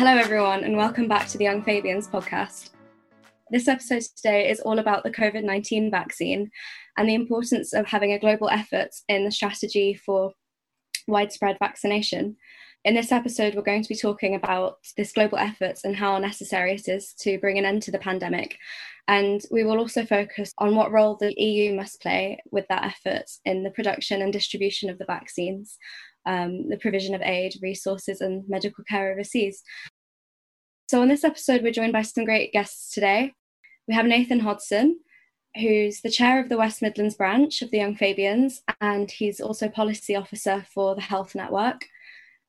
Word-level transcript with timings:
Hello, 0.00 0.16
everyone, 0.16 0.64
and 0.64 0.78
welcome 0.78 1.08
back 1.08 1.28
to 1.28 1.36
the 1.36 1.44
Young 1.44 1.62
Fabians 1.62 2.08
podcast. 2.08 2.70
This 3.50 3.68
episode 3.68 4.02
today 4.16 4.48
is 4.48 4.60
all 4.60 4.78
about 4.78 5.02
the 5.02 5.10
COVID 5.10 5.44
19 5.44 5.90
vaccine 5.90 6.50
and 6.96 7.06
the 7.06 7.14
importance 7.14 7.74
of 7.74 7.84
having 7.84 8.12
a 8.12 8.18
global 8.18 8.48
effort 8.48 8.88
in 9.10 9.26
the 9.26 9.30
strategy 9.30 9.92
for 9.92 10.32
widespread 11.06 11.58
vaccination. 11.58 12.38
In 12.82 12.94
this 12.94 13.12
episode, 13.12 13.54
we're 13.54 13.60
going 13.60 13.82
to 13.82 13.88
be 13.90 13.94
talking 13.94 14.34
about 14.34 14.78
this 14.96 15.12
global 15.12 15.36
effort 15.36 15.80
and 15.84 15.94
how 15.94 16.16
necessary 16.16 16.72
it 16.72 16.88
is 16.88 17.12
to 17.20 17.38
bring 17.38 17.58
an 17.58 17.66
end 17.66 17.82
to 17.82 17.90
the 17.90 17.98
pandemic. 17.98 18.56
And 19.06 19.42
we 19.50 19.64
will 19.64 19.78
also 19.78 20.06
focus 20.06 20.54
on 20.56 20.76
what 20.76 20.92
role 20.92 21.18
the 21.20 21.34
EU 21.38 21.74
must 21.74 22.00
play 22.00 22.38
with 22.50 22.64
that 22.68 22.84
effort 22.84 23.30
in 23.44 23.64
the 23.64 23.70
production 23.70 24.22
and 24.22 24.32
distribution 24.32 24.88
of 24.88 24.96
the 24.96 25.04
vaccines, 25.04 25.76
um, 26.26 26.68
the 26.68 26.76
provision 26.76 27.14
of 27.14 27.22
aid, 27.22 27.54
resources, 27.62 28.20
and 28.20 28.48
medical 28.48 28.84
care 28.84 29.12
overseas. 29.12 29.62
So, 30.90 31.00
on 31.02 31.06
this 31.06 31.22
episode, 31.22 31.62
we're 31.62 31.70
joined 31.70 31.92
by 31.92 32.02
some 32.02 32.24
great 32.24 32.52
guests 32.52 32.92
today. 32.92 33.32
We 33.86 33.94
have 33.94 34.06
Nathan 34.06 34.40
Hodson, 34.40 34.98
who's 35.54 36.00
the 36.00 36.10
chair 36.10 36.40
of 36.40 36.48
the 36.48 36.56
West 36.56 36.82
Midlands 36.82 37.14
branch 37.14 37.62
of 37.62 37.70
the 37.70 37.78
Young 37.78 37.94
Fabians, 37.94 38.64
and 38.80 39.08
he's 39.08 39.40
also 39.40 39.68
policy 39.68 40.16
officer 40.16 40.66
for 40.74 40.96
the 40.96 41.00
Health 41.00 41.36
Network. 41.36 41.86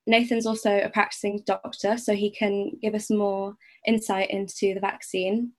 Nathan's 0.08 0.48
also 0.48 0.76
a 0.76 0.90
practicing 0.90 1.44
doctor, 1.46 2.00
so 2.00 2.16
he 2.16 2.32
can 2.32 2.72
give 2.82 2.96
us 2.96 3.12
more 3.12 3.58
insight 3.86 4.32
into 4.32 4.74
the 4.74 4.80
vaccine. 4.80 5.52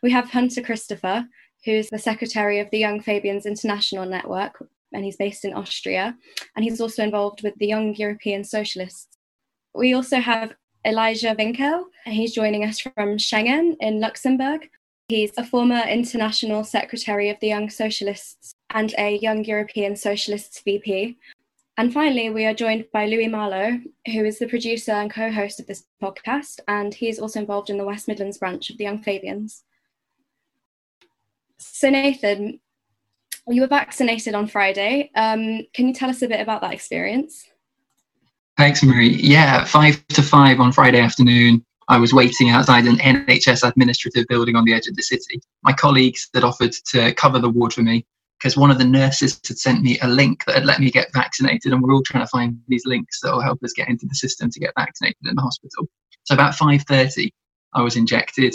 We 0.00 0.12
have 0.12 0.30
Hunter 0.30 0.62
Christopher, 0.62 1.26
who's 1.64 1.88
the 1.90 1.98
secretary 1.98 2.60
of 2.60 2.70
the 2.70 2.78
Young 2.78 3.00
Fabians 3.00 3.46
International 3.46 4.06
Network, 4.06 4.64
and 4.92 5.04
he's 5.04 5.16
based 5.16 5.44
in 5.44 5.54
Austria, 5.54 6.16
and 6.54 6.64
he's 6.64 6.80
also 6.80 7.02
involved 7.02 7.42
with 7.42 7.56
the 7.56 7.66
Young 7.66 7.96
European 7.96 8.44
Socialists. 8.44 9.08
We 9.74 9.92
also 9.92 10.20
have 10.20 10.54
Elisha 10.84 11.34
Winckel, 11.38 11.84
he's 12.06 12.34
joining 12.34 12.64
us 12.64 12.80
from 12.80 13.18
Schengen 13.18 13.76
in 13.80 14.00
Luxembourg. 14.00 14.70
He's 15.08 15.32
a 15.36 15.44
former 15.44 15.82
international 15.82 16.64
secretary 16.64 17.28
of 17.28 17.38
the 17.40 17.48
Young 17.48 17.68
Socialists 17.68 18.54
and 18.70 18.94
a 18.96 19.18
Young 19.18 19.44
European 19.44 19.94
Socialists 19.94 20.62
VP. 20.62 21.18
And 21.76 21.92
finally, 21.92 22.30
we 22.30 22.46
are 22.46 22.54
joined 22.54 22.86
by 22.92 23.06
Louie 23.06 23.28
Marlow, 23.28 23.80
who 24.06 24.24
is 24.24 24.38
the 24.38 24.46
producer 24.46 24.92
and 24.92 25.10
co 25.10 25.30
host 25.30 25.60
of 25.60 25.66
this 25.66 25.84
podcast, 26.02 26.60
and 26.66 26.94
he 26.94 27.08
is 27.08 27.18
also 27.18 27.40
involved 27.40 27.68
in 27.68 27.76
the 27.76 27.84
West 27.84 28.08
Midlands 28.08 28.38
branch 28.38 28.70
of 28.70 28.78
the 28.78 28.84
Young 28.84 29.02
Fabians. 29.02 29.64
So, 31.58 31.90
Nathan, 31.90 32.60
you 33.46 33.60
were 33.60 33.66
vaccinated 33.66 34.34
on 34.34 34.46
Friday. 34.46 35.10
Um, 35.14 35.66
can 35.74 35.88
you 35.88 35.94
tell 35.94 36.08
us 36.08 36.22
a 36.22 36.28
bit 36.28 36.40
about 36.40 36.62
that 36.62 36.72
experience? 36.72 37.49
Thanks, 38.60 38.82
Marie. 38.82 39.16
Yeah, 39.16 39.64
five 39.64 40.06
to 40.08 40.22
five 40.22 40.60
on 40.60 40.70
Friday 40.70 41.00
afternoon. 41.00 41.64
I 41.88 41.96
was 41.96 42.12
waiting 42.12 42.50
outside 42.50 42.84
an 42.84 42.98
NHS 42.98 43.66
administrative 43.66 44.26
building 44.28 44.54
on 44.54 44.66
the 44.66 44.74
edge 44.74 44.86
of 44.86 44.96
the 44.96 45.02
city. 45.02 45.40
My 45.62 45.72
colleagues 45.72 46.28
had 46.34 46.44
offered 46.44 46.72
to 46.88 47.14
cover 47.14 47.38
the 47.38 47.48
ward 47.48 47.72
for 47.72 47.80
me 47.80 48.04
because 48.38 48.58
one 48.58 48.70
of 48.70 48.76
the 48.76 48.84
nurses 48.84 49.40
had 49.48 49.56
sent 49.56 49.80
me 49.80 49.98
a 50.00 50.08
link 50.08 50.44
that 50.44 50.56
had 50.56 50.66
let 50.66 50.78
me 50.78 50.90
get 50.90 51.10
vaccinated, 51.14 51.72
and 51.72 51.82
we're 51.82 51.94
all 51.94 52.02
trying 52.02 52.22
to 52.22 52.28
find 52.28 52.60
these 52.68 52.84
links 52.84 53.20
that 53.22 53.32
will 53.32 53.40
help 53.40 53.62
us 53.62 53.72
get 53.72 53.88
into 53.88 54.04
the 54.06 54.14
system 54.14 54.50
to 54.50 54.60
get 54.60 54.74
vaccinated 54.76 55.16
in 55.24 55.36
the 55.36 55.40
hospital. 55.40 55.88
So 56.24 56.34
about 56.34 56.54
5:30, 56.54 57.30
I 57.72 57.80
was 57.80 57.96
injected, 57.96 58.54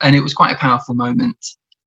and 0.00 0.16
it 0.16 0.22
was 0.22 0.32
quite 0.32 0.54
a 0.54 0.58
powerful 0.58 0.94
moment. 0.94 1.36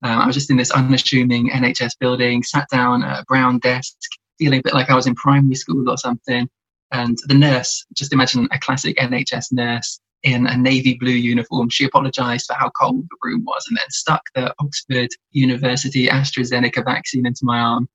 Um, 0.04 0.20
I 0.20 0.28
was 0.28 0.36
just 0.36 0.52
in 0.52 0.58
this 0.58 0.70
unassuming 0.70 1.50
NHS 1.50 1.98
building, 2.00 2.44
sat 2.44 2.68
down 2.70 3.02
at 3.02 3.22
a 3.22 3.26
brown 3.26 3.58
desk, 3.58 3.96
feeling 4.38 4.60
a 4.60 4.64
bit 4.64 4.76
like 4.76 4.92
I 4.92 4.96
was 4.96 5.08
in 5.08 5.16
primary 5.16 5.56
school 5.56 5.90
or 5.90 5.98
something. 5.98 6.48
And 6.92 7.18
the 7.28 7.34
nurse, 7.34 7.86
just 7.94 8.14
imagine 8.14 8.48
a 8.52 8.60
classic 8.60 8.98
NHS 8.98 9.52
nurse 9.52 10.00
in 10.24 10.48
a 10.48 10.58
navy 10.58 10.98
blue 11.00 11.12
uniform. 11.12 11.70
She 11.70 11.86
apologized 11.86 12.46
for 12.48 12.54
how 12.54 12.70
cold 12.80 13.06
the 13.10 13.18
room 13.22 13.44
was 13.46 13.66
and 13.68 13.78
then 13.78 13.90
stuck 13.90 14.22
the 14.36 14.54
Oxford 14.60 15.10
University 15.32 16.08
AstraZeneca 16.08 16.84
vaccine 16.84 17.26
into 17.26 17.42
my 17.44 17.60
arm. 17.60 17.88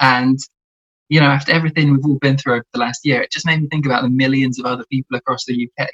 And, 0.00 0.38
you 1.08 1.20
know, 1.20 1.26
after 1.26 1.52
everything 1.52 1.90
we've 1.90 2.04
all 2.04 2.18
been 2.18 2.38
through 2.38 2.54
over 2.54 2.64
the 2.72 2.80
last 2.80 3.00
year, 3.04 3.20
it 3.22 3.32
just 3.32 3.46
made 3.46 3.60
me 3.60 3.68
think 3.68 3.84
about 3.84 4.02
the 4.02 4.10
millions 4.10 4.58
of 4.58 4.66
other 4.66 4.84
people 4.90 5.16
across 5.16 5.44
the 5.44 5.68
UK 5.78 5.88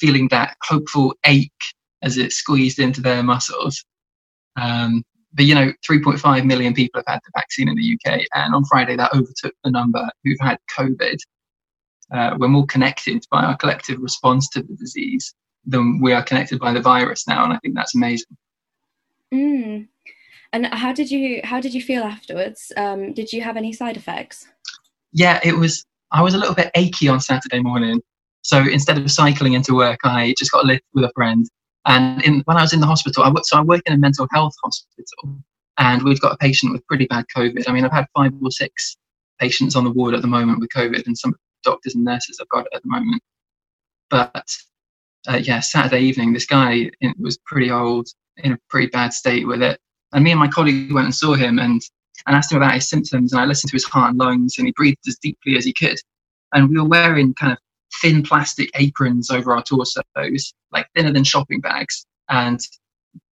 feeling 0.00 0.28
that 0.30 0.56
hopeful 0.62 1.14
ache 1.26 1.52
as 2.02 2.16
it 2.16 2.32
squeezed 2.32 2.78
into 2.78 3.00
their 3.00 3.22
muscles. 3.22 3.84
Um, 4.56 5.04
but 5.32 5.44
you 5.44 5.54
know, 5.54 5.72
3.5 5.88 6.44
million 6.44 6.74
people 6.74 7.00
have 7.00 7.14
had 7.14 7.20
the 7.24 7.30
vaccine 7.38 7.68
in 7.68 7.76
the 7.76 7.94
UK, 7.94 8.22
and 8.34 8.54
on 8.54 8.64
Friday 8.64 8.96
that 8.96 9.14
overtook 9.14 9.54
the 9.62 9.70
number 9.70 10.08
who've 10.24 10.40
had 10.40 10.58
COVID 10.76 11.18
uh, 12.12 12.36
we're 12.38 12.48
more 12.48 12.66
connected 12.66 13.24
by 13.30 13.42
our 13.42 13.56
collective 13.56 14.00
response 14.00 14.48
to 14.50 14.62
the 14.62 14.74
disease 14.74 15.34
than 15.64 16.00
we 16.00 16.12
are 16.12 16.22
connected 16.22 16.58
by 16.58 16.72
the 16.72 16.80
virus 16.80 17.26
now, 17.28 17.44
and 17.44 17.52
I 17.52 17.58
think 17.58 17.74
that's 17.74 17.94
amazing. 17.94 18.36
Mm. 19.32 19.88
And 20.52 20.66
how 20.66 20.92
did 20.92 21.10
you 21.10 21.40
how 21.44 21.60
did 21.60 21.74
you 21.74 21.82
feel 21.82 22.02
afterwards? 22.02 22.72
Um, 22.76 23.12
did 23.12 23.32
you 23.32 23.42
have 23.42 23.56
any 23.56 23.72
side 23.72 23.96
effects? 23.96 24.48
Yeah, 25.12 25.40
it 25.44 25.56
was. 25.56 25.84
I 26.12 26.22
was 26.22 26.34
a 26.34 26.38
little 26.38 26.56
bit 26.56 26.72
achy 26.74 27.06
on 27.08 27.20
Saturday 27.20 27.60
morning, 27.60 28.00
so 28.42 28.58
instead 28.58 28.98
of 28.98 29.08
cycling 29.10 29.52
into 29.52 29.74
work, 29.74 30.00
I 30.02 30.34
just 30.38 30.50
got 30.50 30.64
a 30.64 30.66
lift 30.66 30.82
with 30.92 31.04
a 31.04 31.12
friend. 31.14 31.48
And 31.86 32.22
in, 32.24 32.42
when 32.44 32.56
I 32.56 32.62
was 32.62 32.72
in 32.72 32.80
the 32.80 32.86
hospital, 32.86 33.22
I 33.22 33.30
work, 33.30 33.44
so 33.44 33.56
I 33.56 33.62
work 33.62 33.80
in 33.86 33.92
a 33.92 33.96
mental 33.96 34.26
health 34.32 34.54
hospital, 34.62 35.38
and 35.78 36.02
we've 36.02 36.20
got 36.20 36.32
a 36.32 36.36
patient 36.36 36.72
with 36.72 36.86
pretty 36.86 37.06
bad 37.06 37.26
COVID. 37.34 37.68
I 37.68 37.72
mean, 37.72 37.84
I've 37.84 37.92
had 37.92 38.06
five 38.16 38.32
or 38.42 38.50
six 38.50 38.96
patients 39.38 39.76
on 39.76 39.84
the 39.84 39.90
ward 39.90 40.14
at 40.14 40.22
the 40.22 40.28
moment 40.28 40.58
with 40.58 40.70
COVID, 40.70 41.06
and 41.06 41.16
some 41.16 41.34
doctors 41.62 41.94
and 41.94 42.04
nurses 42.04 42.38
I've 42.40 42.48
got 42.48 42.66
at 42.74 42.82
the 42.82 42.88
moment. 42.88 43.22
But 44.08 44.46
uh, 45.28 45.40
yeah, 45.42 45.60
Saturday 45.60 46.02
evening, 46.02 46.32
this 46.32 46.46
guy 46.46 46.90
was 47.18 47.38
pretty 47.46 47.70
old, 47.70 48.08
in 48.38 48.52
a 48.52 48.58
pretty 48.68 48.88
bad 48.88 49.12
state 49.12 49.46
with 49.46 49.62
it. 49.62 49.78
And 50.12 50.24
me 50.24 50.30
and 50.32 50.40
my 50.40 50.48
colleague 50.48 50.92
went 50.92 51.06
and 51.06 51.14
saw 51.14 51.34
him 51.34 51.58
and, 51.58 51.80
and 52.26 52.36
asked 52.36 52.52
him 52.52 52.56
about 52.56 52.74
his 52.74 52.88
symptoms. 52.88 53.32
And 53.32 53.40
I 53.40 53.44
listened 53.44 53.70
to 53.70 53.76
his 53.76 53.84
heart 53.84 54.10
and 54.10 54.18
lungs, 54.18 54.56
and 54.58 54.66
he 54.66 54.72
breathed 54.76 55.06
as 55.06 55.18
deeply 55.22 55.56
as 55.56 55.64
he 55.64 55.72
could. 55.72 55.98
And 56.52 56.68
we 56.68 56.78
were 56.78 56.88
wearing 56.88 57.34
kind 57.34 57.52
of 57.52 57.58
thin 58.00 58.22
plastic 58.22 58.70
aprons 58.74 59.30
over 59.30 59.52
our 59.52 59.62
torsos, 59.62 60.04
like 60.72 60.88
thinner 60.94 61.12
than 61.12 61.24
shopping 61.24 61.60
bags, 61.60 62.06
and 62.28 62.60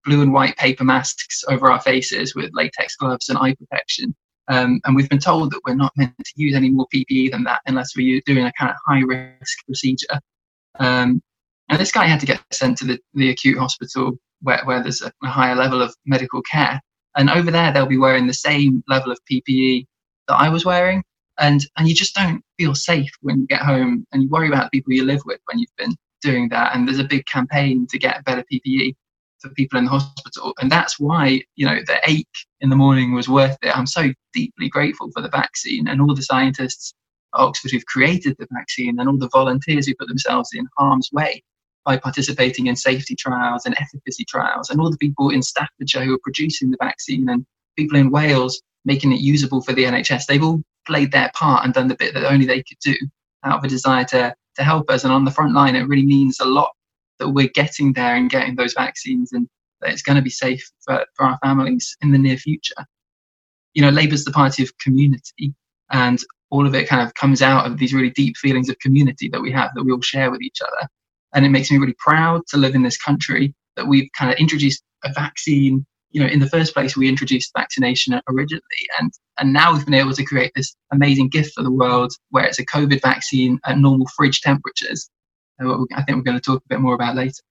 blue 0.04 0.22
and 0.22 0.32
white 0.32 0.56
paper 0.56 0.84
masks 0.84 1.44
over 1.48 1.70
our 1.70 1.80
faces 1.80 2.34
with 2.34 2.50
latex 2.52 2.96
gloves 2.96 3.28
and 3.28 3.38
eye 3.38 3.54
protection. 3.54 4.14
Um, 4.48 4.80
and 4.84 4.96
we've 4.96 5.08
been 5.08 5.18
told 5.18 5.52
that 5.52 5.60
we're 5.66 5.74
not 5.74 5.92
meant 5.96 6.14
to 6.18 6.32
use 6.36 6.54
any 6.54 6.70
more 6.70 6.86
PPE 6.94 7.32
than 7.32 7.44
that 7.44 7.60
unless 7.66 7.94
we're 7.96 8.22
doing 8.24 8.44
a 8.44 8.52
kind 8.58 8.70
of 8.70 8.76
high 8.86 9.00
risk 9.00 9.64
procedure. 9.66 10.20
Um, 10.78 11.22
and 11.68 11.78
this 11.78 11.92
guy 11.92 12.06
had 12.06 12.20
to 12.20 12.26
get 12.26 12.42
sent 12.50 12.78
to 12.78 12.86
the, 12.86 12.98
the 13.14 13.30
acute 13.30 13.58
hospital 13.58 14.12
where, 14.40 14.62
where 14.64 14.82
there's 14.82 15.02
a, 15.02 15.12
a 15.22 15.28
higher 15.28 15.54
level 15.54 15.82
of 15.82 15.94
medical 16.06 16.40
care. 16.42 16.80
And 17.16 17.28
over 17.28 17.50
there, 17.50 17.72
they'll 17.72 17.86
be 17.86 17.98
wearing 17.98 18.26
the 18.26 18.32
same 18.34 18.82
level 18.88 19.12
of 19.12 19.18
PPE 19.30 19.86
that 20.28 20.36
I 20.36 20.48
was 20.48 20.64
wearing. 20.64 21.02
And, 21.38 21.60
and 21.76 21.88
you 21.88 21.94
just 21.94 22.14
don't 22.14 22.42
feel 22.58 22.74
safe 22.74 23.10
when 23.20 23.40
you 23.40 23.46
get 23.46 23.60
home 23.60 24.06
and 24.12 24.22
you 24.22 24.28
worry 24.28 24.48
about 24.48 24.64
the 24.64 24.78
people 24.78 24.92
you 24.92 25.04
live 25.04 25.20
with 25.24 25.40
when 25.46 25.58
you've 25.58 25.76
been 25.76 25.94
doing 26.22 26.48
that. 26.48 26.74
And 26.74 26.86
there's 26.86 26.98
a 26.98 27.04
big 27.04 27.26
campaign 27.26 27.86
to 27.88 27.98
get 27.98 28.24
better 28.24 28.44
PPE 28.50 28.94
for 29.40 29.50
people 29.50 29.78
in 29.78 29.84
the 29.84 29.90
hospital. 29.90 30.52
And 30.60 30.70
that's 30.70 30.98
why, 30.98 31.42
you 31.56 31.66
know, 31.66 31.78
the 31.86 32.00
ache 32.06 32.26
in 32.60 32.70
the 32.70 32.76
morning 32.76 33.14
was 33.14 33.28
worth 33.28 33.56
it. 33.62 33.76
I'm 33.76 33.86
so 33.86 34.12
deeply 34.32 34.68
grateful 34.68 35.10
for 35.12 35.22
the 35.22 35.28
vaccine 35.28 35.88
and 35.88 36.00
all 36.00 36.14
the 36.14 36.22
scientists 36.22 36.94
at 37.34 37.40
Oxford 37.40 37.70
who've 37.70 37.86
created 37.86 38.36
the 38.38 38.48
vaccine 38.52 38.98
and 38.98 39.08
all 39.08 39.18
the 39.18 39.30
volunteers 39.32 39.86
who 39.86 39.94
put 39.98 40.08
themselves 40.08 40.50
in 40.54 40.66
harm's 40.76 41.10
way 41.12 41.42
by 41.84 41.96
participating 41.96 42.66
in 42.66 42.76
safety 42.76 43.14
trials 43.14 43.64
and 43.64 43.74
efficacy 43.80 44.24
trials, 44.28 44.68
and 44.68 44.78
all 44.78 44.90
the 44.90 44.98
people 44.98 45.30
in 45.30 45.40
Staffordshire 45.40 46.04
who 46.04 46.14
are 46.14 46.20
producing 46.22 46.70
the 46.70 46.76
vaccine 46.78 47.28
and 47.30 47.46
people 47.76 47.96
in 47.96 48.10
Wales 48.10 48.60
making 48.84 49.12
it 49.12 49.20
usable 49.20 49.62
for 49.62 49.72
the 49.72 49.84
NHS. 49.84 50.26
They've 50.26 50.42
all 50.42 50.62
played 50.86 51.12
their 51.12 51.30
part 51.34 51.64
and 51.64 51.72
done 51.72 51.88
the 51.88 51.94
bit 51.94 52.12
that 52.14 52.30
only 52.30 52.44
they 52.44 52.62
could 52.62 52.78
do 52.82 52.94
out 53.44 53.58
of 53.58 53.64
a 53.64 53.68
desire 53.68 54.04
to, 54.04 54.34
to 54.56 54.62
help 54.62 54.90
us. 54.90 55.04
And 55.04 55.12
on 55.12 55.24
the 55.24 55.30
front 55.30 55.54
line, 55.54 55.76
it 55.76 55.88
really 55.88 56.04
means 56.04 56.40
a 56.40 56.44
lot 56.44 56.70
that 57.18 57.30
we're 57.30 57.48
getting 57.48 57.92
there 57.92 58.14
and 58.14 58.30
getting 58.30 58.56
those 58.56 58.74
vaccines 58.74 59.32
and 59.32 59.48
that 59.80 59.92
it's 59.92 60.02
going 60.02 60.16
to 60.16 60.22
be 60.22 60.30
safe 60.30 60.70
for, 60.84 61.04
for 61.14 61.26
our 61.26 61.38
families 61.42 61.96
in 62.00 62.12
the 62.12 62.18
near 62.18 62.36
future. 62.36 62.86
You 63.74 63.82
know, 63.82 63.90
Labour's 63.90 64.24
the 64.24 64.32
party 64.32 64.62
of 64.62 64.76
community, 64.78 65.54
and 65.90 66.18
all 66.50 66.66
of 66.66 66.74
it 66.74 66.88
kind 66.88 67.06
of 67.06 67.14
comes 67.14 67.42
out 67.42 67.66
of 67.66 67.78
these 67.78 67.94
really 67.94 68.10
deep 68.10 68.36
feelings 68.36 68.68
of 68.68 68.78
community 68.78 69.28
that 69.28 69.42
we 69.42 69.52
have 69.52 69.70
that 69.74 69.84
we 69.84 69.92
all 69.92 70.00
share 70.00 70.30
with 70.30 70.42
each 70.42 70.58
other. 70.62 70.88
And 71.34 71.44
it 71.44 71.50
makes 71.50 71.70
me 71.70 71.78
really 71.78 71.96
proud 71.98 72.42
to 72.48 72.56
live 72.56 72.74
in 72.74 72.82
this 72.82 72.96
country 72.96 73.54
that 73.76 73.86
we've 73.86 74.08
kind 74.18 74.32
of 74.32 74.38
introduced 74.38 74.82
a 75.04 75.12
vaccine. 75.12 75.84
You 76.10 76.22
know, 76.22 76.26
in 76.26 76.40
the 76.40 76.48
first 76.48 76.72
place, 76.72 76.96
we 76.96 77.08
introduced 77.08 77.52
vaccination 77.56 78.18
originally, 78.28 78.62
and 78.98 79.12
and 79.38 79.52
now 79.52 79.72
we've 79.72 79.84
been 79.84 79.94
able 79.94 80.14
to 80.14 80.24
create 80.24 80.52
this 80.56 80.74
amazing 80.90 81.28
gift 81.28 81.52
for 81.54 81.62
the 81.62 81.70
world 81.70 82.12
where 82.30 82.44
it's 82.44 82.58
a 82.58 82.66
COVID 82.66 83.02
vaccine 83.02 83.60
at 83.66 83.78
normal 83.78 84.08
fridge 84.16 84.40
temperatures 84.40 85.10
I 85.60 86.02
think 86.02 86.16
we're 86.16 86.22
going 86.22 86.38
to 86.38 86.40
talk 86.40 86.62
a 86.64 86.68
bit 86.68 86.80
more 86.80 86.94
about 86.94 87.16
later. 87.16 87.42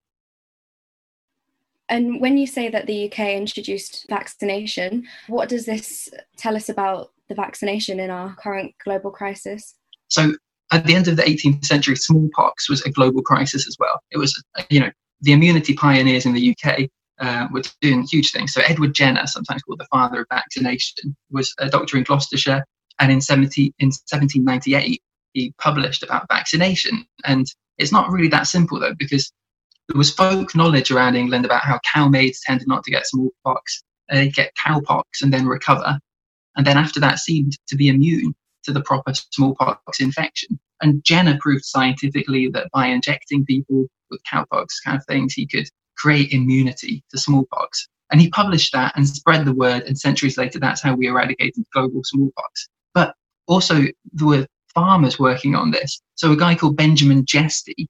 And 1.89 2.19
when 2.19 2.37
you 2.37 2.47
say 2.47 2.69
that 2.69 2.85
the 2.85 3.09
UK 3.09 3.19
introduced 3.29 4.05
vaccination, 4.09 5.07
what 5.27 5.49
does 5.49 5.65
this 5.65 6.09
tell 6.37 6.55
us 6.55 6.67
about 6.67 7.11
the 7.29 7.35
vaccination 7.35 7.99
in 7.99 8.09
our 8.09 8.35
current 8.35 8.73
global 8.83 9.11
crisis? 9.11 9.75
So, 10.09 10.33
at 10.71 10.85
the 10.85 10.95
end 10.95 11.07
of 11.07 11.15
the 11.15 11.23
18th 11.23 11.63
century, 11.63 11.95
smallpox 11.95 12.69
was 12.69 12.81
a 12.81 12.91
global 12.91 13.21
crisis 13.21 13.67
as 13.67 13.77
well. 13.79 14.01
It 14.11 14.17
was, 14.17 14.43
you 14.69 14.81
know, 14.81 14.91
the 15.21 15.31
immunity 15.31 15.73
pioneers 15.73 16.25
in 16.25 16.33
the 16.33 16.53
UK 16.53 16.89
uh, 17.19 17.47
were 17.51 17.63
doing 17.81 18.03
huge 18.03 18.31
things. 18.31 18.53
So 18.53 18.61
Edward 18.67 18.93
Jenner, 18.93 19.25
sometimes 19.27 19.63
called 19.63 19.79
the 19.79 19.87
father 19.89 20.21
of 20.21 20.27
vaccination, 20.29 21.15
was 21.31 21.53
a 21.59 21.69
doctor 21.69 21.97
in 21.97 22.03
Gloucestershire, 22.03 22.65
and 22.99 23.11
in, 23.11 23.21
70, 23.21 23.73
in 23.79 23.87
1798 23.87 25.01
he 25.37 25.53
published 25.59 26.03
about 26.03 26.27
vaccination. 26.27 27.05
And 27.23 27.45
it's 27.77 27.91
not 27.91 28.11
really 28.11 28.27
that 28.29 28.47
simple 28.47 28.79
though, 28.79 28.95
because 28.97 29.31
there 29.87 29.97
was 29.97 30.11
folk 30.11 30.55
knowledge 30.55 30.91
around 30.91 31.15
England 31.15 31.45
about 31.45 31.63
how 31.63 31.79
cow 31.93 32.07
maids 32.07 32.41
tended 32.41 32.67
not 32.67 32.83
to 32.83 32.91
get 32.91 33.07
smallpox. 33.07 33.83
They 34.09 34.29
get 34.29 34.55
cowpox 34.55 35.03
and 35.21 35.33
then 35.33 35.45
recover, 35.47 35.99
and 36.55 36.65
then 36.65 36.77
after 36.77 36.99
that 37.01 37.19
seemed 37.19 37.57
to 37.67 37.75
be 37.75 37.87
immune 37.89 38.33
to 38.63 38.71
the 38.73 38.81
proper 38.81 39.13
smallpox 39.13 39.99
infection. 39.99 40.59
And 40.81 41.03
Jenner 41.03 41.37
proved 41.39 41.65
scientifically 41.65 42.49
that 42.53 42.69
by 42.73 42.87
injecting 42.87 43.45
people 43.45 43.87
with 44.09 44.21
cowpox 44.31 44.67
kind 44.83 44.97
of 44.97 45.05
things, 45.05 45.33
he 45.33 45.45
could 45.45 45.69
create 45.97 46.31
immunity 46.31 47.03
to 47.11 47.17
smallpox. 47.17 47.87
And 48.11 48.21
he 48.21 48.29
published 48.29 48.71
that 48.73 48.95
and 48.95 49.07
spread 49.07 49.45
the 49.45 49.53
word. 49.53 49.83
And 49.83 49.99
centuries 49.99 50.37
later, 50.37 50.59
that's 50.59 50.81
how 50.81 50.95
we 50.95 51.07
eradicated 51.07 51.65
global 51.73 52.01
smallpox. 52.03 52.69
But 52.93 53.13
also, 53.47 53.81
there 54.13 54.27
were 54.27 54.47
farmers 54.77 55.17
working 55.17 55.55
on 55.55 55.71
this. 55.71 55.99
So 56.13 56.31
a 56.31 56.37
guy 56.37 56.53
called 56.53 56.77
Benjamin 56.77 57.25
Jesty 57.25 57.89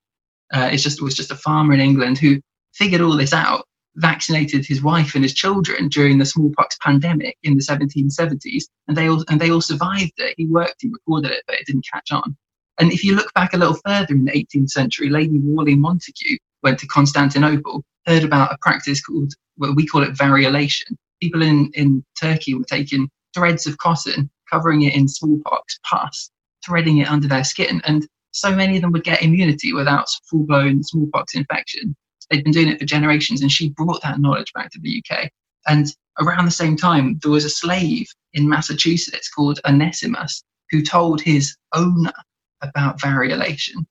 uh, 0.53 0.69
is 0.71 0.81
just 0.81 1.01
was 1.01 1.15
just 1.15 1.31
a 1.31 1.35
farmer 1.35 1.73
in 1.73 1.81
England 1.81 2.17
who 2.17 2.39
figured 2.73 3.01
all 3.01 3.17
this 3.17 3.33
out, 3.33 3.65
vaccinated 3.95 4.65
his 4.65 4.81
wife 4.81 5.13
and 5.13 5.21
his 5.21 5.33
children 5.33 5.89
during 5.89 6.17
the 6.17 6.25
smallpox 6.25 6.77
pandemic 6.81 7.35
in 7.43 7.57
the 7.57 7.61
1770s, 7.61 8.63
and 8.87 8.95
they 8.95 9.09
all 9.09 9.25
and 9.27 9.41
they 9.41 9.51
all 9.51 9.59
survived 9.59 10.13
it. 10.17 10.33
He 10.37 10.45
worked, 10.45 10.77
he 10.79 10.87
recorded 10.87 11.31
it, 11.31 11.43
but 11.45 11.57
it 11.57 11.65
didn't 11.67 11.85
catch 11.93 12.09
on. 12.13 12.37
And 12.79 12.93
if 12.93 13.03
you 13.03 13.15
look 13.15 13.33
back 13.33 13.53
a 13.53 13.57
little 13.57 13.77
further 13.85 14.13
in 14.13 14.23
the 14.23 14.31
18th 14.31 14.69
century, 14.69 15.09
Lady 15.09 15.39
Wortley 15.39 15.75
Montagu 15.75 16.37
went 16.63 16.79
to 16.79 16.87
Constantinople, 16.87 17.83
heard 18.05 18.23
about 18.23 18.53
a 18.53 18.57
practice 18.61 19.01
called, 19.01 19.33
well, 19.57 19.75
we 19.75 19.85
call 19.85 20.03
it 20.03 20.13
variolation. 20.13 20.95
People 21.21 21.41
in, 21.41 21.69
in 21.73 22.05
Turkey 22.21 22.53
were 22.53 22.63
taking 22.63 23.09
threads 23.33 23.65
of 23.67 23.77
cotton, 23.79 24.29
covering 24.49 24.83
it 24.83 24.95
in 24.95 25.07
smallpox 25.07 25.79
pus, 25.89 26.29
threading 26.67 26.97
it 26.97 27.09
under 27.09 27.27
their 27.27 27.43
skin, 27.43 27.81
and 27.85 28.07
so 28.31 28.55
many 28.55 28.75
of 28.75 28.81
them 28.81 28.91
would 28.91 29.03
get 29.03 29.23
immunity 29.23 29.73
without 29.73 30.07
full 30.29 30.45
blown 30.45 30.83
smallpox 30.83 31.33
infection. 31.33 31.95
They'd 32.29 32.43
been 32.43 32.53
doing 32.53 32.67
it 32.67 32.79
for 32.79 32.85
generations, 32.85 33.41
and 33.41 33.51
she 33.51 33.69
brought 33.69 34.01
that 34.03 34.19
knowledge 34.19 34.53
back 34.53 34.69
to 34.71 34.79
the 34.79 35.01
UK. 35.01 35.29
And 35.67 35.87
around 36.19 36.45
the 36.45 36.51
same 36.51 36.77
time, 36.77 37.19
there 37.21 37.31
was 37.31 37.45
a 37.45 37.49
slave 37.49 38.07
in 38.33 38.49
Massachusetts 38.49 39.29
called 39.29 39.59
Onesimus 39.65 40.43
who 40.69 40.81
told 40.81 41.21
his 41.21 41.55
owner 41.73 42.13
about 42.61 42.99
variolation. 42.99 43.85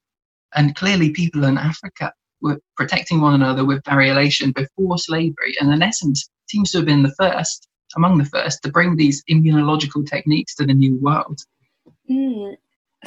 And 0.55 0.77
clearly, 0.77 1.11
people 1.11 1.45
in 1.45 1.59
Africa 1.59 2.13
were 2.41 2.61
protecting 2.77 3.21
one 3.21 3.35
another 3.35 3.65
with 3.65 3.83
variolation 3.83 4.55
before 4.55 4.99
slavery. 4.99 5.55
And 5.61 5.71
Onesimus 5.71 6.29
seems 6.49 6.71
to 6.71 6.79
have 6.79 6.87
been 6.87 7.03
the 7.03 7.15
first, 7.19 7.69
among 7.97 8.19
the 8.19 8.27
first, 8.27 8.63
to 8.63 8.71
bring 8.71 8.97
these 8.97 9.25
immunological 9.31 10.07
techniques 10.07 10.55
to 10.57 10.67
the 10.67 10.75
new 10.75 10.99
world. 11.01 11.41
Mm. 12.11 12.57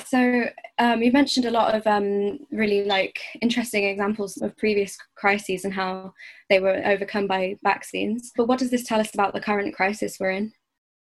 So 0.08 0.46
um, 0.78 1.02
you 1.02 1.12
mentioned 1.12 1.46
a 1.46 1.52
lot 1.52 1.76
of 1.76 1.86
um, 1.88 2.40
really 2.52 2.84
like 2.84 3.20
interesting 3.42 3.86
examples 3.86 4.42
of 4.42 4.58
previous 4.58 4.98
crises 5.16 5.66
and 5.66 5.74
how 5.74 6.14
they 6.50 6.60
were 6.60 6.82
overcome 6.86 7.28
by 7.28 7.58
vaccines. 7.64 8.32
But 8.36 8.48
what 8.48 8.60
does 8.60 8.72
this 8.72 8.84
tell 8.84 9.00
us 9.00 9.14
about 9.14 9.34
the 9.34 9.42
current 9.42 9.76
crisis 9.76 10.18
we're 10.20 10.32
in? 10.32 10.52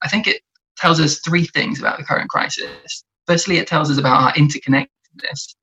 I 0.03 0.07
think 0.07 0.27
it 0.27 0.41
tells 0.77 0.99
us 0.99 1.19
three 1.19 1.45
things 1.45 1.79
about 1.79 1.97
the 1.97 2.05
current 2.05 2.29
crisis. 2.29 3.03
Firstly, 3.25 3.57
it 3.57 3.67
tells 3.67 3.89
us 3.89 3.97
about 3.97 4.21
our 4.21 4.33
interconnectedness. 4.33 5.55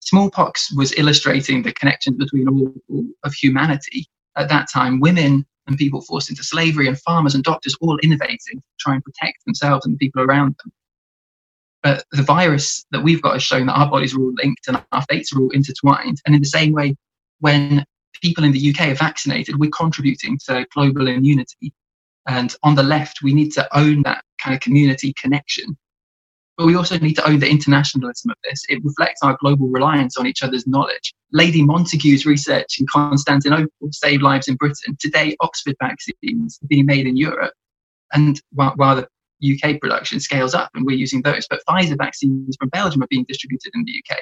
Smallpox 0.00 0.72
was 0.72 0.96
illustrating 0.96 1.62
the 1.62 1.72
connections 1.72 2.16
between 2.16 2.48
all 2.48 3.04
of 3.24 3.34
humanity. 3.34 4.06
At 4.36 4.48
that 4.48 4.68
time, 4.70 5.00
women 5.00 5.44
and 5.66 5.76
people 5.76 6.00
forced 6.00 6.30
into 6.30 6.44
slavery 6.44 6.86
and 6.86 6.98
farmers 7.00 7.34
and 7.34 7.42
doctors 7.42 7.76
all 7.80 7.98
innovating 8.02 8.38
to 8.38 8.62
try 8.78 8.94
and 8.94 9.04
protect 9.04 9.44
themselves 9.44 9.84
and 9.84 9.94
the 9.94 9.98
people 9.98 10.22
around 10.22 10.54
them. 10.62 10.72
But 11.82 12.04
the 12.10 12.22
virus 12.22 12.84
that 12.90 13.02
we've 13.02 13.22
got 13.22 13.34
has 13.34 13.42
shown 13.42 13.66
that 13.66 13.78
our 13.78 13.88
bodies 13.88 14.14
are 14.14 14.20
all 14.20 14.32
linked 14.42 14.66
and 14.66 14.82
our 14.92 15.02
fates 15.08 15.32
are 15.32 15.40
all 15.40 15.50
intertwined. 15.50 16.20
And 16.26 16.34
in 16.34 16.40
the 16.40 16.48
same 16.48 16.72
way, 16.72 16.96
when 17.40 17.84
people 18.22 18.44
in 18.44 18.52
the 18.52 18.70
UK 18.70 18.88
are 18.88 18.94
vaccinated, 18.94 19.58
we're 19.58 19.70
contributing 19.70 20.38
to 20.46 20.66
global 20.74 21.06
immunity. 21.08 21.72
And 22.26 22.54
on 22.62 22.74
the 22.74 22.82
left, 22.82 23.22
we 23.22 23.34
need 23.34 23.52
to 23.52 23.78
own 23.78 24.02
that 24.02 24.24
kind 24.42 24.54
of 24.54 24.60
community 24.60 25.12
connection. 25.20 25.76
But 26.56 26.66
we 26.66 26.74
also 26.74 26.98
need 26.98 27.14
to 27.14 27.28
own 27.28 27.38
the 27.38 27.48
internationalism 27.48 28.30
of 28.30 28.36
this. 28.44 28.64
It 28.68 28.82
reflects 28.82 29.20
our 29.22 29.36
global 29.40 29.68
reliance 29.68 30.16
on 30.16 30.26
each 30.26 30.42
other's 30.42 30.66
knowledge. 30.66 31.12
Lady 31.32 31.62
Montagu's 31.62 32.24
research 32.24 32.78
in 32.80 32.86
Constantinople 32.90 33.68
saved 33.92 34.22
lives 34.22 34.48
in 34.48 34.56
Britain. 34.56 34.96
Today, 34.98 35.36
Oxford 35.40 35.76
vaccines 35.82 36.58
are 36.62 36.66
being 36.66 36.86
made 36.86 37.06
in 37.06 37.16
Europe. 37.16 37.52
And 38.12 38.40
while, 38.52 38.72
while 38.76 38.96
the 38.96 39.08
UK 39.42 39.80
production 39.80 40.20
scales 40.20 40.54
up 40.54 40.70
and 40.74 40.86
we're 40.86 40.96
using 40.96 41.22
those, 41.22 41.46
but 41.48 41.60
Pfizer 41.68 41.96
vaccines 41.98 42.56
from 42.58 42.68
Belgium 42.70 43.02
are 43.02 43.08
being 43.08 43.26
distributed 43.28 43.72
in 43.74 43.84
the 43.84 44.02
UK. 44.02 44.18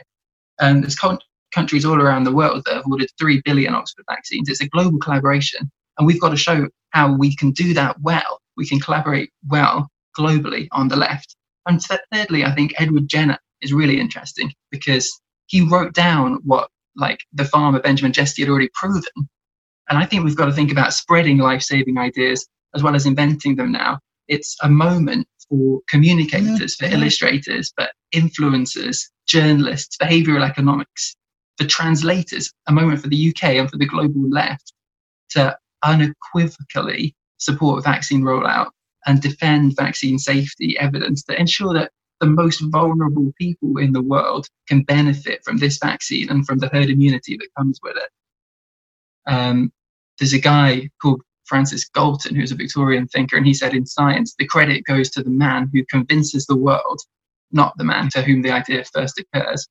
And 0.60 0.82
there's 0.82 0.96
con- 0.96 1.18
countries 1.52 1.84
all 1.84 2.00
around 2.00 2.24
the 2.24 2.32
world 2.32 2.62
that 2.66 2.74
have 2.74 2.86
ordered 2.90 3.10
3 3.18 3.42
billion 3.44 3.74
Oxford 3.74 4.04
vaccines. 4.08 4.48
It's 4.48 4.60
a 4.60 4.68
global 4.68 4.98
collaboration. 4.98 5.70
And 5.98 6.06
we've 6.06 6.20
got 6.20 6.30
to 6.30 6.36
show 6.36 6.68
how 6.90 7.16
we 7.16 7.36
can 7.36 7.52
do 7.52 7.74
that 7.74 8.00
well. 8.00 8.40
We 8.56 8.66
can 8.66 8.80
collaborate 8.80 9.30
well 9.48 9.88
globally 10.18 10.68
on 10.72 10.88
the 10.88 10.96
left 10.96 11.36
and 11.66 11.80
thirdly, 12.12 12.44
I 12.44 12.54
think 12.54 12.74
Edward 12.78 13.08
Jenner 13.08 13.38
is 13.60 13.72
really 13.72 13.98
interesting 13.98 14.52
because 14.70 15.20
he 15.46 15.62
wrote 15.62 15.94
down 15.94 16.40
what 16.44 16.68
like 16.96 17.20
the 17.32 17.44
farmer 17.44 17.80
Benjamin 17.80 18.12
Jesty 18.12 18.42
had 18.42 18.50
already 18.50 18.70
proven. 18.74 19.28
And 19.88 19.98
I 19.98 20.06
think 20.06 20.24
we've 20.24 20.36
got 20.36 20.46
to 20.46 20.52
think 20.52 20.70
about 20.70 20.94
spreading 20.94 21.38
life-saving 21.38 21.98
ideas 21.98 22.46
as 22.74 22.82
well 22.82 22.94
as 22.94 23.06
inventing 23.06 23.56
them 23.56 23.72
now. 23.72 23.98
It's 24.28 24.56
a 24.62 24.68
moment 24.68 25.26
for 25.48 25.80
communicators, 25.88 26.76
for 26.76 26.86
illustrators, 26.86 27.72
but 27.76 27.92
influencers, 28.14 29.08
journalists, 29.26 29.96
behavioral 29.96 30.48
economics, 30.48 31.16
for 31.58 31.66
translators, 31.66 32.52
a 32.66 32.72
moment 32.72 33.00
for 33.00 33.08
the 33.08 33.28
UK 33.28 33.44
and 33.54 33.70
for 33.70 33.76
the 33.76 33.86
global 33.86 34.28
left 34.30 34.72
to 35.30 35.56
unequivocally 35.82 37.14
support 37.38 37.84
vaccine 37.84 38.22
rollout 38.22 38.70
and 39.06 39.20
defend 39.20 39.76
vaccine 39.76 40.18
safety 40.18 40.78
evidence 40.78 41.22
to 41.24 41.38
ensure 41.38 41.74
that 41.74 41.90
the 42.20 42.26
most 42.26 42.60
vulnerable 42.70 43.32
people 43.38 43.76
in 43.78 43.92
the 43.92 44.02
world 44.02 44.46
can 44.66 44.82
benefit 44.82 45.44
from 45.44 45.58
this 45.58 45.78
vaccine 45.78 46.30
and 46.30 46.46
from 46.46 46.58
the 46.58 46.68
herd 46.68 46.88
immunity 46.88 47.36
that 47.36 47.48
comes 47.56 47.78
with 47.82 47.96
it. 47.96 48.10
Um, 49.26 49.72
there's 50.18 50.32
a 50.32 50.38
guy 50.38 50.90
called 51.02 51.22
Francis 51.46 51.88
Galton, 51.88 52.34
who's 52.34 52.52
a 52.52 52.56
Victorian 52.56 53.06
thinker, 53.08 53.36
and 53.36 53.46
he 53.46 53.54
said 53.54 53.74
in 53.74 53.86
science, 53.86 54.34
the 54.38 54.46
credit 54.46 54.84
goes 54.84 55.10
to 55.10 55.22
the 55.22 55.30
man 55.30 55.70
who 55.72 55.84
convinces 55.90 56.46
the 56.46 56.56
world, 56.56 57.00
not 57.52 57.76
the 57.76 57.84
man 57.84 58.08
to 58.10 58.22
whom 58.22 58.42
the 58.42 58.50
idea 58.50 58.84
first 58.92 59.20
occurs. 59.20 59.66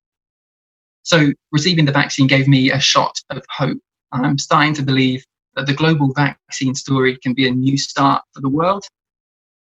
So 1.03 1.31
receiving 1.51 1.85
the 1.85 1.91
vaccine 1.91 2.27
gave 2.27 2.47
me 2.47 2.71
a 2.71 2.79
shot 2.79 3.19
of 3.29 3.43
hope. 3.49 3.79
I'm 4.11 4.37
starting 4.37 4.73
to 4.75 4.83
believe 4.83 5.25
that 5.55 5.65
the 5.65 5.73
global 5.73 6.13
vaccine 6.13 6.75
story 6.75 7.17
can 7.17 7.33
be 7.33 7.47
a 7.47 7.51
new 7.51 7.77
start 7.77 8.23
for 8.33 8.41
the 8.41 8.49
world 8.49 8.85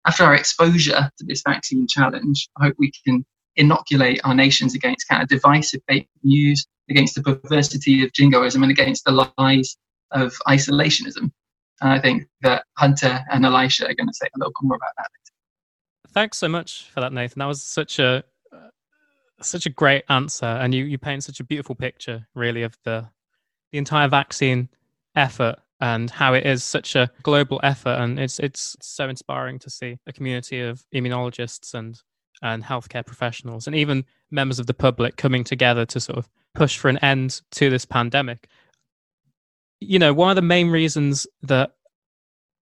after 0.05 0.23
our 0.23 0.35
exposure 0.35 1.09
to 1.17 1.25
this 1.25 1.41
vaccine 1.41 1.87
challenge, 1.87 2.47
I 2.59 2.65
hope 2.65 2.75
we 2.77 2.91
can 3.05 3.25
inoculate 3.55 4.21
our 4.23 4.35
nations 4.35 4.75
against 4.75 5.07
kind 5.07 5.23
of 5.23 5.29
divisive 5.29 5.81
fake 5.87 6.07
news, 6.23 6.65
against 6.89 7.15
the 7.15 7.23
perversity 7.23 8.03
of 8.03 8.13
jingoism, 8.13 8.61
and 8.61 8.71
against 8.71 9.05
the 9.05 9.29
lies 9.37 9.77
of 10.11 10.33
isolationism. 10.47 11.31
And 11.81 11.91
I 11.91 11.99
think 11.99 12.27
that 12.41 12.63
Hunter 12.77 13.19
and 13.31 13.45
Elisha 13.45 13.85
are 13.85 13.93
going 13.93 14.07
to 14.07 14.13
say 14.13 14.27
a 14.27 14.39
little 14.39 14.51
bit 14.51 14.67
more 14.67 14.77
about 14.77 14.91
that 14.97 15.07
later. 15.11 16.13
Thanks 16.13 16.37
so 16.37 16.47
much 16.47 16.89
for 16.93 17.01
that, 17.01 17.11
Nathan. 17.11 17.39
That 17.39 17.47
was 17.47 17.61
such 17.61 17.99
a 17.99 18.23
uh, 18.53 18.69
such 19.41 19.65
a 19.65 19.69
great 19.69 20.05
answer, 20.09 20.45
and 20.45 20.73
you 20.73 20.85
you 20.85 20.97
paint 20.97 21.23
such 21.23 21.41
a 21.41 21.43
beautiful 21.43 21.75
picture, 21.75 22.27
really, 22.33 22.63
of 22.63 22.77
the 22.83 23.09
the 23.71 23.77
entire 23.77 24.07
vaccine 24.07 24.69
effort 25.15 25.57
and 25.81 26.09
how 26.09 26.33
it 26.33 26.45
is 26.45 26.63
such 26.63 26.95
a 26.95 27.09
global 27.23 27.59
effort 27.63 27.97
and 28.01 28.19
it's 28.19 28.39
it's 28.39 28.75
so 28.81 29.09
inspiring 29.09 29.59
to 29.59 29.69
see 29.69 29.97
a 30.07 30.13
community 30.13 30.61
of 30.61 30.85
immunologists 30.93 31.73
and 31.73 32.01
and 32.41 32.63
healthcare 32.63 33.05
professionals 33.05 33.67
and 33.67 33.75
even 33.75 34.05
members 34.31 34.59
of 34.59 34.67
the 34.67 34.73
public 34.73 35.15
coming 35.17 35.43
together 35.43 35.85
to 35.85 35.99
sort 35.99 36.17
of 36.17 36.29
push 36.53 36.77
for 36.77 36.89
an 36.89 36.97
end 36.99 37.41
to 37.51 37.69
this 37.69 37.85
pandemic 37.85 38.47
you 39.79 39.99
know 39.99 40.13
one 40.13 40.29
of 40.29 40.35
the 40.35 40.41
main 40.41 40.69
reasons 40.69 41.27
that 41.43 41.71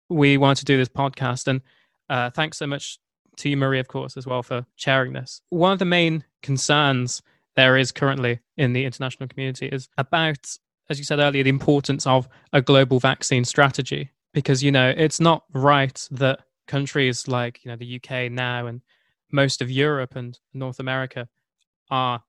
we 0.09 0.37
wanted 0.37 0.59
to 0.59 0.65
do 0.65 0.77
this 0.77 0.89
podcast 0.89 1.47
and 1.47 1.61
uh, 2.09 2.29
thanks 2.31 2.57
so 2.57 2.65
much 2.65 2.99
to 3.37 3.49
you 3.49 3.57
marie 3.57 3.79
of 3.79 3.87
course 3.87 4.17
as 4.17 4.25
well 4.25 4.43
for 4.43 4.65
sharing 4.75 5.13
this. 5.13 5.41
One 5.49 5.71
of 5.71 5.79
the 5.79 5.85
main 5.85 6.23
concerns 6.41 7.21
there 7.55 7.77
is 7.77 7.91
currently 7.91 8.39
in 8.57 8.73
the 8.73 8.85
international 8.85 9.29
community 9.29 9.67
is 9.67 9.89
about 9.97 10.57
as 10.89 10.97
you 10.97 11.05
said 11.05 11.19
earlier, 11.19 11.43
the 11.43 11.49
importance 11.49 12.07
of 12.07 12.27
a 12.51 12.61
global 12.61 12.99
vaccine 12.99 13.45
strategy 13.45 14.09
because 14.33 14.63
you 14.63 14.71
know 14.71 14.93
it's 14.95 15.19
not 15.19 15.43
right 15.53 16.07
that 16.11 16.39
countries 16.67 17.27
like 17.27 17.63
you 17.63 17.71
know 17.71 17.77
the 17.77 17.99
UK 18.01 18.31
now 18.31 18.67
and 18.67 18.81
most 19.31 19.61
of 19.61 19.69
Europe 19.69 20.15
and 20.15 20.39
North 20.53 20.79
America 20.79 21.27
are 21.91 22.23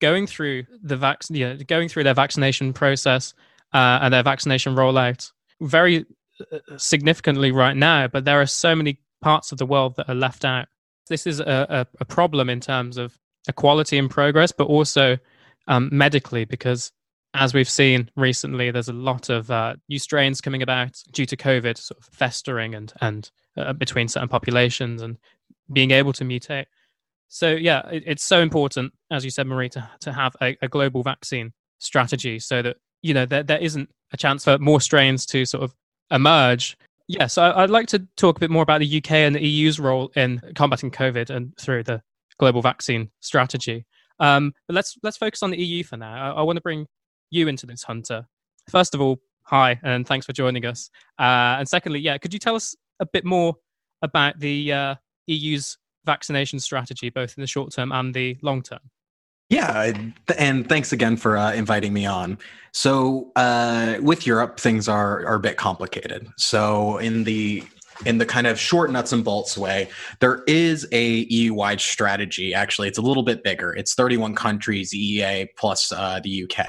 going 0.00 0.26
through 0.26 0.64
the 0.82 0.96
vac- 0.96 1.22
yeah, 1.30 1.54
going 1.54 1.88
through 1.88 2.04
their 2.04 2.14
vaccination 2.14 2.72
process 2.72 3.34
uh, 3.72 4.00
and 4.02 4.12
their 4.12 4.22
vaccination 4.22 4.74
rollout 4.74 5.30
very 5.60 6.04
uh, 6.52 6.58
significantly 6.76 7.52
right 7.52 7.76
now, 7.76 8.08
but 8.08 8.24
there 8.24 8.40
are 8.40 8.46
so 8.46 8.74
many 8.74 8.98
parts 9.20 9.52
of 9.52 9.58
the 9.58 9.66
world 9.66 9.96
that 9.96 10.08
are 10.08 10.14
left 10.14 10.44
out. 10.44 10.66
This 11.08 11.26
is 11.26 11.40
a, 11.40 11.86
a, 12.00 12.04
problem 12.04 12.48
in 12.48 12.60
terms 12.60 12.96
of 12.96 13.18
equality 13.48 13.98
and 13.98 14.10
progress, 14.10 14.52
but 14.52 14.66
also 14.66 15.18
um, 15.68 15.88
medically, 15.92 16.44
because 16.44 16.92
as 17.34 17.54
we've 17.54 17.68
seen 17.68 18.10
recently, 18.16 18.70
there's 18.70 18.88
a 18.88 18.94
lot 18.94 19.28
of 19.28 19.50
uh, 19.50 19.74
new 19.88 19.98
strains 19.98 20.40
coming 20.40 20.62
about 20.62 21.00
due 21.12 21.26
to 21.26 21.36
COVID, 21.36 21.78
sort 21.78 21.98
of 21.98 22.04
festering 22.12 22.74
and 22.74 22.92
and 23.00 23.30
uh, 23.56 23.72
between 23.72 24.08
certain 24.08 24.28
populations 24.28 25.02
and 25.02 25.18
being 25.72 25.90
able 25.90 26.12
to 26.14 26.24
mutate. 26.24 26.66
So 27.28 27.50
yeah, 27.50 27.86
it, 27.88 28.04
it's 28.06 28.24
so 28.24 28.40
important, 28.40 28.92
as 29.10 29.24
you 29.24 29.30
said, 29.30 29.46
Marie, 29.46 29.70
to, 29.70 29.88
to 30.00 30.12
have 30.12 30.36
a, 30.42 30.56
a, 30.60 30.68
global 30.68 31.02
vaccine 31.02 31.52
strategy 31.78 32.38
so 32.38 32.60
that 32.60 32.76
you 33.02 33.14
know 33.14 33.26
there, 33.26 33.42
there 33.42 33.58
isn't 33.58 33.90
a 34.12 34.16
chance 34.16 34.44
for 34.44 34.58
more 34.58 34.80
strains 34.80 35.26
to 35.26 35.44
sort 35.44 35.62
of 35.62 35.74
emerge. 36.10 36.76
Yes, 37.08 37.18
yeah, 37.18 37.26
so 37.26 37.52
I'd 37.56 37.70
like 37.70 37.88
to 37.88 38.06
talk 38.16 38.36
a 38.36 38.40
bit 38.40 38.50
more 38.50 38.62
about 38.62 38.80
the 38.80 38.98
UK 38.98 39.10
and 39.12 39.34
the 39.34 39.40
EU's 39.40 39.80
role 39.80 40.10
in 40.14 40.40
combating 40.54 40.90
COVID 40.90 41.30
and 41.30 41.56
through 41.58 41.82
the 41.82 42.02
global 42.38 42.62
vaccine 42.62 43.10
strategy. 43.20 43.84
Um, 44.20 44.52
but 44.68 44.74
let's 44.74 44.96
let's 45.02 45.16
focus 45.16 45.42
on 45.42 45.50
the 45.50 45.58
EU 45.58 45.82
for 45.82 45.96
now. 45.96 46.32
I, 46.32 46.40
I 46.40 46.42
want 46.42 46.56
to 46.56 46.62
bring 46.62 46.86
you 47.30 47.48
into 47.48 47.66
this, 47.66 47.82
Hunter. 47.82 48.26
First 48.70 48.94
of 48.94 49.00
all, 49.00 49.18
hi, 49.42 49.80
and 49.82 50.06
thanks 50.06 50.26
for 50.26 50.32
joining 50.32 50.64
us. 50.64 50.90
Uh, 51.18 51.58
and 51.58 51.68
secondly, 51.68 52.00
yeah, 52.00 52.18
could 52.18 52.32
you 52.32 52.38
tell 52.38 52.54
us 52.54 52.76
a 53.00 53.06
bit 53.06 53.24
more 53.24 53.56
about 54.02 54.38
the 54.38 54.72
uh, 54.72 54.94
EU's 55.26 55.78
vaccination 56.04 56.60
strategy, 56.60 57.10
both 57.10 57.36
in 57.36 57.40
the 57.40 57.46
short 57.46 57.72
term 57.72 57.90
and 57.92 58.14
the 58.14 58.36
long 58.42 58.62
term? 58.62 58.80
Yeah, 59.52 59.92
and 60.38 60.66
thanks 60.66 60.92
again 60.92 61.18
for 61.18 61.36
uh, 61.36 61.52
inviting 61.52 61.92
me 61.92 62.06
on. 62.06 62.38
So, 62.72 63.30
uh, 63.36 63.96
with 64.00 64.26
Europe, 64.26 64.58
things 64.58 64.88
are 64.88 65.26
are 65.26 65.34
a 65.34 65.40
bit 65.40 65.58
complicated. 65.58 66.26
So, 66.38 66.96
in 66.96 67.24
the 67.24 67.62
in 68.06 68.16
the 68.16 68.24
kind 68.24 68.46
of 68.46 68.58
short 68.58 68.90
nuts 68.90 69.12
and 69.12 69.22
bolts 69.22 69.58
way, 69.58 69.90
there 70.20 70.42
is 70.46 70.88
a 70.90 71.26
EU 71.28 71.52
wide 71.52 71.82
strategy. 71.82 72.54
Actually, 72.54 72.88
it's 72.88 72.96
a 72.96 73.02
little 73.02 73.22
bit 73.22 73.44
bigger. 73.44 73.74
It's 73.74 73.94
31 73.94 74.34
countries, 74.34 74.94
EEA 74.94 75.48
plus 75.58 75.92
uh, 75.92 76.18
the 76.24 76.44
UK. 76.44 76.66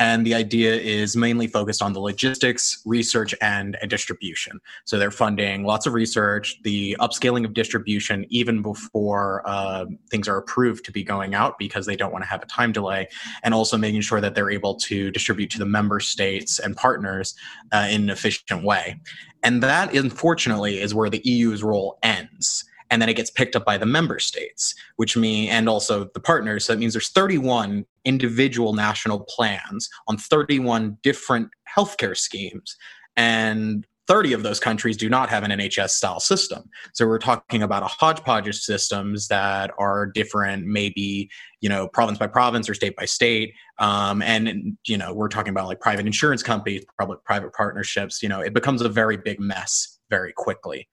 And 0.00 0.24
the 0.24 0.34
idea 0.34 0.74
is 0.74 1.14
mainly 1.14 1.46
focused 1.46 1.82
on 1.82 1.92
the 1.92 2.00
logistics, 2.00 2.82
research, 2.86 3.34
and, 3.42 3.76
distribution. 3.86 4.60
So 4.84 4.98
they're 4.98 5.10
funding 5.10 5.64
lots 5.64 5.84
of 5.84 5.92
research, 5.92 6.58
the 6.62 6.96
upscaling 7.00 7.44
of 7.44 7.52
distribution 7.52 8.24
even 8.30 8.62
before 8.62 9.42
uh, 9.44 9.84
things 10.10 10.26
are 10.26 10.38
approved 10.38 10.84
to 10.86 10.92
be 10.92 11.02
going 11.02 11.34
out 11.34 11.58
because 11.58 11.84
they 11.84 11.96
don't 11.96 12.12
want 12.12 12.24
to 12.24 12.28
have 12.30 12.42
a 12.42 12.46
time 12.46 12.72
delay, 12.72 13.08
and 13.42 13.52
also 13.52 13.76
making 13.76 14.00
sure 14.00 14.20
that 14.20 14.34
they're 14.34 14.50
able 14.50 14.74
to 14.76 15.10
distribute 15.10 15.50
to 15.50 15.58
the 15.58 15.66
member 15.66 16.00
states 16.00 16.58
and 16.58 16.76
partners 16.76 17.34
uh, 17.72 17.88
in 17.90 18.04
an 18.04 18.10
efficient 18.10 18.64
way. 18.64 18.98
And 19.42 19.62
that, 19.62 19.94
unfortunately, 19.94 20.80
is 20.80 20.94
where 20.94 21.10
the 21.10 21.20
EU's 21.24 21.62
role 21.62 21.98
ends 22.02 22.64
and 22.90 23.00
then 23.00 23.08
it 23.08 23.14
gets 23.14 23.30
picked 23.30 23.54
up 23.54 23.64
by 23.64 23.78
the 23.78 23.86
member 23.86 24.18
states 24.18 24.74
which 24.96 25.16
mean 25.16 25.48
and 25.48 25.68
also 25.68 26.04
the 26.12 26.20
partners 26.20 26.64
so 26.64 26.72
that 26.72 26.78
means 26.78 26.92
there's 26.92 27.10
31 27.10 27.86
individual 28.04 28.72
national 28.72 29.20
plans 29.20 29.88
on 30.08 30.16
31 30.16 30.98
different 31.02 31.48
healthcare 31.76 32.16
schemes 32.16 32.76
and 33.16 33.86
30 34.10 34.32
of 34.32 34.42
those 34.42 34.58
countries 34.58 34.96
do 34.96 35.08
not 35.08 35.28
have 35.28 35.44
an 35.44 35.52
NHS 35.52 35.90
style 35.90 36.18
system. 36.18 36.68
So 36.94 37.06
we're 37.06 37.20
talking 37.20 37.62
about 37.62 37.84
a 37.84 37.86
hodgepodge 37.86 38.48
of 38.48 38.56
systems 38.56 39.28
that 39.28 39.70
are 39.78 40.06
different, 40.06 40.66
maybe, 40.66 41.30
you 41.60 41.68
know, 41.68 41.86
province 41.86 42.18
by 42.18 42.26
province 42.26 42.68
or 42.68 42.74
state 42.74 42.96
by 42.96 43.04
state. 43.04 43.54
Um, 43.78 44.20
and, 44.22 44.76
you 44.84 44.98
know, 44.98 45.14
we're 45.14 45.28
talking 45.28 45.50
about 45.50 45.68
like 45.68 45.78
private 45.78 46.06
insurance 46.06 46.42
companies, 46.42 46.84
public 46.98 47.22
private 47.22 47.52
partnerships. 47.52 48.20
You 48.20 48.28
know, 48.28 48.40
it 48.40 48.52
becomes 48.52 48.82
a 48.82 48.88
very 48.88 49.16
big 49.16 49.38
mess 49.38 50.00
very 50.10 50.32
quickly. 50.32 50.88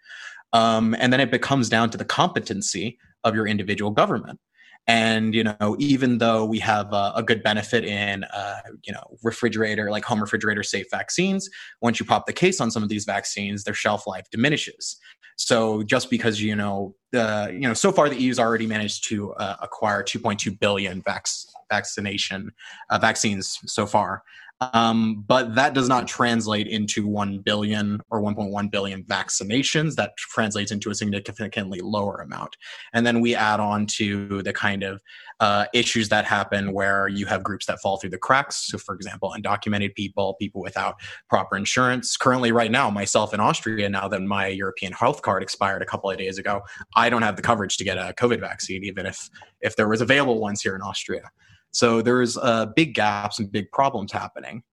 Um, 0.54 0.96
and 1.00 1.12
then 1.12 1.20
it 1.20 1.32
becomes 1.32 1.70
down 1.70 1.90
to 1.90 1.98
the 1.98 2.06
competency 2.06 3.00
of 3.24 3.34
your 3.34 3.48
individual 3.48 3.90
government. 3.90 4.40
And 4.88 5.34
you 5.36 5.44
know, 5.44 5.76
even 5.80 6.20
though 6.20 6.46
we 6.46 6.60
have 6.60 6.94
a, 6.94 7.12
a 7.16 7.24
good 7.24 7.44
benefit 7.44 7.84
in 7.84 8.24
uh, 8.26 8.62
you 8.84 8.94
know 8.94 9.18
refrigerator 9.24 9.92
like 9.92 10.06
home 10.06 10.22
refrigerator 10.22 10.64
safe 10.64 10.88
vaccines, 10.90 11.50
once 11.82 12.00
you 12.00 12.06
pop 12.06 12.26
the 12.26 12.34
case 12.34 12.62
on 12.62 12.72
some 12.72 12.84
of 12.84 12.90
these 12.90 13.06
vaccines, 13.06 13.64
their 13.64 13.74
shelf 13.74 14.08
life 14.08 14.26
diminishes. 14.32 14.98
So 15.36 15.84
just 15.84 16.10
because 16.10 16.42
you 16.42 16.56
know 16.56 16.96
the 17.12 17.50
you 17.54 17.68
know 17.68 17.74
so 17.74 17.92
far 17.92 18.10
the 18.10 18.20
EU's 18.20 18.40
already 18.40 18.66
managed 18.66 19.08
to 19.10 19.34
uh, 19.34 19.58
acquire 19.62 20.04
2.2 20.04 20.60
billion 20.60 21.02
vac- 21.02 21.28
vaccination 21.70 22.52
uh, 22.90 22.98
vaccines 22.98 23.60
so 23.66 23.86
far. 23.86 24.24
Um, 24.60 25.24
but 25.28 25.54
that 25.56 25.74
does 25.74 25.88
not 25.88 26.08
translate 26.08 26.68
into 26.68 27.08
1 27.08 27.40
billion 27.40 28.02
or 28.10 28.22
1.1 28.22 28.72
billion 28.72 29.04
vaccinations. 29.04 29.96
That 29.96 30.18
translates 30.18 30.72
into 30.72 30.90
a 30.90 30.96
significantly 30.96 31.80
lower 31.82 32.18
amount. 32.18 32.58
And 32.94 33.06
then 33.06 33.22
we 33.22 33.36
add 33.36 33.60
on 33.60 33.86
to 33.98 34.42
the 34.42 34.54
kind 34.54 34.82
of 34.84 35.02
uh, 35.40 35.66
issues 35.74 36.10
that 36.10 36.26
happen 36.26 36.74
where 36.74 37.08
you 37.08 37.28
have 37.28 37.44
groups 37.44 37.68
that 37.68 37.80
fall 37.80 37.98
through 37.98 38.10
the 38.10 38.18
cracks. 38.18 38.68
So, 38.72 38.80
for 38.80 38.96
example, 38.96 39.34
undocumented 39.38 39.94
people, 39.94 40.36
people 40.40 40.62
without 40.62 40.96
proper 41.30 41.56
insurance. 41.56 42.18
Currently, 42.18 42.52
right 42.52 42.72
now, 42.72 42.90
myself 42.90 43.36
in 43.36 43.40
Austria, 43.40 43.88
now 43.90 44.08
that 44.08 44.22
my 44.22 44.48
European 44.48 44.94
health 44.94 45.22
card 45.22 45.44
expired 45.44 45.84
a 45.84 45.86
couple 45.86 46.10
of 46.10 46.18
days 46.18 46.40
ago, 46.40 46.62
I 46.96 47.12
don't 47.12 47.22
have 47.22 47.36
the 47.36 47.44
coverage 47.44 47.78
to 47.78 47.84
get 47.84 47.98
a 48.00 48.14
COVID 48.18 48.40
vaccine, 48.40 48.84
even 48.84 49.06
if 49.06 49.30
if 49.62 49.76
there 49.76 49.88
was 49.88 50.02
available 50.02 50.40
ones 50.40 50.62
here 50.62 50.76
in 50.76 50.82
Austria. 50.82 51.30
So 51.72 52.02
there's 52.02 52.38
uh, 52.38 52.68
big 52.76 52.96
gaps 52.96 53.40
and 53.40 53.52
big 53.52 53.72
problems 53.72 54.12
happening. 54.12 54.64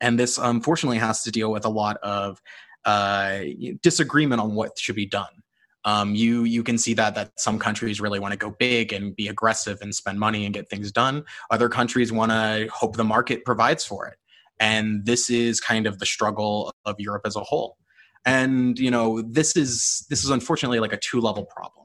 And 0.00 0.18
this 0.18 0.38
unfortunately 0.38 0.98
has 0.98 1.22
to 1.24 1.30
deal 1.30 1.50
with 1.50 1.64
a 1.64 1.68
lot 1.68 1.96
of 2.02 2.40
uh, 2.84 3.40
disagreement 3.82 4.40
on 4.40 4.54
what 4.54 4.78
should 4.78 4.96
be 4.96 5.06
done. 5.06 5.26
Um, 5.84 6.14
you 6.14 6.44
you 6.44 6.62
can 6.62 6.78
see 6.78 6.94
that 6.94 7.16
that 7.16 7.32
some 7.36 7.58
countries 7.58 8.00
really 8.00 8.20
want 8.20 8.32
to 8.32 8.38
go 8.38 8.54
big 8.58 8.92
and 8.92 9.16
be 9.16 9.26
aggressive 9.26 9.78
and 9.82 9.92
spend 9.92 10.20
money 10.20 10.44
and 10.44 10.54
get 10.54 10.68
things 10.68 10.92
done. 10.92 11.24
Other 11.50 11.68
countries 11.68 12.12
want 12.12 12.30
to 12.30 12.68
hope 12.72 12.96
the 12.96 13.04
market 13.04 13.44
provides 13.44 13.84
for 13.84 14.06
it. 14.06 14.16
And 14.60 15.04
this 15.04 15.28
is 15.28 15.60
kind 15.60 15.88
of 15.88 15.98
the 15.98 16.06
struggle 16.06 16.72
of 16.84 16.94
Europe 17.00 17.22
as 17.24 17.34
a 17.34 17.40
whole. 17.40 17.78
And 18.24 18.78
you 18.78 18.92
know 18.92 19.22
this 19.22 19.56
is 19.56 20.06
this 20.08 20.22
is 20.22 20.30
unfortunately 20.30 20.78
like 20.78 20.92
a 20.92 20.98
two 20.98 21.20
level 21.20 21.44
problem 21.44 21.81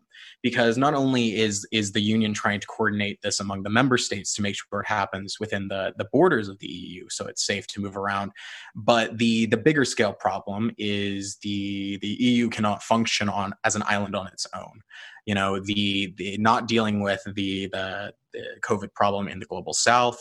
because 0.49 0.77
not 0.77 0.93
only 0.93 1.25
is 1.45 1.55
is 1.71 1.91
the 1.91 2.01
union 2.15 2.33
trying 2.33 2.59
to 2.59 2.67
coordinate 2.67 3.17
this 3.21 3.39
among 3.39 3.63
the 3.63 3.69
member 3.79 3.97
states 3.97 4.33
to 4.33 4.41
make 4.41 4.55
sure 4.55 4.81
it 4.81 4.87
happens 4.87 5.39
within 5.39 5.67
the 5.67 5.93
the 5.97 6.07
borders 6.13 6.47
of 6.47 6.57
the 6.59 6.67
EU 6.67 7.03
so 7.09 7.25
it's 7.31 7.45
safe 7.45 7.65
to 7.67 7.81
move 7.81 7.97
around 7.97 8.31
but 8.75 9.17
the 9.17 9.45
the 9.47 9.57
bigger 9.57 9.85
scale 9.85 10.13
problem 10.13 10.71
is 10.77 11.37
the 11.37 11.97
the 11.97 12.07
EU 12.07 12.49
cannot 12.49 12.83
function 12.83 13.29
on 13.29 13.53
as 13.63 13.75
an 13.75 13.83
island 13.87 14.15
on 14.15 14.27
its 14.27 14.47
own. 14.53 14.81
You 15.25 15.35
know 15.35 15.59
the 15.59 16.13
the 16.17 16.37
not 16.37 16.67
dealing 16.67 17.01
with 17.01 17.21
the 17.25 17.67
the, 17.67 18.13
the 18.33 18.43
covid 18.61 18.93
problem 18.93 19.27
in 19.27 19.39
the 19.39 19.45
global 19.45 19.73
south 19.73 20.19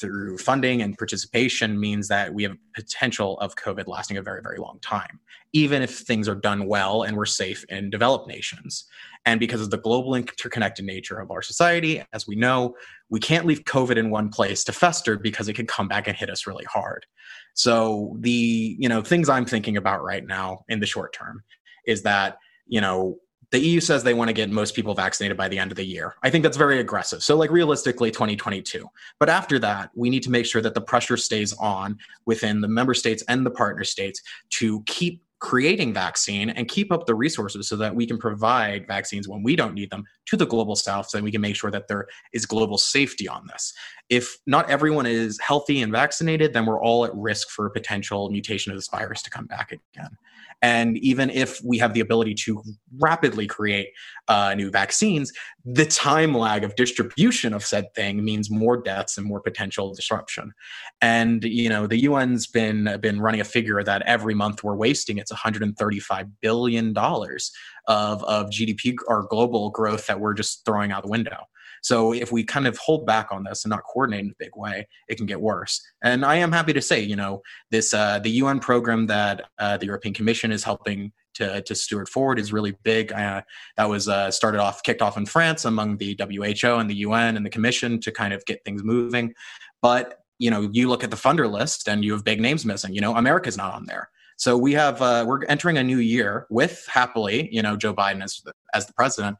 through 0.00 0.36
funding 0.38 0.82
and 0.82 0.98
participation 0.98 1.78
means 1.78 2.08
that 2.08 2.34
we 2.34 2.42
have 2.42 2.56
potential 2.74 3.38
of 3.38 3.54
covid 3.56 3.86
lasting 3.86 4.16
a 4.18 4.22
very 4.22 4.42
very 4.42 4.58
long 4.58 4.78
time 4.82 5.20
even 5.52 5.82
if 5.82 6.00
things 6.00 6.28
are 6.28 6.34
done 6.34 6.66
well 6.66 7.04
and 7.04 7.16
we're 7.16 7.24
safe 7.24 7.64
in 7.70 7.88
developed 7.90 8.28
nations 8.28 8.84
and 9.26 9.40
because 9.40 9.60
of 9.60 9.70
the 9.70 9.78
global 9.78 10.14
interconnected 10.14 10.84
nature 10.84 11.18
of 11.18 11.30
our 11.30 11.42
society, 11.42 12.02
as 12.12 12.26
we 12.26 12.36
know, 12.36 12.74
we 13.08 13.20
can't 13.20 13.46
leave 13.46 13.64
COVID 13.64 13.96
in 13.96 14.10
one 14.10 14.28
place 14.28 14.64
to 14.64 14.72
fester 14.72 15.18
because 15.18 15.48
it 15.48 15.54
could 15.54 15.68
come 15.68 15.88
back 15.88 16.06
and 16.06 16.16
hit 16.16 16.30
us 16.30 16.46
really 16.46 16.64
hard. 16.64 17.06
So 17.54 18.16
the, 18.20 18.76
you 18.78 18.88
know, 18.88 19.02
things 19.02 19.28
I'm 19.28 19.46
thinking 19.46 19.76
about 19.76 20.02
right 20.02 20.26
now 20.26 20.64
in 20.68 20.80
the 20.80 20.86
short 20.86 21.12
term 21.12 21.42
is 21.86 22.02
that, 22.02 22.38
you 22.66 22.80
know, 22.80 23.18
the 23.50 23.60
EU 23.60 23.78
says 23.80 24.02
they 24.02 24.14
want 24.14 24.28
to 24.28 24.34
get 24.34 24.50
most 24.50 24.74
people 24.74 24.94
vaccinated 24.94 25.36
by 25.36 25.46
the 25.46 25.58
end 25.58 25.70
of 25.70 25.76
the 25.76 25.84
year. 25.84 26.16
I 26.24 26.30
think 26.30 26.42
that's 26.42 26.56
very 26.56 26.80
aggressive. 26.80 27.22
So, 27.22 27.36
like 27.36 27.52
realistically, 27.52 28.10
2022. 28.10 28.84
But 29.20 29.28
after 29.28 29.60
that, 29.60 29.90
we 29.94 30.10
need 30.10 30.24
to 30.24 30.30
make 30.30 30.44
sure 30.44 30.60
that 30.60 30.74
the 30.74 30.80
pressure 30.80 31.16
stays 31.16 31.52
on 31.54 31.98
within 32.26 32.60
the 32.60 32.66
member 32.66 32.94
states 32.94 33.22
and 33.28 33.46
the 33.46 33.52
partner 33.52 33.84
states 33.84 34.20
to 34.54 34.82
keep 34.86 35.22
creating 35.44 35.92
vaccine 35.92 36.48
and 36.48 36.68
keep 36.68 36.90
up 36.90 37.04
the 37.04 37.14
resources 37.14 37.68
so 37.68 37.76
that 37.76 37.94
we 37.94 38.06
can 38.06 38.16
provide 38.16 38.86
vaccines 38.86 39.28
when 39.28 39.42
we 39.42 39.54
don't 39.54 39.74
need 39.74 39.90
them 39.90 40.02
to 40.24 40.38
the 40.38 40.46
global 40.46 40.74
south 40.74 41.06
so 41.06 41.18
that 41.18 41.22
we 41.22 41.30
can 41.30 41.42
make 41.42 41.54
sure 41.54 41.70
that 41.70 41.86
there 41.86 42.06
is 42.32 42.46
global 42.46 42.78
safety 42.78 43.28
on 43.28 43.46
this. 43.48 43.74
If 44.08 44.38
not 44.46 44.70
everyone 44.70 45.04
is 45.04 45.38
healthy 45.40 45.82
and 45.82 45.92
vaccinated 45.92 46.54
then 46.54 46.64
we're 46.64 46.80
all 46.80 47.04
at 47.04 47.14
risk 47.14 47.50
for 47.50 47.66
a 47.66 47.70
potential 47.70 48.30
mutation 48.30 48.72
of 48.72 48.78
this 48.78 48.88
virus 48.88 49.20
to 49.20 49.28
come 49.28 49.44
back 49.44 49.70
again 49.70 50.16
and 50.64 50.96
even 50.96 51.28
if 51.28 51.60
we 51.62 51.76
have 51.76 51.92
the 51.92 52.00
ability 52.00 52.32
to 52.32 52.62
rapidly 52.98 53.46
create 53.46 53.88
uh, 54.28 54.54
new 54.54 54.70
vaccines, 54.70 55.30
the 55.66 55.84
time 55.84 56.32
lag 56.34 56.64
of 56.64 56.74
distribution 56.74 57.52
of 57.52 57.62
said 57.62 57.92
thing 57.94 58.24
means 58.24 58.50
more 58.50 58.80
deaths 58.80 59.18
and 59.18 59.26
more 59.26 59.42
potential 59.42 59.94
disruption. 59.94 60.54
And 61.02 61.44
you 61.44 61.68
know, 61.68 61.86
the 61.86 62.06
UN's 62.06 62.46
been 62.46 62.96
been 63.02 63.20
running 63.20 63.42
a 63.42 63.44
figure 63.44 63.84
that 63.84 64.00
every 64.06 64.32
month 64.32 64.64
we're 64.64 64.74
wasting 64.74 65.18
it's 65.18 65.30
135 65.30 66.40
billion 66.40 66.94
dollars 66.94 67.52
of 67.86 68.24
of 68.24 68.46
GDP 68.46 68.94
or 69.06 69.26
global 69.28 69.68
growth 69.68 70.06
that 70.06 70.18
we're 70.18 70.32
just 70.32 70.64
throwing 70.64 70.92
out 70.92 71.02
the 71.02 71.10
window. 71.10 71.40
So 71.84 72.14
if 72.14 72.32
we 72.32 72.42
kind 72.42 72.66
of 72.66 72.78
hold 72.78 73.04
back 73.04 73.28
on 73.30 73.44
this 73.44 73.64
and 73.64 73.70
not 73.70 73.82
coordinate 73.84 74.24
in 74.24 74.30
a 74.30 74.34
big 74.38 74.56
way, 74.56 74.88
it 75.06 75.16
can 75.16 75.26
get 75.26 75.38
worse. 75.38 75.82
And 76.02 76.24
I 76.24 76.36
am 76.36 76.50
happy 76.50 76.72
to 76.72 76.80
say, 76.80 77.00
you 77.00 77.14
know, 77.14 77.42
this 77.70 77.92
uh, 77.92 78.20
the 78.20 78.30
UN 78.30 78.58
program 78.58 79.06
that 79.08 79.50
uh, 79.58 79.76
the 79.76 79.84
European 79.84 80.14
Commission 80.14 80.50
is 80.50 80.64
helping 80.64 81.12
to, 81.34 81.60
to 81.60 81.74
steward 81.74 82.08
forward 82.08 82.38
is 82.38 82.54
really 82.54 82.74
big. 82.84 83.12
Uh, 83.12 83.42
that 83.76 83.86
was 83.86 84.08
uh, 84.08 84.30
started 84.30 84.60
off, 84.60 84.82
kicked 84.82 85.02
off 85.02 85.18
in 85.18 85.26
France 85.26 85.66
among 85.66 85.98
the 85.98 86.18
WHO 86.18 86.76
and 86.76 86.88
the 86.88 86.96
UN 86.96 87.36
and 87.36 87.44
the 87.44 87.50
Commission 87.50 88.00
to 88.00 88.10
kind 88.10 88.32
of 88.32 88.42
get 88.46 88.64
things 88.64 88.82
moving. 88.82 89.34
But 89.82 90.20
you 90.38 90.50
know, 90.50 90.70
you 90.72 90.88
look 90.88 91.04
at 91.04 91.10
the 91.10 91.18
funder 91.18 91.50
list 91.50 91.86
and 91.86 92.02
you 92.02 92.12
have 92.12 92.24
big 92.24 92.40
names 92.40 92.64
missing. 92.64 92.94
You 92.94 93.02
know, 93.02 93.14
America's 93.14 93.58
not 93.58 93.74
on 93.74 93.84
there. 93.84 94.08
So 94.38 94.56
we 94.56 94.72
have 94.72 95.02
uh, 95.02 95.26
we're 95.28 95.44
entering 95.44 95.76
a 95.76 95.84
new 95.84 95.98
year 95.98 96.46
with 96.48 96.86
happily, 96.90 97.50
you 97.52 97.60
know, 97.60 97.76
Joe 97.76 97.94
Biden 97.94 98.24
as 98.24 98.40
the, 98.42 98.54
as 98.72 98.86
the 98.86 98.94
president. 98.94 99.36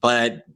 But 0.00 0.46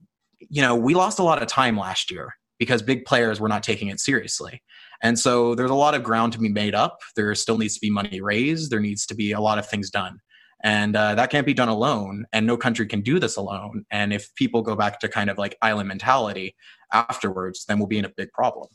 you 0.49 0.63
know, 0.63 0.75
we 0.75 0.95
lost 0.95 1.19
a 1.19 1.23
lot 1.23 1.43
of 1.43 1.49
time 1.49 1.77
last 1.77 2.11
year 2.11 2.35
because 2.59 2.83
big 2.83 3.05
players 3.05 3.41
were 3.41 3.49
not 3.49 3.63
taking 3.63 3.89
it 3.89 4.01
seriously. 4.01 4.63
And 5.03 5.19
so 5.19 5.55
there's 5.55 5.71
a 5.71 5.75
lot 5.75 5.95
of 5.95 6.03
ground 6.03 6.33
to 6.35 6.39
be 6.39 6.49
made 6.49 6.75
up. 6.75 7.01
There 7.17 7.35
still 7.35 7.59
needs 7.59 7.75
to 7.75 7.81
be 7.81 7.91
money 7.91 8.21
raised. 8.21 8.71
There 8.71 8.81
needs 8.81 9.07
to 9.07 9.15
be 9.15 9.33
a 9.33 9.41
lot 9.41 9.59
of 9.59 9.67
things 9.67 9.91
done. 9.91 10.19
And 10.63 10.95
uh, 10.95 11.15
that 11.15 11.31
can't 11.31 11.47
be 11.47 11.55
done 11.55 11.71
alone. 11.71 12.27
And 12.35 12.47
no 12.47 12.59
country 12.59 12.87
can 12.87 13.01
do 13.01 13.19
this 13.19 13.37
alone. 13.37 13.87
And 13.91 14.13
if 14.13 14.35
people 14.35 14.61
go 14.61 14.77
back 14.77 15.01
to 15.01 15.09
kind 15.09 15.31
of 15.31 15.39
like 15.39 15.57
island 15.63 15.89
mentality 15.89 16.55
afterwards, 16.93 17.65
then 17.65 17.79
we'll 17.79 17.89
be 17.89 17.99
in 17.99 18.05
a 18.05 18.11
big 18.11 18.31
problem. 18.33 18.69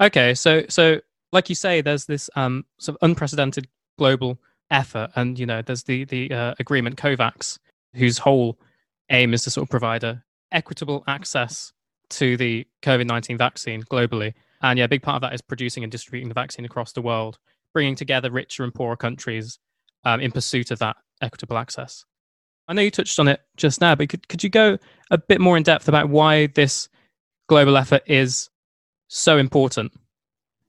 Okay. 0.00 0.34
So, 0.34 0.64
so 0.68 1.00
like 1.32 1.48
you 1.48 1.56
say, 1.56 1.80
there's 1.80 2.04
this 2.04 2.30
um, 2.36 2.64
sort 2.78 2.96
of 3.00 3.08
unprecedented 3.08 3.66
global 3.98 4.38
effort. 4.70 5.10
And, 5.16 5.36
you 5.36 5.46
know, 5.46 5.62
there's 5.62 5.82
the, 5.82 6.04
the 6.04 6.32
uh, 6.32 6.54
agreement 6.60 6.96
COVAX, 6.96 7.58
whose 7.94 8.18
whole 8.18 8.60
aim 9.10 9.34
is 9.34 9.42
to 9.42 9.50
sort 9.50 9.64
of 9.64 9.70
provide 9.70 10.04
a 10.04 10.22
equitable 10.52 11.04
access 11.06 11.72
to 12.10 12.36
the 12.36 12.66
COVID 12.82 13.06
19 13.06 13.36
vaccine 13.36 13.82
globally. 13.82 14.34
And 14.62 14.78
yeah, 14.78 14.86
a 14.86 14.88
big 14.88 15.02
part 15.02 15.16
of 15.16 15.22
that 15.22 15.34
is 15.34 15.40
producing 15.40 15.82
and 15.84 15.92
distributing 15.92 16.28
the 16.28 16.34
vaccine 16.34 16.64
across 16.64 16.92
the 16.92 17.02
world, 17.02 17.38
bringing 17.72 17.94
together 17.94 18.30
richer 18.30 18.64
and 18.64 18.74
poorer 18.74 18.96
countries 18.96 19.58
um, 20.04 20.20
in 20.20 20.32
pursuit 20.32 20.70
of 20.70 20.78
that 20.80 20.96
equitable 21.20 21.58
access. 21.58 22.04
I 22.66 22.74
know 22.74 22.82
you 22.82 22.90
touched 22.90 23.18
on 23.18 23.28
it 23.28 23.40
just 23.56 23.80
now, 23.80 23.94
but 23.94 24.08
could, 24.08 24.28
could 24.28 24.44
you 24.44 24.50
go 24.50 24.78
a 25.10 25.18
bit 25.18 25.40
more 25.40 25.56
in 25.56 25.62
depth 25.62 25.88
about 25.88 26.10
why 26.10 26.48
this 26.48 26.88
global 27.48 27.76
effort 27.76 28.02
is 28.06 28.50
so 29.08 29.38
important? 29.38 29.92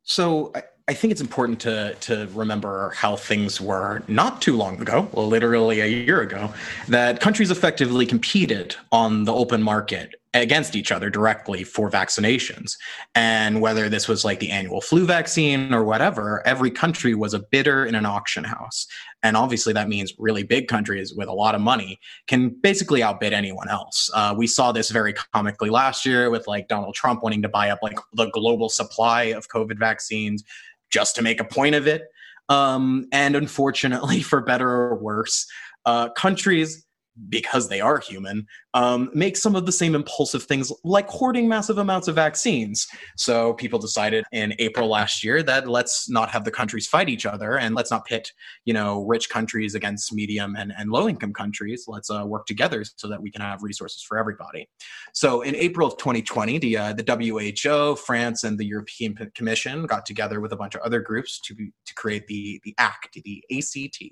So 0.04 0.54
I, 0.90 0.94
think 0.94 1.12
it's 1.12 1.22
important 1.22 1.60
to 1.62 1.96
to 2.02 2.28
remember 2.34 2.90
how 2.96 3.16
things 3.16 3.62
were 3.62 4.02
not 4.08 4.42
too 4.42 4.58
long 4.58 4.82
ago, 4.82 5.08
literally 5.14 5.82
a 5.82 5.86
year 5.86 6.22
ago, 6.22 6.52
that 6.88 7.20
countries 7.20 7.52
effectively 7.52 8.08
competed 8.08 8.76
on 8.92 9.26
the 9.26 9.34
open 9.34 9.62
market 9.62 10.16
against 10.34 10.76
each 10.76 10.92
other 10.92 11.10
directly 11.10 11.64
for 11.64 11.90
vaccinations. 11.90 12.76
And 13.16 13.62
whether 13.62 13.90
this 13.90 14.08
was 14.08 14.24
like 14.24 14.40
the 14.40 14.52
annual 14.52 14.82
flu 14.82 15.06
vaccine 15.06 15.74
or 15.74 15.84
whatever, 15.84 16.46
every 16.46 16.70
country 16.70 17.16
was 17.16 17.34
a 17.34 17.40
bidder 17.40 17.86
in 17.86 17.96
an 17.96 18.06
auction 18.06 18.44
house. 18.44 18.86
And 19.24 19.36
obviously, 19.36 19.74
that 19.74 19.90
means 19.90 20.14
really 20.18 20.44
big 20.44 20.68
countries 20.68 21.14
with 21.16 21.28
a 21.28 21.34
lot 21.34 21.56
of 21.56 21.62
money 21.62 22.00
can 22.28 22.50
basically 22.50 23.04
outbid 23.04 23.34
anyone 23.34 23.70
else. 23.70 24.10
Uh, 24.14 24.34
we 24.38 24.48
saw 24.48 24.72
this 24.72 24.92
very 24.92 25.14
comically 25.34 25.70
last 25.70 26.06
year 26.06 26.30
with 26.30 26.48
like 26.48 26.68
Donald 26.68 26.96
Trump 26.96 27.22
wanting 27.24 27.42
to 27.42 27.50
buy 27.50 27.70
up 27.70 27.80
like 27.84 27.98
the 28.14 28.30
global 28.32 28.70
supply 28.70 29.24
of 29.24 29.50
COVID 29.50 29.78
vaccines 29.78 30.44
just 30.90 31.16
to 31.16 31.22
make 31.22 31.40
a 31.40 31.44
point 31.44 31.76
of 31.76 31.88
it. 31.88 32.04
Um, 32.50 33.08
and 33.12 33.36
unfortunately, 33.36 34.22
for 34.24 34.42
better 34.42 34.70
or 34.70 34.96
worse, 34.96 35.48
uh, 35.86 36.10
countries 36.10 36.86
because 37.28 37.68
they 37.68 37.82
are 37.82 38.00
human, 38.00 38.48
um, 38.74 39.10
make 39.14 39.36
some 39.36 39.56
of 39.56 39.66
the 39.66 39.72
same 39.72 39.96
impulsive 39.96 40.44
things 40.44 40.72
like 40.84 41.10
hoarding 41.10 41.48
massive 41.48 41.78
amounts 41.78 42.08
of 42.08 42.16
vaccines. 42.16 42.88
So 43.18 43.54
people 43.54 43.80
decided 43.80 44.24
in 44.32 44.54
April 44.60 44.88
last 44.88 45.24
year 45.24 45.44
that 45.44 45.68
let's 45.68 46.10
not 46.10 46.30
have 46.30 46.46
the 46.46 46.52
countries 46.52 46.88
fight 46.88 47.10
each 47.10 47.26
other 47.26 47.58
and 47.58 47.76
let's 47.76 47.92
not 47.92 48.06
pit, 48.06 48.32
you 48.66 48.74
know, 48.74 49.06
rich 49.06 49.30
countries 49.30 49.76
against 49.76 50.14
medium 50.14 50.56
and, 50.56 50.72
and 50.78 50.92
low 50.92 51.10
income 51.10 51.34
countries. 51.34 51.86
Let's 51.88 52.10
uh, 52.10 52.24
work 52.26 52.46
together 52.46 52.84
so 52.96 53.08
that 53.08 53.22
we 53.22 53.32
can 53.32 53.42
have 53.42 53.64
resources 53.64 54.04
for 54.04 54.18
everybody. 54.18 54.70
So 55.14 55.42
in 55.42 55.56
April 55.56 55.88
of 55.88 55.98
2020, 55.98 56.60
the 56.60 56.78
uh, 56.78 56.94
the 56.94 57.04
WHO, 57.04 57.96
France, 57.96 58.44
and 58.44 58.58
the 58.58 58.66
European 58.66 59.16
Commission 59.36 59.86
got 59.86 60.06
together 60.06 60.40
with 60.40 60.54
a 60.54 60.56
bunch 60.56 60.76
of 60.76 60.82
other 60.82 61.00
groups 61.00 61.40
to 61.42 61.56
to 61.56 61.94
create 61.96 62.28
the 62.28 62.60
the 62.64 62.76
ACT, 62.78 63.18
the 63.24 63.44
ACT, 63.52 64.04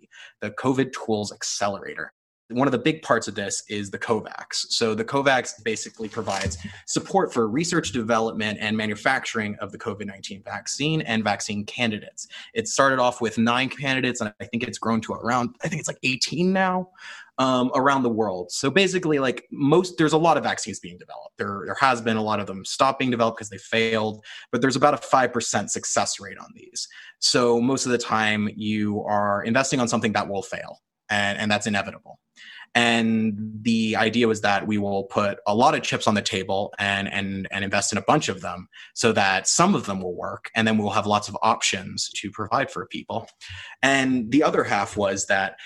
the 0.42 0.52
COVID 0.52 0.92
Tools 0.94 1.32
Accelerator. 1.32 2.14
One 2.50 2.68
of 2.68 2.72
the 2.72 2.78
big 2.78 3.02
parts 3.02 3.28
of 3.28 3.36
this 3.36 3.64
is 3.68 3.92
the 3.92 4.00
COVAX. 4.00 4.54
So, 4.70 4.96
the 4.96 5.04
COVAX 5.04 5.64
basically 5.66 6.08
provides 6.08 6.58
support 6.86 7.34
for 7.34 7.50
research, 7.50 7.92
development, 7.92 8.60
and 8.62 8.78
manufacturing 8.78 9.56
of 9.60 9.74
the 9.74 9.78
COVID 9.78 10.06
19 10.06 10.44
vaccine 10.44 11.02
and 11.02 11.26
vaccine 11.26 11.66
candidates. 11.66 12.28
It 12.54 12.70
started 12.70 13.00
off 13.00 13.20
with 13.20 13.38
nine 13.38 13.68
candidates, 13.68 14.22
and 14.22 14.34
I 14.40 14.46
think 14.46 14.64
it's 14.64 14.78
grown 14.78 15.02
to 15.02 15.14
around, 15.14 15.56
I 15.64 15.68
think 15.68 15.82
it's 15.82 15.90
like 15.90 16.00
18 16.04 16.54
now. 16.54 16.90
Um, 17.40 17.70
around 17.76 18.02
the 18.02 18.10
world. 18.10 18.52
So 18.52 18.72
basically, 18.72 19.20
like 19.20 19.46
most, 19.52 20.00
there's 20.00 20.14
a 20.14 20.18
lot 20.18 20.38
of 20.38 20.44
vaccines 20.44 20.80
being 20.80 20.98
developed. 20.98 21.38
There, 21.38 21.62
there 21.66 21.78
has 21.80 22.02
been 22.02 22.18
a 22.18 22.24
lot 22.24 22.40
of 22.40 22.48
them 22.48 22.66
stop 22.66 22.98
being 22.98 23.12
developed 23.12 23.38
because 23.38 23.52
they 23.52 23.60
failed, 23.60 24.26
but 24.52 24.60
there's 24.60 24.76
about 24.76 24.96
a 24.96 24.98
5% 24.98 25.70
success 25.70 26.20
rate 26.20 26.40
on 26.40 26.48
these. 26.56 26.88
So 27.20 27.62
most 27.62 27.86
of 27.86 27.92
the 27.92 28.00
time, 28.00 28.50
you 28.56 29.04
are 29.04 29.44
investing 29.44 29.80
on 29.80 29.88
something 29.88 30.14
that 30.14 30.28
will 30.28 30.42
fail, 30.42 30.82
and, 31.12 31.38
and 31.38 31.52
that's 31.52 31.68
inevitable 31.68 32.18
and 32.76 33.34
the 33.62 33.96
idea 33.96 34.28
was 34.28 34.42
that 34.42 34.68
we 34.68 34.78
will 34.78 35.06
put 35.06 35.40
a 35.48 35.56
lot 35.56 35.76
of 35.76 35.82
chips 35.82 36.08
on 36.08 36.14
the 36.14 36.22
table 36.22 36.74
and 36.78 37.12
and 37.12 37.48
and 37.52 37.64
invest 37.64 37.92
in 37.92 37.98
a 37.98 38.04
bunch 38.04 38.30
of 38.30 38.42
them 38.42 38.68
so 38.94 39.12
that 39.12 39.48
some 39.48 39.76
of 39.76 39.86
them 39.86 40.02
will 40.02 40.16
work. 40.16 40.50
And 40.56 40.68
then 40.68 40.78
we'll 40.78 40.92
have 40.92 41.08
lots 41.08 41.28
of 41.28 41.38
options 41.42 42.10
to 42.16 42.32
provide 42.32 42.70
for 42.70 42.86
people. 42.86 43.30
And 43.82 44.32
the 44.32 44.44
other 44.44 44.64
half 44.64 44.96
was 44.98 45.26
that 45.28 45.58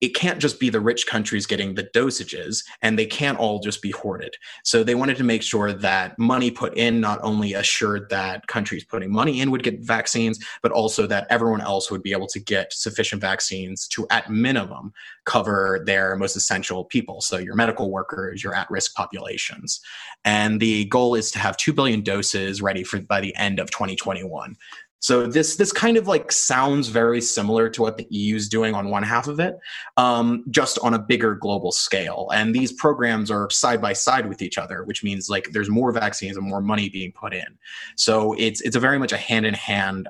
it 0.00 0.14
can't 0.14 0.38
just 0.38 0.60
be 0.60 0.68
the 0.68 0.80
rich 0.80 1.06
countries 1.06 1.46
getting 1.46 1.74
the 1.74 1.84
dosages 1.94 2.64
and 2.82 2.98
they 2.98 3.06
can't 3.06 3.38
all 3.38 3.60
just 3.60 3.80
be 3.80 3.90
hoarded. 3.90 4.34
So 4.62 4.84
they 4.84 4.94
wanted 4.94 5.16
to 5.16 5.24
make 5.24 5.42
sure 5.42 5.72
that 5.72 6.18
money 6.18 6.50
put 6.50 6.76
in 6.76 7.00
not 7.00 7.18
only 7.22 7.54
assured 7.54 8.10
that 8.10 8.46
countries 8.46 8.84
putting 8.84 9.10
money 9.10 9.40
in 9.40 9.50
would 9.50 9.62
get 9.62 9.80
vaccines, 9.80 10.44
but 10.62 10.72
also 10.72 11.06
that 11.06 11.26
everyone 11.30 11.62
else 11.62 11.90
would 11.90 12.02
be 12.02 12.12
able 12.12 12.26
to 12.28 12.38
get 12.38 12.72
sufficient 12.72 13.22
vaccines 13.22 13.88
to, 13.88 14.06
at 14.10 14.30
minimum, 14.30 14.92
cover 15.24 15.82
their 15.86 16.14
most 16.16 16.36
essential 16.36 16.84
people. 16.84 17.20
So 17.22 17.38
your 17.38 17.54
medical 17.54 17.90
workers, 17.90 18.44
your 18.44 18.54
at 18.54 18.70
risk 18.70 18.94
populations. 18.94 19.80
And 20.24 20.60
the 20.60 20.84
goal 20.86 21.14
is 21.14 21.30
to 21.32 21.38
have 21.38 21.56
2 21.56 21.72
billion 21.72 22.02
doses 22.02 22.60
ready 22.60 22.84
for 22.84 23.00
by 23.00 23.20
the 23.20 23.34
end 23.36 23.58
of 23.58 23.70
2021. 23.70 24.56
So 25.00 25.26
this 25.26 25.56
this 25.56 25.72
kind 25.72 25.96
of 25.96 26.08
like 26.08 26.32
sounds 26.32 26.88
very 26.88 27.20
similar 27.20 27.68
to 27.70 27.82
what 27.82 27.96
the 27.96 28.06
EU 28.10 28.34
is 28.34 28.48
doing 28.48 28.74
on 28.74 28.88
one 28.88 29.02
half 29.02 29.28
of 29.28 29.38
it, 29.38 29.56
um, 29.96 30.44
just 30.50 30.78
on 30.80 30.94
a 30.94 30.98
bigger 30.98 31.34
global 31.34 31.70
scale. 31.70 32.28
And 32.32 32.54
these 32.54 32.72
programs 32.72 33.30
are 33.30 33.50
side 33.50 33.80
by 33.80 33.92
side 33.92 34.26
with 34.28 34.40
each 34.40 34.58
other, 34.58 34.84
which 34.84 35.04
means 35.04 35.28
like 35.28 35.50
there's 35.52 35.68
more 35.68 35.92
vaccines 35.92 36.36
and 36.36 36.48
more 36.48 36.60
money 36.60 36.88
being 36.88 37.12
put 37.12 37.34
in. 37.34 37.58
So 37.96 38.34
it's 38.38 38.60
it's 38.62 38.74
a 38.74 38.80
very 38.80 38.98
much 38.98 39.12
a 39.12 39.16
hand 39.16 39.44
in 39.44 39.54
hand 39.54 40.08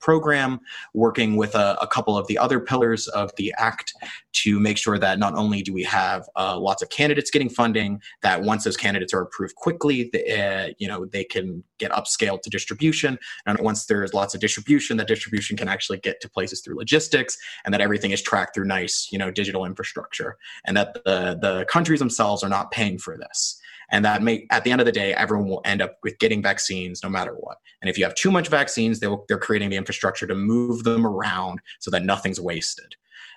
program, 0.00 0.60
working 0.92 1.36
with 1.36 1.54
a, 1.54 1.76
a, 1.80 1.86
couple 1.86 2.18
of 2.18 2.26
the 2.26 2.36
other 2.36 2.60
pillars 2.60 3.08
of 3.08 3.30
the 3.36 3.54
Act 3.56 3.94
to 4.32 4.60
make 4.60 4.76
sure 4.76 4.98
that 4.98 5.18
not 5.18 5.34
only 5.34 5.62
do 5.62 5.72
we 5.72 5.82
have 5.84 6.28
uh, 6.36 6.58
lots 6.58 6.82
of 6.82 6.90
candidates 6.90 7.30
getting 7.30 7.48
funding, 7.48 8.00
that 8.22 8.42
once 8.42 8.64
those 8.64 8.76
candidates 8.76 9.14
are 9.14 9.22
approved 9.22 9.54
quickly, 9.54 10.10
the, 10.12 10.20
uh, 10.38 10.72
you 10.78 10.88
know 10.88 11.06
they 11.06 11.24
can 11.24 11.62
get 11.78 11.90
upscaled 11.92 12.42
to 12.42 12.50
distribution, 12.50 13.18
and 13.46 13.58
once 13.60 13.86
there's 13.86 14.12
lots 14.16 14.34
of 14.34 14.40
distribution 14.40 14.96
that 14.96 15.06
distribution 15.06 15.56
can 15.56 15.68
actually 15.68 15.98
get 15.98 16.20
to 16.20 16.28
places 16.28 16.60
through 16.60 16.76
logistics 16.76 17.36
and 17.64 17.72
that 17.72 17.80
everything 17.80 18.10
is 18.10 18.22
tracked 18.22 18.54
through 18.54 18.64
nice 18.64 19.08
you 19.12 19.18
know 19.18 19.30
digital 19.30 19.64
infrastructure 19.64 20.36
and 20.64 20.76
that 20.76 20.94
the 21.04 21.38
the 21.40 21.64
countries 21.66 22.00
themselves 22.00 22.42
are 22.42 22.48
not 22.48 22.70
paying 22.70 22.98
for 22.98 23.16
this. 23.16 23.60
And 23.88 24.04
that 24.04 24.20
may 24.20 24.46
at 24.50 24.64
the 24.64 24.72
end 24.72 24.80
of 24.80 24.84
the 24.84 24.92
day 24.92 25.14
everyone 25.14 25.48
will 25.48 25.62
end 25.64 25.80
up 25.80 25.98
with 26.02 26.18
getting 26.18 26.42
vaccines 26.42 27.04
no 27.04 27.08
matter 27.08 27.34
what. 27.34 27.58
And 27.80 27.88
if 27.88 27.96
you 27.96 28.04
have 28.04 28.16
too 28.16 28.32
much 28.32 28.48
vaccines 28.48 28.98
they 28.98 29.08
they're 29.28 29.38
creating 29.38 29.70
the 29.70 29.76
infrastructure 29.76 30.26
to 30.26 30.34
move 30.34 30.82
them 30.82 31.06
around 31.06 31.60
so 31.78 31.90
that 31.92 32.02
nothing's 32.02 32.40
wasted 32.40 32.96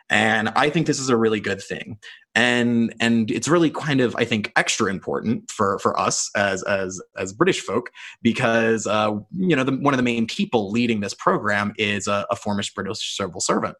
and 0.09 0.49
i 0.55 0.69
think 0.69 0.87
this 0.87 0.99
is 0.99 1.09
a 1.09 1.17
really 1.17 1.39
good 1.39 1.61
thing. 1.61 1.97
And 2.35 2.93
and 2.99 3.29
it's 3.31 3.47
really 3.47 3.71
kind 3.71 4.01
of 4.01 4.15
i 4.15 4.23
think 4.23 4.53
extra 4.55 4.89
important 4.89 5.49
for 5.49 5.79
for 5.79 5.99
us 5.99 6.29
as 6.35 6.61
as 6.63 7.01
as 7.17 7.33
british 7.33 7.59
folk 7.59 7.89
because 8.21 8.85
uh, 8.85 9.11
you 9.35 9.55
know 9.55 9.63
the, 9.63 9.73
one 9.73 9.93
of 9.93 9.97
the 9.97 10.03
main 10.03 10.27
people 10.27 10.71
leading 10.71 10.99
this 11.01 11.15
program 11.15 11.73
is 11.77 12.07
a, 12.07 12.27
a 12.29 12.35
former 12.35 12.61
british 12.75 13.17
civil 13.17 13.41
servant 13.41 13.75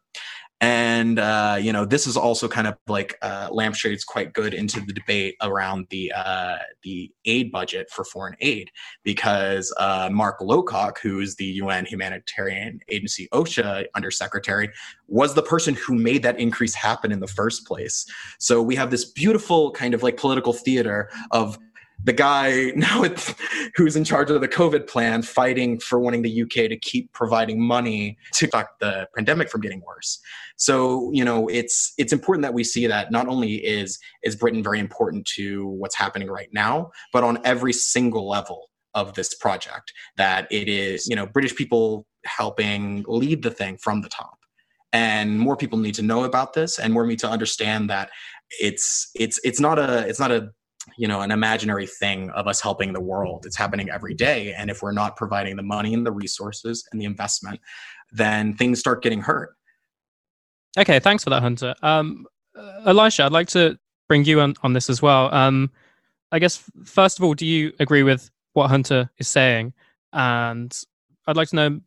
and 0.60 1.18
uh, 1.18 1.56
you 1.60 1.72
know 1.72 1.84
this 1.84 2.06
is 2.06 2.16
also 2.16 2.46
kind 2.46 2.66
of 2.66 2.76
like 2.86 3.16
uh, 3.22 3.48
lampshades 3.50 4.04
quite 4.04 4.32
good 4.32 4.52
into 4.52 4.80
the 4.80 4.92
debate 4.92 5.36
around 5.42 5.86
the 5.90 6.12
uh, 6.14 6.56
the 6.82 7.10
aid 7.24 7.50
budget 7.50 7.88
for 7.90 8.04
foreign 8.04 8.36
aid 8.40 8.70
because 9.02 9.74
uh, 9.78 10.10
Mark 10.12 10.40
Lowcock, 10.40 10.98
who 10.98 11.20
is 11.20 11.36
the 11.36 11.44
UN 11.44 11.86
Humanitarian 11.86 12.80
Agency 12.88 13.28
OCHA 13.32 13.86
undersecretary, 13.94 14.70
was 15.08 15.34
the 15.34 15.42
person 15.42 15.74
who 15.74 15.94
made 15.94 16.22
that 16.22 16.38
increase 16.38 16.74
happen 16.74 17.10
in 17.10 17.20
the 17.20 17.26
first 17.26 17.66
place. 17.66 18.04
So 18.38 18.60
we 18.60 18.76
have 18.76 18.90
this 18.90 19.06
beautiful 19.06 19.70
kind 19.72 19.94
of 19.94 20.02
like 20.02 20.16
political 20.16 20.52
theater 20.52 21.10
of 21.30 21.58
the 22.04 22.12
guy 22.12 22.72
now 22.76 23.04
who's 23.76 23.96
in 23.96 24.04
charge 24.04 24.30
of 24.30 24.40
the 24.40 24.48
COVID 24.48 24.88
plan 24.88 25.22
fighting 25.22 25.78
for 25.78 25.98
wanting 25.98 26.22
the 26.22 26.42
UK 26.42 26.68
to 26.68 26.76
keep 26.76 27.12
providing 27.12 27.60
money 27.60 28.18
to 28.34 28.46
stop 28.46 28.78
the 28.80 29.08
pandemic 29.16 29.50
from 29.50 29.60
getting 29.60 29.82
worse. 29.86 30.20
So 30.56 31.10
you 31.12 31.24
know 31.24 31.48
it's 31.48 31.92
it's 31.98 32.12
important 32.12 32.42
that 32.42 32.54
we 32.54 32.64
see 32.64 32.86
that 32.86 33.10
not 33.10 33.28
only 33.28 33.54
is 33.54 33.98
is 34.22 34.36
Britain 34.36 34.62
very 34.62 34.78
important 34.78 35.26
to 35.36 35.66
what's 35.66 35.96
happening 35.96 36.28
right 36.28 36.48
now, 36.52 36.90
but 37.12 37.24
on 37.24 37.38
every 37.44 37.72
single 37.72 38.28
level 38.28 38.70
of 38.94 39.14
this 39.14 39.34
project 39.34 39.92
that 40.16 40.48
it 40.50 40.68
is 40.68 41.06
you 41.06 41.16
know 41.16 41.26
British 41.26 41.54
people 41.54 42.06
helping 42.24 43.04
lead 43.08 43.42
the 43.42 43.50
thing 43.50 43.78
from 43.78 44.02
the 44.02 44.08
top 44.08 44.38
and 44.92 45.38
more 45.38 45.56
people 45.56 45.78
need 45.78 45.94
to 45.94 46.02
know 46.02 46.24
about 46.24 46.52
this 46.52 46.78
and 46.78 46.92
more 46.92 47.06
need 47.06 47.18
to 47.18 47.28
understand 47.28 47.88
that 47.88 48.10
it's 48.58 49.10
it's 49.14 49.38
it's 49.44 49.60
not 49.60 49.78
a 49.78 50.06
it's 50.08 50.18
not 50.18 50.32
a 50.32 50.50
you 50.96 51.08
know 51.08 51.20
an 51.20 51.30
imaginary 51.30 51.86
thing 51.86 52.30
of 52.30 52.46
us 52.46 52.60
helping 52.60 52.92
the 52.92 53.00
world. 53.00 53.46
It's 53.46 53.56
happening 53.56 53.90
every 53.90 54.14
day. 54.14 54.54
And 54.54 54.70
if 54.70 54.82
we're 54.82 54.92
not 54.92 55.16
providing 55.16 55.56
the 55.56 55.62
money 55.62 55.94
and 55.94 56.06
the 56.06 56.12
resources 56.12 56.86
and 56.92 57.00
the 57.00 57.04
investment 57.04 57.60
then 58.12 58.54
things 58.54 58.80
start 58.80 59.02
getting 59.02 59.20
hurt. 59.20 59.54
Okay 60.78 60.98
thanks 60.98 61.24
for 61.24 61.30
that 61.30 61.42
hunter. 61.42 61.74
Um, 61.82 62.26
uh, 62.56 62.82
elisha 62.86 63.24
i'd 63.24 63.32
like 63.32 63.46
to 63.48 63.78
bring 64.08 64.24
you 64.24 64.40
on, 64.40 64.54
on 64.62 64.72
this 64.72 64.90
as 64.90 65.00
well. 65.00 65.32
Um, 65.34 65.70
i 66.32 66.38
guess 66.38 66.62
first 66.84 67.18
of 67.18 67.24
all 67.24 67.34
do 67.34 67.46
you 67.46 67.72
agree 67.80 68.02
with 68.02 68.30
what 68.52 68.68
hunter 68.68 69.10
is 69.18 69.28
saying? 69.28 69.72
And 70.12 70.76
i'd 71.26 71.36
like 71.36 71.48
to 71.48 71.56
know 71.56 71.80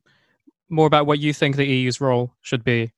more 0.70 0.88
about 0.88 1.06
what 1.06 1.20
you 1.20 1.34
think 1.34 1.56
the 1.56 1.66
eu's 1.66 2.02
role 2.02 2.34
should 2.42 2.64
be 2.64 2.92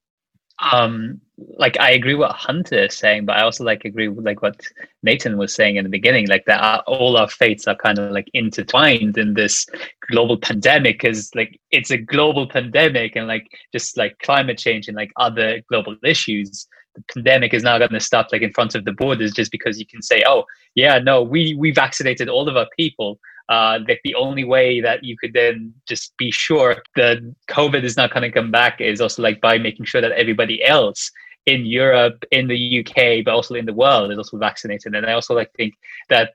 um 0.60 1.20
like 1.58 1.78
i 1.80 1.92
agree 1.92 2.16
what 2.16 2.32
hunter 2.32 2.86
is 2.86 2.96
saying 2.96 3.26
but 3.26 3.36
i 3.36 3.42
also 3.42 3.64
like 3.64 3.84
agree 3.84 4.08
with 4.08 4.26
like 4.26 4.42
what 4.42 4.62
nathan 5.04 5.38
was 5.38 5.54
saying 5.54 5.76
in 5.76 5.84
the 5.84 5.90
beginning 5.90 6.28
like 6.28 6.46
that 6.46 6.62
our, 6.62 6.80
all 6.88 7.18
our 7.18 7.28
fates 7.28 7.68
are 7.68 7.76
kind 7.76 8.00
of 8.00 8.12
like 8.12 8.30
intertwined 8.34 9.18
in 9.18 9.34
this 9.34 9.66
global 10.10 10.38
pandemic 10.38 11.00
because 11.02 11.34
like 11.36 11.60
it's 11.72 11.92
a 11.92 11.98
global 11.98 12.48
pandemic 12.48 13.18
and 13.18 13.28
like 13.28 13.46
just 13.74 13.98
like 13.98 14.18
climate 14.20 14.58
change 14.58 14.88
and 14.88 14.96
like 14.96 15.12
other 15.18 15.62
global 15.70 15.96
issues 16.04 16.68
the 16.96 17.04
pandemic 17.14 17.54
is 17.54 17.64
now 17.64 17.78
going 17.78 17.92
to 17.92 18.00
stop 18.00 18.28
like 18.32 18.42
in 18.42 18.54
front 18.54 18.74
of 18.74 18.86
the 18.86 18.94
borders 18.94 19.34
just 19.34 19.52
because 19.52 19.78
you 19.78 19.86
can 19.86 20.02
say 20.02 20.24
oh 20.26 20.46
yeah 20.74 21.00
no 21.00 21.22
we 21.22 21.54
we 21.56 21.72
vaccinated 21.72 22.30
all 22.30 22.48
of 22.48 22.56
our 22.56 22.68
people 22.78 23.20
uh, 23.50 23.80
like 23.88 24.02
the 24.04 24.16
only 24.16 24.44
way 24.44 24.82
that 24.82 25.04
you 25.04 25.16
could 25.18 25.34
then 25.34 25.74
just 25.88 26.16
be 26.18 26.32
sure 26.32 26.82
that 26.96 27.20
COVID 27.50 27.84
is 27.84 27.96
not 27.96 28.12
going 28.12 28.24
to 28.24 28.32
come 28.32 28.52
back 28.52 28.82
is 28.82 29.02
also 29.02 29.22
like 29.22 29.40
by 29.42 29.58
making 29.58 29.86
sure 29.86 30.02
that 30.02 30.12
everybody 30.14 30.64
else 30.64 31.12
in 31.46 31.66
Europe, 31.66 32.24
in 32.32 32.48
the 32.48 32.80
UK, 32.80 33.24
but 33.24 33.34
also 33.34 33.54
in 33.54 33.66
the 33.66 33.74
world 33.74 34.12
is 34.12 34.18
also 34.18 34.38
vaccinated. 34.38 34.96
And 34.96 35.06
I 35.06 35.14
also 35.14 35.36
like 35.36 35.52
think 35.54 35.76
that 36.10 36.34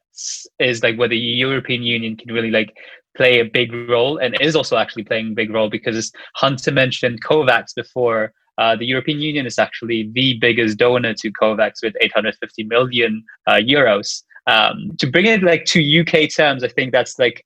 is 0.59 0.83
like 0.83 0.97
where 0.99 1.09
the 1.09 1.19
European 1.19 1.83
Union 1.83 2.17
can 2.17 2.33
really 2.33 2.51
like 2.51 2.73
play 3.17 3.41
a 3.41 3.45
big 3.45 3.73
role 3.89 4.19
and 4.19 4.41
is 4.41 4.55
also 4.55 4.77
actually 4.77 5.05
playing 5.05 5.33
a 5.33 5.35
big 5.35 5.51
role 5.51 5.69
because 5.69 6.13
Hunter 6.37 6.71
mentioned 6.71 7.25
COVAX 7.25 7.75
before. 7.75 8.33
Uh, 8.59 8.77
the 8.77 8.87
European 8.87 9.21
Union 9.21 9.47
is 9.47 9.59
actually 9.59 10.11
the 10.13 10.39
biggest 10.39 10.79
donor 10.79 11.15
to 11.15 11.33
COVAX 11.33 11.83
with 11.83 11.95
850 12.01 12.65
million 12.65 13.25
uh, 13.47 13.55
euros. 13.55 14.23
Um, 14.47 14.97
to 14.99 15.07
bring 15.07 15.27
it 15.27 15.43
like 15.43 15.65
to 15.67 16.01
UK 16.01 16.31
terms, 16.31 16.65
I 16.65 16.69
think 16.69 16.93
that's 16.93 17.19
like 17.19 17.45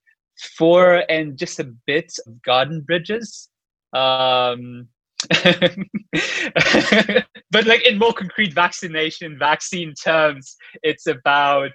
four 0.56 1.04
and 1.10 1.36
just 1.36 1.60
a 1.60 1.72
bit 1.86 2.12
of 2.26 2.42
garden 2.42 2.80
bridges. 2.80 3.48
Um, 3.92 4.88
but 7.50 7.66
like 7.66 7.86
in 7.86 7.98
more 7.98 8.12
concrete 8.12 8.52
vaccination 8.52 9.38
vaccine 9.38 9.94
terms 9.94 10.56
it's 10.82 11.06
about 11.06 11.70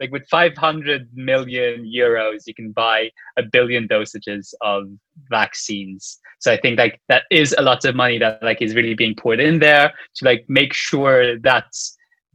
like 0.00 0.10
with 0.12 0.26
500 0.30 1.08
million 1.14 1.84
euros 1.84 2.44
you 2.46 2.54
can 2.54 2.72
buy 2.72 3.10
a 3.36 3.42
billion 3.42 3.86
dosages 3.86 4.54
of 4.62 4.84
vaccines 5.28 6.18
so 6.38 6.50
i 6.50 6.56
think 6.56 6.78
like 6.78 6.98
that 7.08 7.24
is 7.30 7.54
a 7.58 7.62
lot 7.62 7.84
of 7.84 7.94
money 7.94 8.18
that 8.18 8.42
like 8.42 8.62
is 8.62 8.74
really 8.74 8.94
being 8.94 9.14
poured 9.14 9.40
in 9.40 9.58
there 9.58 9.92
to 10.14 10.24
like 10.24 10.46
make 10.48 10.72
sure 10.72 11.38
that 11.40 11.66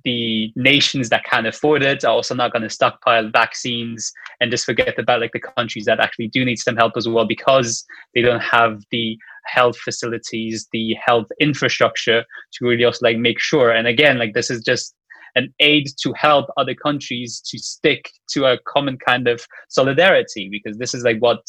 the 0.03 0.51
nations 0.55 1.09
that 1.09 1.23
can 1.23 1.45
afford 1.45 1.83
it 1.83 2.03
are 2.03 2.11
also 2.11 2.35
not 2.35 2.51
going 2.51 2.63
to 2.63 2.69
stockpile 2.69 3.29
vaccines 3.29 4.11
and 4.39 4.51
just 4.51 4.65
forget 4.65 4.97
about 4.97 5.21
like 5.21 5.31
the 5.33 5.39
countries 5.39 5.85
that 5.85 5.99
actually 5.99 6.27
do 6.27 6.43
need 6.45 6.57
some 6.57 6.75
help 6.75 6.93
as 6.97 7.07
well 7.07 7.25
because 7.25 7.85
they 8.13 8.21
don't 8.21 8.41
have 8.41 8.81
the 8.91 9.17
health 9.45 9.77
facilities 9.77 10.67
the 10.71 10.95
health 11.05 11.27
infrastructure 11.39 12.23
to 12.53 12.65
really 12.65 12.85
also 12.85 13.05
like 13.05 13.17
make 13.17 13.39
sure. 13.39 13.71
And 13.71 13.87
again 13.87 14.17
like 14.17 14.33
this 14.33 14.49
is 14.49 14.63
just 14.63 14.95
an 15.35 15.53
aid 15.59 15.87
to 16.01 16.13
help 16.13 16.47
other 16.57 16.75
countries 16.75 17.41
to 17.47 17.57
stick 17.57 18.11
to 18.29 18.45
a 18.45 18.57
common 18.67 18.97
kind 18.97 19.27
of 19.27 19.45
solidarity 19.69 20.49
because 20.49 20.77
this 20.77 20.93
is 20.93 21.03
like 21.03 21.19
what 21.19 21.41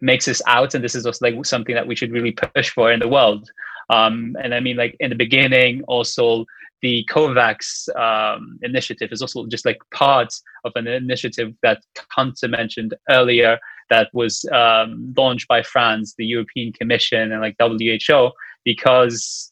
makes 0.00 0.28
us 0.28 0.40
out 0.46 0.74
and 0.74 0.84
this 0.84 0.94
is 0.94 1.04
also 1.04 1.28
like 1.28 1.44
something 1.44 1.74
that 1.74 1.86
we 1.86 1.96
should 1.96 2.12
really 2.12 2.32
push 2.32 2.70
for 2.70 2.92
in 2.92 3.00
the 3.00 3.08
world 3.08 3.50
um, 3.90 4.36
and 4.42 4.54
i 4.54 4.60
mean 4.60 4.76
like 4.76 4.96
in 5.00 5.10
the 5.10 5.16
beginning 5.16 5.82
also 5.88 6.44
the 6.82 7.04
COVAX 7.10 7.88
um, 7.96 8.58
initiative 8.62 9.10
is 9.10 9.20
also 9.20 9.46
just 9.46 9.64
like 9.64 9.78
part 9.92 10.32
of 10.64 10.72
an 10.76 10.86
initiative 10.86 11.52
that 11.62 11.82
Hunter 12.10 12.48
mentioned 12.48 12.94
earlier 13.10 13.58
that 13.90 14.08
was 14.12 14.44
um, 14.52 15.12
launched 15.16 15.48
by 15.48 15.62
France, 15.62 16.14
the 16.16 16.26
European 16.26 16.72
Commission, 16.72 17.32
and 17.32 17.40
like 17.40 17.56
WHO 17.58 18.30
because 18.64 19.50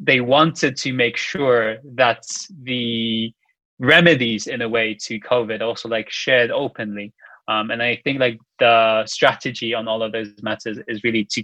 they 0.00 0.20
wanted 0.20 0.76
to 0.76 0.92
make 0.92 1.16
sure 1.16 1.78
that 1.94 2.24
the 2.62 3.32
remedies 3.78 4.46
in 4.46 4.62
a 4.62 4.68
way 4.68 4.94
to 4.94 5.18
COVID 5.20 5.62
also 5.62 5.88
like 5.88 6.10
shared 6.10 6.50
openly. 6.50 7.12
Um, 7.48 7.70
and 7.70 7.82
I 7.82 8.00
think 8.04 8.20
like 8.20 8.38
the 8.58 9.04
strategy 9.06 9.74
on 9.74 9.88
all 9.88 10.02
of 10.02 10.12
those 10.12 10.30
matters 10.42 10.78
is 10.86 11.02
really 11.02 11.24
to 11.32 11.42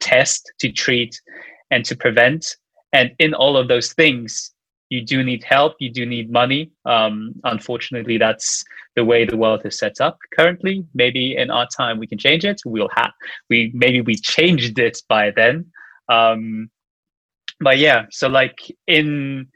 test, 0.00 0.52
to 0.58 0.70
treat, 0.70 1.18
and 1.70 1.84
to 1.84 1.96
prevent. 1.96 2.56
And 2.92 3.12
in 3.18 3.34
all 3.34 3.56
of 3.56 3.68
those 3.68 3.92
things, 3.92 4.52
you 4.88 5.04
do 5.04 5.24
need 5.24 5.42
help 5.42 5.74
you 5.80 5.90
do 5.90 6.06
need 6.06 6.30
money. 6.30 6.70
Um, 6.84 7.34
unfortunately 7.44 8.18
that's 8.18 8.64
the 8.94 9.04
way 9.04 9.24
the 9.24 9.36
world 9.36 9.62
is 9.64 9.78
set 9.78 10.00
up 10.00 10.18
currently. 10.38 10.84
Maybe 10.94 11.36
in 11.36 11.50
our 11.50 11.66
time 11.76 11.98
we 11.98 12.06
can 12.06 12.18
change 12.18 12.44
it. 12.44 12.60
We'll 12.64 12.90
have 12.94 13.12
we 13.50 13.72
maybe 13.74 14.00
we 14.00 14.14
changed 14.14 14.78
it 14.78 15.02
by 15.08 15.32
then. 15.32 15.66
Um, 16.08 16.70
but 17.60 17.78
yeah 17.78 18.04
so 18.10 18.28
like 18.28 18.58
in 18.86 19.46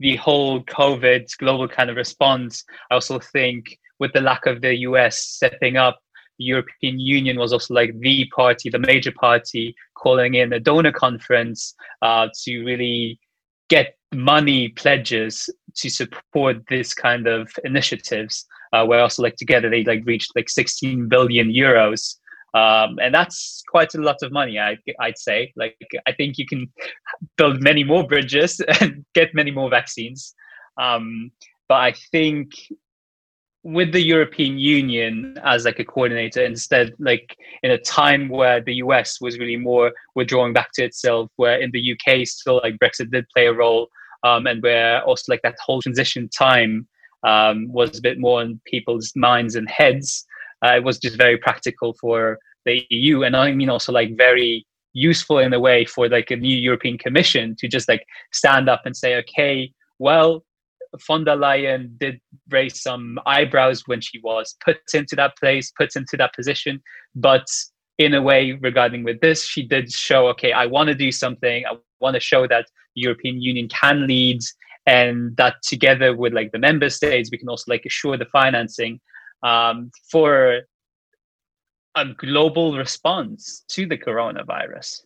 the 0.00 0.16
whole 0.16 0.62
covid 0.64 1.26
global 1.38 1.68
kind 1.68 1.90
of 1.90 1.96
response 1.96 2.64
i 2.90 2.94
also 2.94 3.18
think 3.18 3.78
with 4.00 4.12
the 4.12 4.20
lack 4.20 4.46
of 4.46 4.60
the 4.60 4.74
us 4.74 5.18
stepping 5.18 5.76
up 5.76 5.98
the 6.38 6.44
European 6.44 6.98
Union 6.98 7.38
was 7.38 7.52
also 7.52 7.74
like 7.74 7.98
the 8.00 8.26
party, 8.34 8.70
the 8.70 8.78
major 8.78 9.12
party, 9.12 9.74
calling 9.94 10.34
in 10.34 10.52
a 10.52 10.60
donor 10.60 10.92
conference 10.92 11.74
uh, 12.02 12.28
to 12.42 12.64
really 12.64 13.18
get 13.68 13.96
money 14.12 14.68
pledges 14.68 15.50
to 15.76 15.90
support 15.90 16.56
this 16.68 16.94
kind 16.94 17.26
of 17.26 17.50
initiatives 17.64 18.46
uh, 18.72 18.84
where 18.84 19.00
also 19.00 19.22
like 19.22 19.36
together 19.36 19.70
they 19.70 19.84
like 19.84 20.02
reached 20.04 20.32
like 20.36 20.48
16 20.48 21.08
billion 21.08 21.48
euros. 21.52 22.16
Um, 22.54 22.98
and 23.02 23.12
that's 23.12 23.62
quite 23.68 23.94
a 23.94 24.00
lot 24.00 24.16
of 24.22 24.30
money 24.30 24.58
I, 24.58 24.76
i'd 25.00 25.18
say. 25.18 25.52
Like 25.56 25.76
i 26.06 26.12
think 26.12 26.38
you 26.38 26.46
can 26.46 26.72
build 27.36 27.62
many 27.62 27.82
more 27.84 28.06
bridges 28.06 28.60
and 28.80 29.04
get 29.14 29.34
many 29.34 29.50
more 29.50 29.70
vaccines. 29.70 30.34
Um, 30.80 31.30
but 31.68 31.80
i 31.80 31.94
think 32.12 32.50
with 33.64 33.92
the 33.92 34.00
European 34.00 34.58
Union 34.58 35.38
as 35.42 35.64
like 35.64 35.78
a 35.78 35.84
coordinator 35.84 36.44
instead 36.44 36.92
like 36.98 37.34
in 37.62 37.70
a 37.70 37.78
time 37.78 38.28
where 38.28 38.60
the 38.60 38.74
US 38.74 39.22
was 39.22 39.38
really 39.38 39.56
more 39.56 39.90
withdrawing 40.14 40.52
back 40.52 40.68
to 40.74 40.84
itself 40.84 41.30
where 41.36 41.58
in 41.58 41.70
the 41.72 41.92
UK 41.92 42.26
still 42.26 42.60
like 42.62 42.76
Brexit 42.78 43.10
did 43.10 43.26
play 43.34 43.46
a 43.46 43.54
role 43.54 43.88
um, 44.22 44.46
and 44.46 44.62
where 44.62 45.02
also 45.04 45.32
like 45.32 45.40
that 45.42 45.56
whole 45.64 45.80
transition 45.80 46.28
time 46.28 46.86
um, 47.26 47.72
was 47.72 47.98
a 47.98 48.02
bit 48.02 48.18
more 48.18 48.42
in 48.42 48.60
people's 48.66 49.12
minds 49.16 49.54
and 49.54 49.68
heads 49.70 50.26
uh, 50.64 50.76
it 50.76 50.84
was 50.84 50.98
just 50.98 51.16
very 51.16 51.38
practical 51.38 51.94
for 51.94 52.38
the 52.66 52.86
EU 52.90 53.22
and 53.22 53.34
I 53.34 53.52
mean 53.52 53.70
also 53.70 53.92
like 53.92 54.14
very 54.14 54.66
useful 54.92 55.38
in 55.38 55.54
a 55.54 55.58
way 55.58 55.86
for 55.86 56.06
like 56.10 56.30
a 56.30 56.36
new 56.36 56.56
European 56.56 56.98
Commission 56.98 57.56
to 57.60 57.66
just 57.66 57.88
like 57.88 58.04
stand 58.30 58.68
up 58.68 58.82
and 58.84 58.94
say 58.94 59.16
okay 59.16 59.72
well 59.98 60.44
von 61.06 61.24
der 61.24 61.36
Leyen 61.36 61.98
did 61.98 62.20
raise 62.50 62.82
some 62.82 63.18
eyebrows 63.26 63.82
when 63.86 64.00
she 64.00 64.20
was 64.20 64.56
put 64.64 64.78
into 64.92 65.16
that 65.16 65.36
place, 65.38 65.72
put 65.76 65.96
into 65.96 66.16
that 66.16 66.34
position. 66.34 66.82
But 67.14 67.46
in 67.98 68.14
a 68.14 68.22
way, 68.22 68.52
regarding 68.52 69.04
with 69.04 69.20
this, 69.20 69.44
she 69.44 69.62
did 69.62 69.92
show, 69.92 70.28
okay, 70.28 70.52
I 70.52 70.66
want 70.66 70.88
to 70.88 70.94
do 70.94 71.12
something. 71.12 71.64
I 71.66 71.76
want 72.00 72.14
to 72.14 72.20
show 72.20 72.46
that 72.48 72.66
the 72.94 73.02
European 73.02 73.40
Union 73.40 73.68
can 73.68 74.06
lead 74.06 74.40
and 74.86 75.36
that 75.36 75.56
together 75.62 76.14
with 76.14 76.32
like 76.32 76.52
the 76.52 76.58
member 76.58 76.90
states, 76.90 77.30
we 77.30 77.38
can 77.38 77.48
also 77.48 77.64
like 77.68 77.84
assure 77.86 78.18
the 78.18 78.26
financing 78.26 79.00
um, 79.42 79.90
for 80.10 80.60
a 81.94 82.04
global 82.18 82.76
response 82.76 83.64
to 83.68 83.86
the 83.86 83.96
coronavirus. 83.96 85.02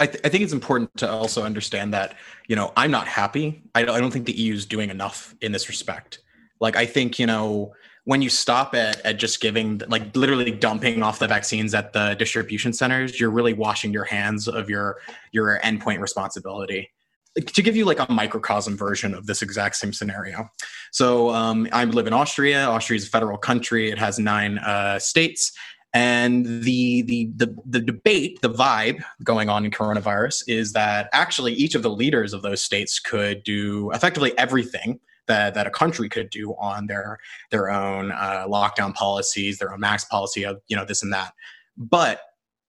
I, 0.00 0.06
th- 0.06 0.20
I, 0.24 0.28
think 0.28 0.44
it's 0.44 0.52
important 0.52 0.96
to 0.98 1.10
also 1.10 1.42
understand 1.42 1.92
that 1.92 2.14
you 2.46 2.56
know 2.56 2.72
I'm 2.76 2.90
not 2.90 3.08
happy. 3.08 3.62
I 3.74 3.82
don't, 3.82 3.96
I 3.96 4.00
don't 4.00 4.10
think 4.10 4.26
the 4.26 4.32
EU 4.32 4.54
is 4.54 4.66
doing 4.66 4.90
enough 4.90 5.34
in 5.40 5.52
this 5.52 5.68
respect. 5.68 6.20
Like 6.60 6.76
I 6.76 6.86
think 6.86 7.18
you 7.18 7.26
know 7.26 7.72
when 8.04 8.22
you 8.22 8.30
stop 8.30 8.74
at, 8.74 9.04
at 9.04 9.18
just 9.18 9.40
giving 9.40 9.82
like 9.88 10.16
literally 10.16 10.50
dumping 10.50 11.02
off 11.02 11.18
the 11.18 11.28
vaccines 11.28 11.74
at 11.74 11.92
the 11.92 12.14
distribution 12.14 12.72
centers 12.72 13.20
you're 13.20 13.30
really 13.30 13.52
washing 13.52 13.92
your 13.92 14.04
hands 14.04 14.48
of 14.48 14.70
your 14.70 14.98
your 15.32 15.58
endpoint 15.62 16.00
responsibility. 16.00 16.90
To 17.36 17.62
give 17.62 17.76
you 17.76 17.84
like 17.84 18.00
a 18.00 18.10
microcosm 18.10 18.76
version 18.76 19.14
of 19.14 19.26
this 19.26 19.42
exact 19.42 19.76
same 19.76 19.92
scenario. 19.92 20.48
So 20.90 21.30
um, 21.30 21.68
i 21.72 21.84
live 21.84 22.06
in 22.06 22.12
austria. 22.12 22.64
Austria 22.64 22.96
is 22.96 23.06
a 23.06 23.10
federal 23.10 23.38
country. 23.38 23.90
It 23.90 23.98
has 23.98 24.18
nine 24.18 24.58
uh, 24.58 24.98
states 24.98 25.52
and 25.94 26.44
the, 26.62 27.02
the 27.02 27.30
the 27.36 27.56
the 27.64 27.80
debate 27.80 28.38
the 28.42 28.50
vibe 28.50 29.02
going 29.24 29.48
on 29.48 29.64
in 29.64 29.70
coronavirus 29.70 30.44
is 30.46 30.72
that 30.74 31.08
actually 31.12 31.54
each 31.54 31.74
of 31.74 31.82
the 31.82 31.90
leaders 31.90 32.34
of 32.34 32.42
those 32.42 32.60
states 32.60 33.00
could 33.00 33.42
do 33.42 33.90
effectively 33.92 34.36
everything 34.36 35.00
that, 35.28 35.54
that 35.54 35.66
a 35.66 35.70
country 35.70 36.08
could 36.08 36.30
do 36.30 36.54
on 36.54 36.86
their 36.86 37.18
their 37.50 37.70
own 37.70 38.10
uh, 38.10 38.46
lockdown 38.48 38.92
policies, 38.94 39.58
their 39.58 39.72
own 39.72 39.80
max 39.80 40.04
policy 40.04 40.44
of 40.44 40.60
you 40.66 40.76
know 40.76 40.84
this 40.84 41.02
and 41.02 41.12
that. 41.12 41.32
But 41.76 42.20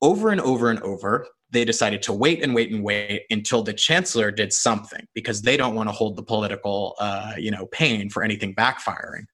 over 0.01 0.29
and 0.29 0.39
over 0.39 0.69
and 0.69 0.79
over, 0.81 1.27
they 1.51 1.65
decided 1.65 2.03
to 2.03 2.13
wait 2.13 2.43
and 2.43 2.53
wait 2.53 2.71
and 2.71 2.83
wait 2.83 3.23
until 3.31 3.63
the 3.63 3.73
chancellor 3.73 4.29
did 4.29 4.53
something 4.53 5.07
because 5.15 5.41
they 5.41 5.57
don't 5.57 5.75
want 5.75 5.89
to 5.89 5.93
hold 5.93 6.15
the 6.15 6.23
political 6.23 6.95
uh, 6.99 7.33
you 7.37 7.49
know 7.49 7.65
pain 7.67 8.09
for 8.09 8.23
anything 8.23 8.53
backfiring. 8.53 9.25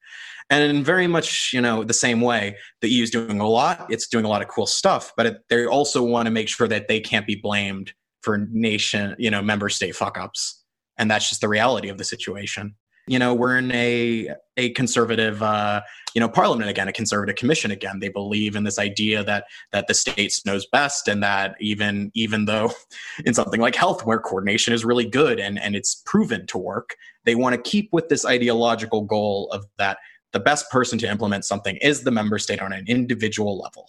And 0.49 0.63
in 0.63 0.83
very 0.83 1.07
much, 1.07 1.51
you 1.53 1.61
know, 1.61 1.83
the 1.83 1.93
same 1.93 2.21
way, 2.21 2.55
the 2.81 2.89
EU 2.89 3.03
is 3.03 3.09
doing 3.09 3.39
a 3.39 3.47
lot. 3.47 3.87
It's 3.89 4.07
doing 4.07 4.25
a 4.25 4.27
lot 4.27 4.41
of 4.41 4.47
cool 4.47 4.67
stuff, 4.67 5.11
but 5.17 5.25
it, 5.25 5.37
they 5.49 5.65
also 5.65 6.03
want 6.03 6.27
to 6.27 6.31
make 6.31 6.47
sure 6.47 6.67
that 6.67 6.87
they 6.87 6.99
can't 6.99 7.25
be 7.25 7.35
blamed 7.35 7.93
for 8.21 8.37
nation, 8.51 9.15
you 9.17 9.31
know, 9.31 9.41
member 9.41 9.69
state 9.69 9.95
fuck 9.95 10.17
ups. 10.19 10.63
And 10.97 11.09
that's 11.09 11.29
just 11.29 11.41
the 11.41 11.49
reality 11.49 11.89
of 11.89 11.97
the 11.97 12.03
situation 12.03 12.75
you 13.07 13.19
know 13.19 13.33
we're 13.33 13.57
in 13.57 13.71
a 13.71 14.29
a 14.57 14.69
conservative 14.71 15.41
uh, 15.43 15.81
you 16.13 16.19
know 16.21 16.29
parliament 16.29 16.69
again 16.69 16.87
a 16.87 16.93
conservative 16.93 17.35
commission 17.35 17.71
again 17.71 17.99
they 17.99 18.09
believe 18.09 18.55
in 18.55 18.63
this 18.63 18.79
idea 18.79 19.23
that 19.23 19.45
that 19.71 19.87
the 19.87 19.93
states 19.93 20.45
knows 20.45 20.65
best 20.67 21.07
and 21.07 21.21
that 21.21 21.55
even 21.59 22.11
even 22.15 22.45
though 22.45 22.71
in 23.25 23.33
something 23.33 23.61
like 23.61 23.75
health 23.75 24.05
where 24.05 24.19
coordination 24.19 24.73
is 24.73 24.85
really 24.85 25.05
good 25.05 25.39
and 25.39 25.59
and 25.59 25.75
it's 25.75 26.01
proven 26.05 26.45
to 26.47 26.57
work 26.57 26.95
they 27.25 27.35
want 27.35 27.55
to 27.55 27.69
keep 27.69 27.89
with 27.91 28.09
this 28.09 28.25
ideological 28.25 29.01
goal 29.01 29.49
of 29.51 29.65
that 29.77 29.97
the 30.35 30.39
best 30.39 30.69
person 30.69 30.99
to 30.99 31.09
implement 31.09 31.45
something 31.45 31.77
is 31.77 32.03
the 32.03 32.11
member 32.11 32.37
state 32.37 32.61
on 32.61 32.73
an 32.73 32.85
individual 32.87 33.57
level 33.57 33.87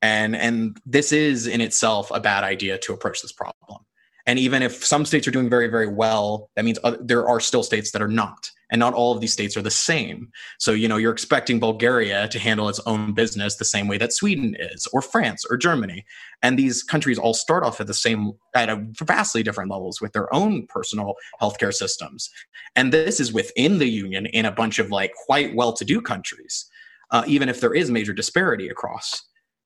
and 0.00 0.36
and 0.36 0.78
this 0.86 1.12
is 1.12 1.46
in 1.46 1.60
itself 1.60 2.10
a 2.12 2.20
bad 2.20 2.44
idea 2.44 2.78
to 2.78 2.92
approach 2.92 3.20
this 3.20 3.32
problem 3.32 3.84
and 4.26 4.38
even 4.38 4.62
if 4.62 4.84
some 4.84 5.04
states 5.04 5.26
are 5.26 5.32
doing 5.32 5.50
very, 5.50 5.68
very 5.68 5.88
well, 5.88 6.50
that 6.54 6.64
means 6.64 6.78
other, 6.84 6.98
there 7.00 7.28
are 7.28 7.40
still 7.40 7.62
states 7.62 7.90
that 7.92 8.02
are 8.02 8.08
not. 8.08 8.50
And 8.72 8.80
not 8.80 8.94
all 8.94 9.14
of 9.14 9.20
these 9.20 9.32
states 9.32 9.56
are 9.56 9.62
the 9.62 9.70
same. 9.70 10.30
So, 10.58 10.72
you 10.72 10.88
know, 10.88 10.96
you're 10.96 11.12
expecting 11.12 11.60
Bulgaria 11.60 12.26
to 12.28 12.38
handle 12.38 12.68
its 12.68 12.80
own 12.86 13.12
business 13.12 13.56
the 13.56 13.64
same 13.66 13.86
way 13.86 13.98
that 13.98 14.12
Sweden 14.12 14.56
is, 14.58 14.88
or 14.94 15.02
France, 15.02 15.44
or 15.48 15.56
Germany. 15.56 16.04
And 16.42 16.58
these 16.58 16.82
countries 16.82 17.18
all 17.18 17.34
start 17.34 17.62
off 17.64 17.80
at 17.80 17.86
the 17.86 17.94
same, 17.94 18.32
at 18.56 18.70
a 18.70 18.84
vastly 19.04 19.42
different 19.42 19.70
levels 19.70 20.00
with 20.00 20.12
their 20.12 20.34
own 20.34 20.66
personal 20.66 21.14
healthcare 21.40 21.72
systems. 21.72 22.30
And 22.74 22.92
this 22.92 23.20
is 23.20 23.32
within 23.32 23.78
the 23.78 23.88
union 23.88 24.26
in 24.26 24.46
a 24.46 24.52
bunch 24.52 24.78
of 24.78 24.90
like 24.90 25.12
quite 25.26 25.54
well 25.54 25.74
to 25.74 25.84
do 25.84 26.00
countries, 26.00 26.68
uh, 27.10 27.24
even 27.26 27.48
if 27.48 27.60
there 27.60 27.74
is 27.74 27.90
major 27.90 28.14
disparity 28.14 28.68
across. 28.68 29.22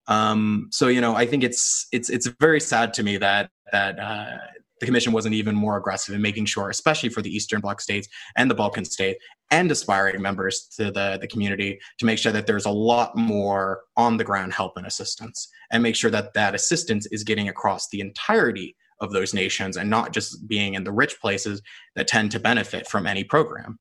Um, 0.08 0.68
so 0.72 0.88
you 0.88 1.00
know, 1.00 1.14
I 1.16 1.26
think 1.26 1.42
it's 1.42 1.86
it's 1.92 2.10
it's 2.10 2.26
very 2.40 2.60
sad 2.60 2.94
to 2.94 3.02
me 3.02 3.16
that 3.18 3.50
that 3.72 3.98
uh, 3.98 4.36
the 4.80 4.86
commission 4.86 5.12
wasn't 5.12 5.34
even 5.34 5.54
more 5.54 5.76
aggressive 5.76 6.14
in 6.14 6.22
making 6.22 6.44
sure, 6.44 6.70
especially 6.70 7.08
for 7.08 7.22
the 7.22 7.34
Eastern 7.34 7.60
Bloc 7.60 7.80
states 7.80 8.08
and 8.36 8.50
the 8.50 8.54
Balkan 8.54 8.84
state 8.84 9.16
and 9.50 9.70
aspiring 9.70 10.20
members 10.20 10.68
to 10.76 10.90
the, 10.90 11.18
the 11.20 11.28
community, 11.28 11.78
to 11.98 12.06
make 12.06 12.18
sure 12.18 12.32
that 12.32 12.46
there's 12.46 12.66
a 12.66 12.70
lot 12.70 13.16
more 13.16 13.82
on 13.96 14.16
the 14.16 14.24
ground 14.24 14.52
help 14.52 14.76
and 14.76 14.86
assistance, 14.86 15.48
and 15.70 15.82
make 15.82 15.96
sure 15.96 16.10
that 16.10 16.34
that 16.34 16.54
assistance 16.54 17.06
is 17.06 17.24
getting 17.24 17.48
across 17.48 17.88
the 17.88 18.00
entirety 18.00 18.76
of 19.00 19.12
those 19.12 19.34
nations 19.34 19.76
and 19.76 19.90
not 19.90 20.12
just 20.12 20.48
being 20.48 20.74
in 20.74 20.84
the 20.84 20.92
rich 20.92 21.20
places 21.20 21.60
that 21.94 22.08
tend 22.08 22.30
to 22.30 22.40
benefit 22.40 22.88
from 22.88 23.06
any 23.06 23.22
program 23.22 23.78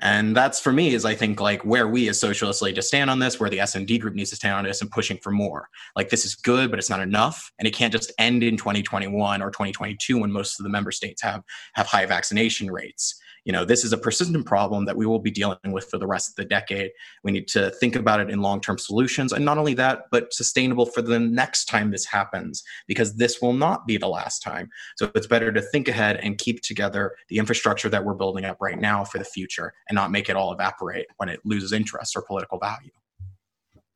and 0.00 0.36
that's 0.36 0.60
for 0.60 0.72
me 0.72 0.94
is 0.94 1.04
i 1.04 1.14
think 1.14 1.40
like 1.40 1.64
where 1.64 1.88
we 1.88 2.08
as 2.08 2.18
socialists 2.18 2.62
need 2.62 2.74
to 2.74 2.82
stand 2.82 3.10
on 3.10 3.18
this 3.18 3.38
where 3.38 3.50
the 3.50 3.60
S&D 3.60 3.98
group 3.98 4.14
needs 4.14 4.30
to 4.30 4.36
stand 4.36 4.54
on 4.54 4.64
this 4.64 4.80
and 4.80 4.90
pushing 4.90 5.18
for 5.18 5.30
more. 5.30 5.68
Like 5.96 6.08
this 6.08 6.24
is 6.24 6.34
good 6.34 6.70
but 6.70 6.78
it's 6.78 6.90
not 6.90 7.00
enough 7.00 7.52
and 7.58 7.66
it 7.66 7.74
can't 7.74 7.92
just 7.92 8.12
end 8.18 8.42
in 8.42 8.56
2021 8.56 9.42
or 9.42 9.50
2022 9.50 10.18
when 10.18 10.32
most 10.32 10.58
of 10.58 10.64
the 10.64 10.70
member 10.70 10.90
states 10.90 11.22
have 11.22 11.42
have 11.74 11.86
high 11.86 12.06
vaccination 12.06 12.70
rates 12.70 13.20
you 13.44 13.52
know 13.52 13.64
this 13.64 13.84
is 13.84 13.92
a 13.92 13.98
persistent 13.98 14.46
problem 14.46 14.84
that 14.84 14.96
we 14.96 15.06
will 15.06 15.18
be 15.18 15.30
dealing 15.30 15.58
with 15.66 15.88
for 15.88 15.98
the 15.98 16.06
rest 16.06 16.30
of 16.30 16.36
the 16.36 16.44
decade. 16.44 16.90
We 17.24 17.32
need 17.32 17.48
to 17.48 17.70
think 17.70 17.96
about 17.96 18.20
it 18.20 18.30
in 18.30 18.42
long-term 18.42 18.78
solutions. 18.78 19.32
And 19.32 19.44
not 19.44 19.58
only 19.58 19.74
that 19.74 20.04
but 20.10 20.32
sustainable 20.32 20.86
for 20.86 21.02
the 21.02 21.18
next 21.18 21.66
time 21.66 21.90
this 21.90 22.04
happens 22.04 22.62
because 22.86 23.16
this 23.16 23.40
will 23.40 23.52
not 23.52 23.86
be 23.86 23.96
the 23.96 24.08
last 24.08 24.40
time. 24.42 24.68
So 24.96 25.10
it's 25.14 25.26
better 25.26 25.52
to 25.52 25.62
think 25.62 25.88
ahead 25.88 26.16
and 26.16 26.38
keep 26.38 26.62
together 26.62 27.14
the 27.28 27.38
infrastructure 27.38 27.88
that 27.88 28.04
we're 28.04 28.14
building 28.14 28.44
up 28.44 28.58
right 28.60 28.78
now 28.78 29.04
for 29.04 29.18
the 29.18 29.24
future 29.24 29.72
and 29.88 29.96
not 29.96 30.10
make 30.10 30.28
it 30.28 30.36
all 30.36 30.52
evaporate 30.52 31.06
when 31.16 31.28
it 31.28 31.40
loses 31.44 31.72
interest 31.72 32.16
or 32.16 32.22
political 32.22 32.58
value. 32.58 32.90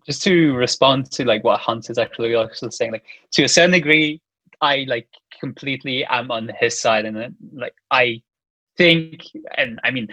Just 0.07 0.23
to 0.25 0.55
respond 0.55 1.11
to 1.13 1.25
like 1.25 1.45
what 1.45 1.61
Hunt 1.61 1.89
is 1.89 1.97
actually 1.97 2.35
also 2.35 2.69
saying, 2.69 2.93
like 2.93 3.07
to 3.33 3.45
a 3.45 3.49
certain 3.49 3.71
degree, 3.71 4.21
I 4.61 4.85
like 4.87 5.09
completely 5.41 6.05
am 6.05 6.31
on 6.31 6.51
his 6.59 6.79
side, 6.81 7.07
and 7.07 7.35
like 7.53 7.75
I 7.91 8.23
think, 8.77 9.23
and 9.57 9.81
I 9.85 9.91
mean, 9.91 10.09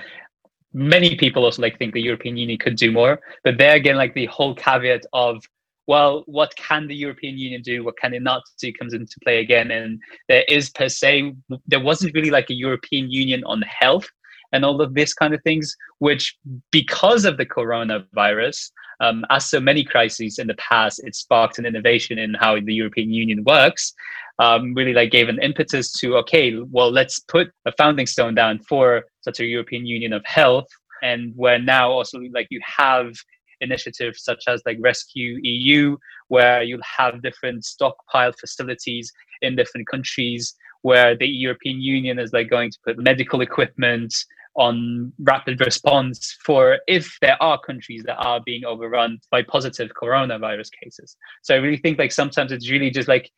many 0.73 1.15
people 1.15 1.43
also 1.43 1.61
like 1.61 1.77
think 1.77 1.93
the 1.93 2.01
European 2.01 2.37
Union 2.37 2.57
could 2.57 2.75
do 2.75 2.91
more. 2.91 3.19
But 3.43 3.57
there 3.57 3.75
again, 3.75 3.97
like 3.97 4.13
the 4.13 4.27
whole 4.27 4.55
caveat 4.55 5.05
of, 5.13 5.43
well, 5.87 6.23
what 6.27 6.55
can 6.55 6.87
the 6.87 6.95
European 6.95 7.37
Union 7.37 7.61
do? 7.61 7.83
What 7.83 7.97
can 7.97 8.13
it 8.13 8.21
not 8.21 8.43
do 8.59 8.71
comes 8.73 8.93
into 8.93 9.19
play 9.23 9.39
again. 9.39 9.71
And 9.71 9.99
there 10.29 10.45
is 10.47 10.69
per 10.69 10.87
se, 10.87 11.33
there 11.67 11.83
wasn't 11.83 12.13
really 12.13 12.29
like 12.29 12.49
a 12.49 12.53
European 12.53 13.11
Union 13.11 13.43
on 13.45 13.61
health 13.63 14.07
and 14.53 14.63
all 14.63 14.81
of 14.81 14.93
this 14.93 15.13
kind 15.13 15.33
of 15.33 15.41
things, 15.43 15.75
which 15.99 16.37
because 16.71 17.25
of 17.25 17.37
the 17.37 17.45
coronavirus, 17.45 18.71
um, 19.01 19.25
as 19.31 19.49
so 19.49 19.59
many 19.59 19.83
crises 19.83 20.37
in 20.37 20.47
the 20.47 20.53
past, 20.55 21.01
it 21.03 21.15
sparked 21.15 21.57
an 21.57 21.65
innovation 21.65 22.19
in 22.19 22.35
how 22.35 22.59
the 22.59 22.73
European 22.73 23.11
Union 23.11 23.43
works. 23.43 23.93
Um, 24.39 24.73
really 24.73 24.93
like 24.93 25.11
gave 25.11 25.27
an 25.27 25.41
impetus 25.41 25.91
to 25.99 26.15
okay 26.17 26.57
well 26.71 26.89
let's 26.89 27.19
put 27.19 27.51
a 27.65 27.71
founding 27.73 28.07
stone 28.07 28.33
down 28.33 28.57
for 28.67 29.03
such 29.21 29.39
a 29.39 29.45
european 29.45 29.85
union 29.85 30.13
of 30.13 30.23
health. 30.25 30.67
And 31.03 31.33
where 31.35 31.59
now 31.59 31.91
also 31.91 32.19
like 32.33 32.47
you 32.49 32.59
have 32.65 33.13
initiatives 33.59 34.23
such 34.23 34.45
as 34.47 34.63
like 34.65 34.79
rescEU 34.79 35.97
where 36.29 36.63
you'll 36.63 36.89
have 36.97 37.21
different 37.21 37.65
stockpile 37.65 38.31
facilities 38.31 39.11
in 39.41 39.55
different 39.55 39.87
countries 39.87 40.55
where 40.81 41.15
the 41.15 41.27
european 41.27 41.79
union 41.79 42.17
is 42.17 42.33
like 42.33 42.49
going 42.49 42.71
to 42.71 42.79
put 42.83 42.97
medical 42.97 43.41
equipment 43.41 44.13
on 44.55 45.13
rapid 45.19 45.59
response 45.61 46.37
for 46.43 46.79
if 46.87 47.17
there 47.21 47.41
are 47.41 47.59
countries 47.59 48.03
that 48.05 48.17
are 48.17 48.41
being 48.45 48.65
overrun 48.65 49.19
by 49.31 49.41
positive 49.41 49.91
coronavirus 50.01 50.69
cases. 50.83 51.15
So 51.41 51.55
I 51.55 51.59
really 51.59 51.77
think 51.77 51.97
like 51.97 52.11
sometimes 52.11 52.51
it's 52.51 52.69
really 52.69 52.89
just 52.89 53.07
like 53.07 53.31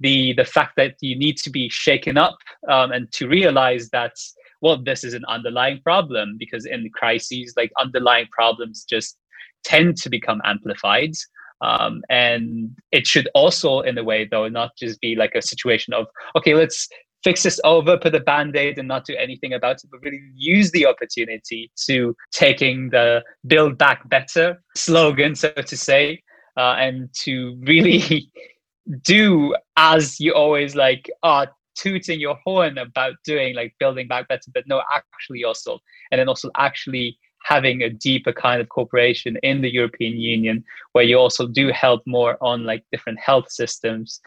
the 0.00 0.32
the 0.34 0.44
fact 0.44 0.74
that 0.76 0.96
you 1.00 1.16
need 1.16 1.36
to 1.36 1.50
be 1.50 1.68
shaken 1.68 2.16
up 2.16 2.38
um, 2.68 2.90
and 2.90 3.10
to 3.12 3.28
realize 3.28 3.90
that 3.90 4.12
well 4.60 4.82
this 4.82 5.04
is 5.04 5.14
an 5.14 5.24
underlying 5.28 5.80
problem 5.82 6.36
because 6.38 6.66
in 6.66 6.88
crises 6.94 7.54
like 7.56 7.70
underlying 7.78 8.26
problems 8.32 8.84
just 8.88 9.18
tend 9.62 9.96
to 9.98 10.08
become 10.08 10.40
amplified 10.44 11.12
um, 11.60 12.02
and 12.08 12.70
it 12.90 13.06
should 13.06 13.28
also 13.34 13.80
in 13.80 13.98
a 13.98 14.04
way 14.04 14.26
though 14.30 14.48
not 14.48 14.70
just 14.76 15.00
be 15.00 15.14
like 15.14 15.34
a 15.34 15.42
situation 15.42 15.92
of 15.92 16.06
okay 16.34 16.54
let's 16.54 16.88
fix 17.22 17.42
this 17.42 17.60
over 17.64 17.96
put 17.96 18.14
a 18.14 18.20
band-aid 18.20 18.78
and 18.78 18.88
not 18.88 19.04
do 19.04 19.14
anything 19.16 19.52
about 19.52 19.76
it 19.76 19.90
but 19.90 20.00
really 20.02 20.20
use 20.34 20.70
the 20.70 20.86
opportunity 20.86 21.70
to 21.76 22.14
taking 22.32 22.90
the 22.90 23.22
build 23.46 23.76
back 23.78 24.08
better 24.08 24.62
slogan 24.74 25.34
so 25.34 25.50
to 25.50 25.76
say 25.76 26.22
uh, 26.56 26.74
and 26.78 27.08
to 27.14 27.58
really 27.62 28.30
do 29.02 29.54
as 29.76 30.18
you 30.18 30.32
always 30.34 30.74
like 30.74 31.10
are 31.22 31.48
tooting 31.76 32.18
your 32.18 32.36
horn 32.44 32.78
about 32.78 33.14
doing 33.24 33.54
like 33.54 33.74
building 33.78 34.08
back 34.08 34.26
better 34.28 34.50
but 34.52 34.64
no 34.66 34.82
actually 34.92 35.44
also 35.44 35.78
and 36.10 36.18
then 36.18 36.28
also 36.28 36.50
actually 36.56 37.16
having 37.44 37.82
a 37.82 37.88
deeper 37.88 38.32
kind 38.32 38.60
of 38.60 38.68
cooperation 38.68 39.38
in 39.42 39.62
the 39.62 39.72
european 39.72 40.14
union 40.14 40.62
where 40.92 41.04
you 41.04 41.16
also 41.16 41.46
do 41.46 41.70
help 41.70 42.02
more 42.06 42.36
on 42.42 42.64
like 42.64 42.84
different 42.90 43.18
health 43.18 43.50
systems 43.50 44.20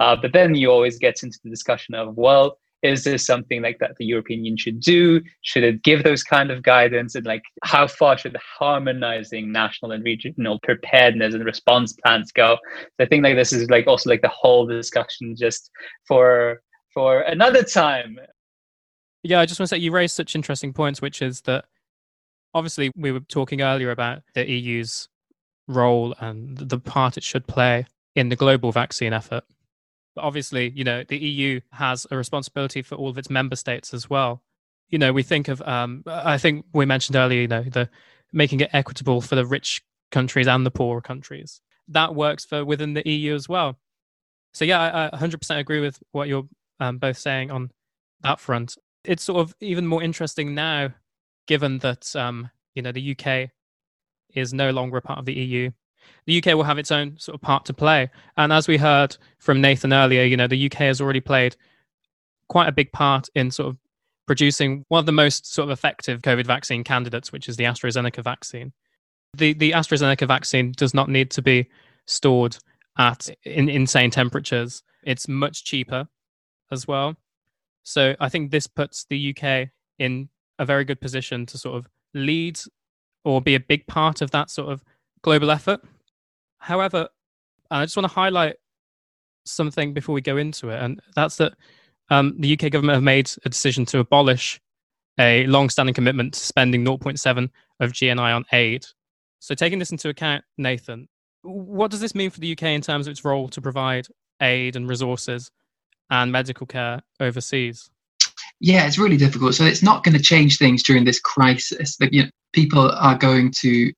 uh, 0.00 0.16
but 0.20 0.32
then 0.32 0.54
you 0.54 0.70
always 0.70 0.98
get 0.98 1.22
into 1.22 1.38
the 1.44 1.50
discussion 1.50 1.94
of 1.94 2.16
well 2.16 2.58
is 2.82 3.04
this 3.04 3.26
something 3.26 3.60
like 3.62 3.78
that 3.78 3.96
the 3.98 4.06
European 4.06 4.40
Union 4.40 4.56
should 4.56 4.80
do? 4.80 5.20
Should 5.42 5.64
it 5.64 5.82
give 5.82 6.02
those 6.02 6.22
kind 6.22 6.50
of 6.50 6.62
guidance? 6.62 7.14
And 7.14 7.26
like, 7.26 7.42
how 7.62 7.86
far 7.86 8.16
should 8.16 8.32
the 8.32 8.40
harmonizing 8.58 9.52
national 9.52 9.92
and 9.92 10.02
regional 10.02 10.58
preparedness 10.62 11.34
and 11.34 11.44
response 11.44 11.92
plans 11.92 12.32
go? 12.32 12.56
So 12.80 13.04
I 13.04 13.06
think 13.06 13.22
like 13.22 13.36
this 13.36 13.52
is 13.52 13.68
like 13.68 13.86
also 13.86 14.08
like 14.08 14.22
the 14.22 14.28
whole 14.28 14.66
discussion 14.66 15.36
just 15.36 15.70
for 16.06 16.62
for 16.94 17.20
another 17.20 17.62
time. 17.62 18.18
Yeah, 19.22 19.40
I 19.40 19.46
just 19.46 19.60
want 19.60 19.68
to 19.68 19.76
say 19.76 19.80
you 19.80 19.92
raised 19.92 20.14
such 20.14 20.34
interesting 20.34 20.72
points, 20.72 21.02
which 21.02 21.20
is 21.20 21.42
that 21.42 21.66
obviously 22.54 22.90
we 22.96 23.12
were 23.12 23.20
talking 23.20 23.60
earlier 23.60 23.90
about 23.90 24.22
the 24.34 24.48
EU's 24.48 25.08
role 25.68 26.14
and 26.18 26.56
the 26.56 26.78
part 26.78 27.16
it 27.18 27.22
should 27.22 27.46
play 27.46 27.86
in 28.16 28.30
the 28.30 28.36
global 28.36 28.72
vaccine 28.72 29.12
effort. 29.12 29.44
But 30.14 30.24
obviously, 30.24 30.70
you 30.70 30.84
know, 30.84 31.04
the 31.06 31.18
EU 31.18 31.60
has 31.72 32.06
a 32.10 32.16
responsibility 32.16 32.82
for 32.82 32.96
all 32.96 33.08
of 33.08 33.18
its 33.18 33.30
member 33.30 33.56
states 33.56 33.94
as 33.94 34.10
well. 34.10 34.42
You 34.88 34.98
know, 34.98 35.12
we 35.12 35.22
think 35.22 35.48
of, 35.48 35.62
um, 35.62 36.02
I 36.06 36.36
think 36.36 36.64
we 36.72 36.84
mentioned 36.84 37.16
earlier, 37.16 37.42
you 37.42 37.48
know, 37.48 37.62
the 37.62 37.88
making 38.32 38.60
it 38.60 38.70
equitable 38.72 39.20
for 39.20 39.36
the 39.36 39.46
rich 39.46 39.82
countries 40.10 40.48
and 40.48 40.66
the 40.66 40.70
poorer 40.70 41.00
countries. 41.00 41.60
That 41.88 42.14
works 42.14 42.44
for 42.44 42.64
within 42.64 42.94
the 42.94 43.08
EU 43.08 43.34
as 43.34 43.48
well. 43.48 43.78
So 44.52 44.64
yeah, 44.64 44.80
I, 44.80 45.16
I 45.16 45.18
100% 45.18 45.58
agree 45.58 45.80
with 45.80 45.98
what 46.12 46.28
you're 46.28 46.48
um, 46.80 46.98
both 46.98 47.18
saying 47.18 47.50
on 47.50 47.70
that 48.22 48.40
front. 48.40 48.76
It's 49.04 49.22
sort 49.22 49.40
of 49.40 49.54
even 49.60 49.86
more 49.86 50.02
interesting 50.02 50.54
now, 50.54 50.90
given 51.46 51.78
that 51.78 52.14
um, 52.16 52.50
you 52.74 52.82
know 52.82 52.92
the 52.92 53.16
UK 53.16 53.50
is 54.34 54.52
no 54.52 54.70
longer 54.70 54.98
a 54.98 55.02
part 55.02 55.18
of 55.18 55.24
the 55.24 55.34
EU. 55.34 55.70
The 56.26 56.38
UK 56.38 56.54
will 56.54 56.64
have 56.64 56.78
its 56.78 56.90
own 56.90 57.18
sort 57.18 57.34
of 57.34 57.40
part 57.40 57.64
to 57.66 57.74
play, 57.74 58.10
and 58.36 58.52
as 58.52 58.68
we 58.68 58.76
heard 58.76 59.16
from 59.38 59.60
Nathan 59.60 59.92
earlier, 59.92 60.24
you 60.24 60.36
know 60.36 60.46
the 60.46 60.66
UK 60.66 60.78
has 60.78 61.00
already 61.00 61.20
played 61.20 61.56
quite 62.48 62.68
a 62.68 62.72
big 62.72 62.92
part 62.92 63.28
in 63.34 63.50
sort 63.50 63.68
of 63.70 63.78
producing 64.26 64.84
one 64.88 65.00
of 65.00 65.06
the 65.06 65.12
most 65.12 65.52
sort 65.52 65.68
of 65.68 65.70
effective 65.70 66.22
COVID 66.22 66.46
vaccine 66.46 66.84
candidates, 66.84 67.32
which 67.32 67.48
is 67.48 67.56
the 67.56 67.64
AstraZeneca 67.64 68.22
vaccine. 68.22 68.72
The 69.34 69.52
the 69.54 69.72
AstraZeneca 69.72 70.26
vaccine 70.26 70.72
does 70.72 70.94
not 70.94 71.08
need 71.08 71.30
to 71.32 71.42
be 71.42 71.68
stored 72.06 72.56
at 72.98 73.28
in 73.44 73.68
insane 73.68 74.10
temperatures. 74.10 74.82
It's 75.02 75.28
much 75.28 75.64
cheaper 75.64 76.08
as 76.70 76.86
well. 76.86 77.16
So 77.82 78.14
I 78.20 78.28
think 78.28 78.50
this 78.50 78.66
puts 78.66 79.04
the 79.08 79.34
UK 79.34 79.70
in 79.98 80.28
a 80.58 80.64
very 80.64 80.84
good 80.84 81.00
position 81.00 81.46
to 81.46 81.58
sort 81.58 81.78
of 81.78 81.88
lead 82.14 82.60
or 83.24 83.40
be 83.40 83.54
a 83.54 83.60
big 83.60 83.86
part 83.86 84.20
of 84.20 84.30
that 84.32 84.50
sort 84.50 84.70
of 84.70 84.84
global 85.22 85.50
effort. 85.50 85.80
However, 86.60 87.08
I 87.70 87.84
just 87.84 87.96
want 87.96 88.08
to 88.08 88.14
highlight 88.14 88.56
something 89.44 89.92
before 89.92 90.14
we 90.14 90.20
go 90.20 90.36
into 90.36 90.70
it, 90.70 90.80
and 90.82 91.00
that's 91.14 91.36
that 91.36 91.54
um, 92.10 92.36
the 92.38 92.52
UK 92.52 92.70
government 92.70 92.96
have 92.96 93.02
made 93.02 93.30
a 93.44 93.48
decision 93.48 93.84
to 93.86 93.98
abolish 93.98 94.60
a 95.18 95.46
long-standing 95.46 95.94
commitment 95.94 96.34
to 96.34 96.40
spending 96.40 96.84
0.7 96.84 97.48
of 97.80 97.92
GNI 97.92 98.34
on 98.36 98.44
aid. 98.52 98.86
So, 99.38 99.54
taking 99.54 99.78
this 99.78 99.90
into 99.90 100.08
account, 100.08 100.44
Nathan, 100.58 101.08
what 101.42 101.90
does 101.90 102.00
this 102.00 102.14
mean 102.14 102.30
for 102.30 102.40
the 102.40 102.52
UK 102.52 102.64
in 102.64 102.80
terms 102.80 103.06
of 103.06 103.12
its 103.12 103.24
role 103.24 103.48
to 103.48 103.60
provide 103.60 104.06
aid 104.42 104.76
and 104.76 104.88
resources 104.88 105.50
and 106.10 106.30
medical 106.30 106.66
care 106.66 107.02
overseas? 107.20 107.90
Yeah, 108.60 108.86
it's 108.86 108.98
really 108.98 109.16
difficult. 109.16 109.54
So 109.54 109.64
it's 109.64 109.82
not 109.82 110.04
going 110.04 110.16
to 110.16 110.22
change 110.22 110.58
things 110.58 110.82
during 110.82 111.04
this 111.04 111.18
crisis. 111.18 111.96
That 111.96 112.12
you 112.12 112.24
know, 112.24 112.30
people 112.52 112.90
are 112.90 113.16
going 113.16 113.52
to 113.60 113.92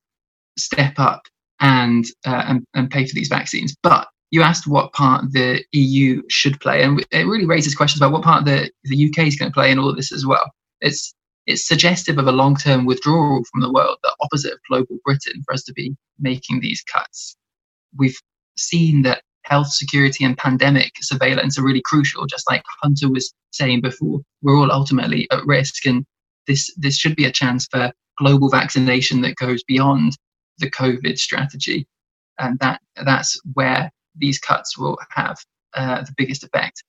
step 0.57 0.95
up 0.99 1.23
and, 1.61 2.07
uh, 2.27 2.45
and 2.47 2.67
and 2.75 2.91
pay 2.91 3.07
for 3.07 3.15
these 3.15 3.29
vaccines. 3.29 3.75
But 3.83 4.09
you 4.33 4.43
asked 4.43 4.67
what 4.67 4.93
part 4.93 5.31
the 5.33 5.63
EU 5.73 6.23
should 6.29 6.61
play, 6.61 6.83
and 6.83 7.05
it 7.11 7.27
really 7.27 7.45
raises 7.45 7.75
questions 7.75 8.01
about 8.01 8.13
what 8.13 8.23
part 8.23 8.45
the 8.45 8.71
the 8.85 9.09
UK 9.09 9.27
is 9.27 9.37
going 9.37 9.51
to 9.51 9.55
play 9.55 9.71
in 9.71 9.79
all 9.79 9.89
of 9.89 9.97
this 9.97 10.13
as 10.13 10.27
well. 10.27 10.51
It's 10.81 11.15
it's 11.47 11.67
suggestive 11.67 12.19
of 12.19 12.27
a 12.27 12.33
long-term 12.33 12.87
withdrawal 12.87 13.43
from 13.51 13.61
the 13.61 13.73
world, 13.73 13.99
the 14.03 14.15
opposite 14.21 14.53
of 14.53 14.59
global 14.71 14.99
Britain, 15.05 15.43
for 15.45 15.55
us 15.55 15.65
to 15.65 15.73
be 15.73 15.97
making 16.21 16.61
these 16.61 16.83
cuts. 16.83 17.37
We've 17.99 18.19
seen 18.57 19.03
that 19.03 19.23
health 19.45 19.73
security 19.73 20.25
and 20.25 20.39
pandemic 20.39 20.93
surveillance 21.01 21.59
are 21.59 21.65
really 21.65 21.83
crucial. 21.85 22.27
Just 22.27 22.49
like 22.49 22.63
Hunter 22.81 23.11
was 23.11 23.35
saying 23.51 23.81
before, 23.81 24.21
we're 24.41 24.57
all 24.57 24.73
ultimately 24.73 25.29
at 25.31 25.45
risk, 25.45 25.85
and 25.85 26.07
this 26.47 26.73
this 26.77 26.97
should 26.97 27.17
be 27.17 27.27
a 27.27 27.33
chance 27.33 27.67
for 27.71 27.93
global 28.19 28.49
vaccination 28.49 29.21
that 29.23 29.37
goes 29.37 29.63
beyond 29.65 30.17
the 30.59 30.71
COVID 30.71 31.19
strategy, 31.19 31.87
and 32.39 32.59
that 32.61 32.81
that's 33.05 33.41
where 33.55 33.91
these 34.17 34.39
cuts 34.39 34.79
will 34.79 34.99
have 35.11 35.39
uh, 35.75 36.03
the 36.03 36.15
biggest 36.17 36.45
effect. 36.45 36.83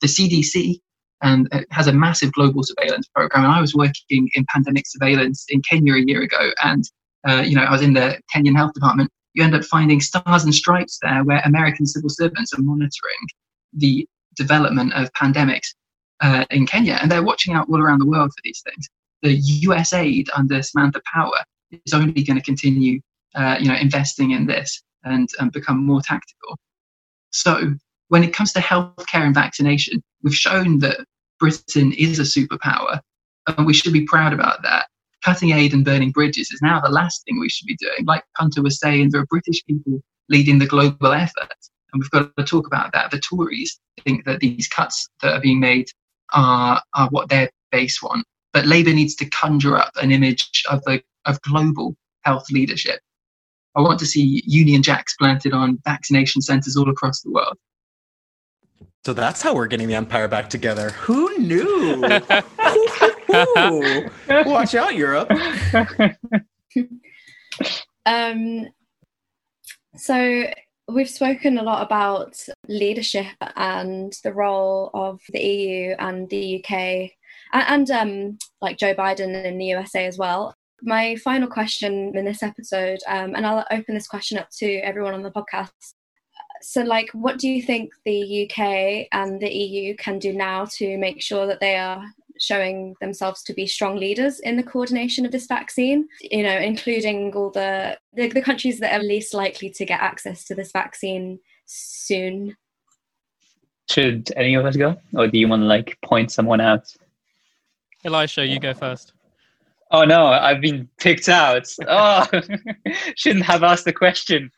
The 0.00 0.06
CDC 0.06 0.80
and 1.22 1.48
has 1.70 1.86
a 1.86 1.92
massive 1.92 2.32
global 2.32 2.62
surveillance 2.62 3.06
program. 3.08 3.44
And 3.44 3.52
I 3.52 3.60
was 3.60 3.74
working 3.74 4.28
in 4.34 4.44
pandemic 4.48 4.86
surveillance 4.86 5.44
in 5.48 5.60
Kenya 5.62 5.94
a 5.94 6.00
year 6.00 6.22
ago, 6.22 6.50
and 6.62 6.84
uh, 7.28 7.42
you 7.46 7.54
know 7.54 7.62
I 7.62 7.70
was 7.70 7.82
in 7.82 7.94
the 7.94 8.20
Kenyan 8.34 8.56
Health 8.56 8.72
Department. 8.72 9.10
You 9.34 9.44
end 9.44 9.54
up 9.54 9.64
finding 9.64 10.00
stars 10.00 10.44
and 10.44 10.54
stripes 10.54 10.98
there, 11.02 11.22
where 11.24 11.40
American 11.44 11.86
civil 11.86 12.10
servants 12.10 12.52
are 12.52 12.62
monitoring 12.62 13.26
the 13.72 14.08
development 14.36 14.92
of 14.94 15.12
pandemics 15.12 15.68
uh, 16.20 16.44
in 16.50 16.66
Kenya, 16.66 16.98
and 17.00 17.10
they're 17.10 17.22
watching 17.22 17.54
out 17.54 17.68
all 17.68 17.80
around 17.80 18.00
the 18.00 18.06
world 18.06 18.30
for 18.30 18.40
these 18.42 18.62
things. 18.64 18.88
The 19.22 19.40
USAID 19.66 20.28
under 20.34 20.62
Samantha 20.62 21.02
Power 21.12 21.38
is 21.84 21.92
only 21.92 22.22
going 22.22 22.38
to 22.38 22.42
continue, 22.42 23.00
uh, 23.34 23.56
you 23.60 23.68
know, 23.68 23.76
investing 23.76 24.32
in 24.32 24.46
this 24.46 24.82
and, 25.04 25.28
and 25.38 25.52
become 25.52 25.84
more 25.84 26.00
tactical. 26.02 26.58
So 27.30 27.74
when 28.08 28.24
it 28.24 28.34
comes 28.34 28.52
to 28.52 28.60
healthcare 28.60 29.24
and 29.24 29.34
vaccination, 29.34 30.02
we've 30.22 30.34
shown 30.34 30.80
that 30.80 31.04
Britain 31.38 31.92
is 31.92 32.18
a 32.18 32.22
superpower, 32.22 33.00
and 33.46 33.66
we 33.66 33.72
should 33.72 33.92
be 33.92 34.04
proud 34.04 34.32
about 34.32 34.62
that. 34.62 34.88
Cutting 35.24 35.50
aid 35.52 35.72
and 35.72 35.84
burning 35.84 36.10
bridges 36.10 36.50
is 36.50 36.60
now 36.62 36.80
the 36.80 36.90
last 36.90 37.24
thing 37.24 37.38
we 37.38 37.48
should 37.48 37.66
be 37.66 37.76
doing. 37.76 38.04
Like 38.04 38.24
Hunter 38.36 38.62
was 38.62 38.80
saying, 38.80 39.10
there 39.10 39.20
are 39.20 39.26
British 39.26 39.64
people 39.64 40.00
leading 40.28 40.58
the 40.58 40.66
global 40.66 41.12
effort, 41.12 41.54
and 41.92 42.02
we've 42.02 42.10
got 42.10 42.34
to 42.36 42.44
talk 42.44 42.66
about 42.66 42.92
that. 42.92 43.10
The 43.10 43.20
Tories 43.20 43.78
think 44.04 44.24
that 44.24 44.40
these 44.40 44.68
cuts 44.68 45.08
that 45.22 45.34
are 45.34 45.40
being 45.40 45.60
made 45.60 45.86
are, 46.32 46.82
are 46.94 47.08
what 47.10 47.28
their 47.28 47.50
base 47.70 48.02
want, 48.02 48.26
but 48.52 48.66
Labour 48.66 48.92
needs 48.92 49.14
to 49.16 49.30
conjure 49.30 49.76
up 49.76 49.92
an 49.96 50.10
image 50.10 50.62
of 50.68 50.82
the 50.84 51.02
of 51.26 51.40
global 51.42 51.96
health 52.22 52.50
leadership. 52.50 53.00
I 53.76 53.80
want 53.80 53.98
to 54.00 54.06
see 54.06 54.42
Union 54.46 54.82
Jacks 54.82 55.14
planted 55.14 55.52
on 55.52 55.78
vaccination 55.84 56.42
centres 56.42 56.76
all 56.76 56.90
across 56.90 57.20
the 57.22 57.30
world. 57.30 57.56
So 59.04 59.14
that's 59.14 59.40
how 59.40 59.54
we're 59.54 59.66
getting 59.66 59.88
the 59.88 59.94
Empire 59.94 60.28
back 60.28 60.50
together. 60.50 60.90
Who 60.90 61.38
knew? 61.38 62.02
Watch 64.28 64.74
out, 64.74 64.94
Europe. 64.94 65.30
um, 68.04 68.66
so 69.96 70.44
we've 70.88 71.08
spoken 71.08 71.56
a 71.58 71.62
lot 71.62 71.82
about 71.82 72.36
leadership 72.68 73.26
and 73.56 74.12
the 74.24 74.32
role 74.32 74.90
of 74.92 75.20
the 75.32 75.40
EU 75.40 75.94
and 75.98 76.28
the 76.28 76.62
UK 76.62 77.12
and, 77.52 77.88
and 77.88 77.90
um, 77.90 78.38
like 78.60 78.78
Joe 78.78 78.94
Biden 78.94 79.44
in 79.44 79.58
the 79.58 79.66
USA 79.66 80.06
as 80.06 80.18
well. 80.18 80.54
My 80.82 81.16
final 81.16 81.48
question 81.48 82.16
in 82.16 82.24
this 82.24 82.42
episode, 82.42 83.00
um, 83.06 83.34
and 83.34 83.46
I'll 83.46 83.66
open 83.70 83.94
this 83.94 84.08
question 84.08 84.38
up 84.38 84.48
to 84.58 84.66
everyone 84.78 85.14
on 85.14 85.22
the 85.22 85.30
podcast, 85.30 85.94
so 86.62 86.82
like 86.82 87.10
what 87.12 87.38
do 87.38 87.48
you 87.48 87.62
think 87.62 87.92
the 88.04 88.44
UK 88.44 89.08
and 89.12 89.40
the 89.40 89.50
EU 89.50 89.96
can 89.96 90.18
do 90.18 90.32
now 90.32 90.66
to 90.76 90.98
make 90.98 91.22
sure 91.22 91.46
that 91.46 91.60
they 91.60 91.76
are 91.76 92.04
showing 92.38 92.94
themselves 93.00 93.42
to 93.42 93.52
be 93.52 93.66
strong 93.66 93.96
leaders 93.96 94.40
in 94.40 94.56
the 94.56 94.62
coordination 94.62 95.24
of 95.24 95.32
this 95.32 95.46
vaccine? 95.46 96.08
You 96.20 96.42
know 96.42 96.56
including 96.56 97.34
all 97.34 97.50
the, 97.50 97.98
the, 98.12 98.28
the 98.28 98.42
countries 98.42 98.78
that 98.80 98.92
are 98.92 99.02
least 99.02 99.34
likely 99.34 99.70
to 99.70 99.84
get 99.84 100.00
access 100.00 100.44
to 100.44 100.54
this 100.54 100.72
vaccine 100.72 101.38
soon. 101.66 102.56
Should 103.88 104.30
any 104.36 104.54
of 104.54 104.64
us 104.64 104.76
go 104.76 104.96
or 105.14 105.26
do 105.28 105.38
you 105.38 105.48
want 105.48 105.62
to 105.62 105.66
like 105.66 105.98
point 106.04 106.30
someone 106.30 106.60
out? 106.60 106.94
Elisha 108.04 108.46
you 108.46 108.60
go 108.60 108.74
first 108.74 109.12
Oh 109.92 110.04
no, 110.04 110.26
I've 110.26 110.60
been 110.60 110.88
picked 110.98 111.28
out. 111.28 111.66
Oh, 111.88 112.26
shouldn't 113.16 113.44
have 113.44 113.62
asked 113.62 113.84
the 113.84 113.92
question. 113.92 114.50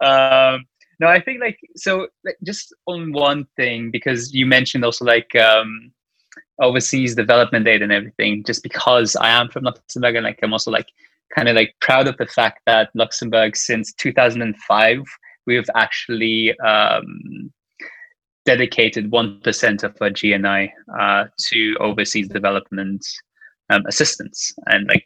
Um, 0.00 0.64
no 1.00 1.08
i 1.08 1.20
think 1.20 1.40
like 1.40 1.58
so 1.74 2.06
like, 2.24 2.36
just 2.44 2.72
on 2.86 3.12
one 3.12 3.44
thing 3.56 3.90
because 3.90 4.32
you 4.32 4.46
mentioned 4.46 4.84
also 4.84 5.04
like 5.04 5.34
um 5.34 5.90
overseas 6.60 7.14
development 7.14 7.66
aid 7.66 7.82
and 7.82 7.90
everything 7.90 8.44
just 8.44 8.62
because 8.62 9.16
i 9.16 9.28
am 9.28 9.48
from 9.48 9.64
luxembourg 9.64 10.14
and 10.14 10.24
like 10.24 10.38
i'm 10.42 10.52
also 10.52 10.70
like 10.70 10.88
kind 11.34 11.48
of 11.48 11.56
like 11.56 11.74
proud 11.80 12.06
of 12.06 12.16
the 12.18 12.26
fact 12.26 12.60
that 12.66 12.90
luxembourg 12.94 13.56
since 13.56 13.92
2005 13.94 15.02
we've 15.46 15.70
actually 15.74 16.56
um 16.60 17.50
dedicated 18.46 19.10
1% 19.10 19.82
of 19.84 19.94
our 20.00 20.10
gni 20.10 20.70
uh, 20.98 21.24
to 21.38 21.76
overseas 21.78 22.26
development 22.28 23.06
um, 23.70 23.84
assistance 23.86 24.52
and 24.66 24.86
like 24.88 25.04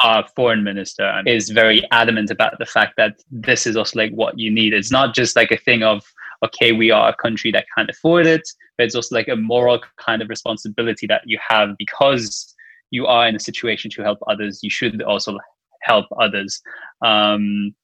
our 0.00 0.26
foreign 0.36 0.62
minister 0.62 1.22
is 1.26 1.48
very 1.50 1.86
adamant 1.90 2.30
about 2.30 2.58
the 2.58 2.66
fact 2.66 2.94
that 2.96 3.16
this 3.30 3.66
is 3.66 3.76
also 3.76 3.98
like 3.98 4.12
what 4.12 4.38
you 4.38 4.50
need. 4.50 4.74
It's 4.74 4.90
not 4.90 5.14
just 5.14 5.36
like 5.36 5.50
a 5.50 5.56
thing 5.56 5.82
of 5.82 6.04
okay, 6.44 6.72
we 6.72 6.90
are 6.90 7.08
a 7.08 7.16
country 7.16 7.50
that 7.50 7.64
can't 7.74 7.88
afford 7.88 8.26
it, 8.26 8.46
but 8.76 8.84
it's 8.84 8.94
also 8.94 9.14
like 9.14 9.28
a 9.28 9.36
moral 9.36 9.80
kind 9.96 10.20
of 10.20 10.28
responsibility 10.28 11.06
that 11.06 11.22
you 11.24 11.38
have 11.48 11.70
because 11.78 12.54
you 12.90 13.06
are 13.06 13.26
in 13.26 13.34
a 13.34 13.40
situation 13.40 13.90
to 13.92 14.02
help 14.02 14.18
others. 14.28 14.60
You 14.62 14.68
should 14.68 15.00
also 15.02 15.38
help 15.80 16.06
others. 16.20 16.60
Um, 17.02 17.74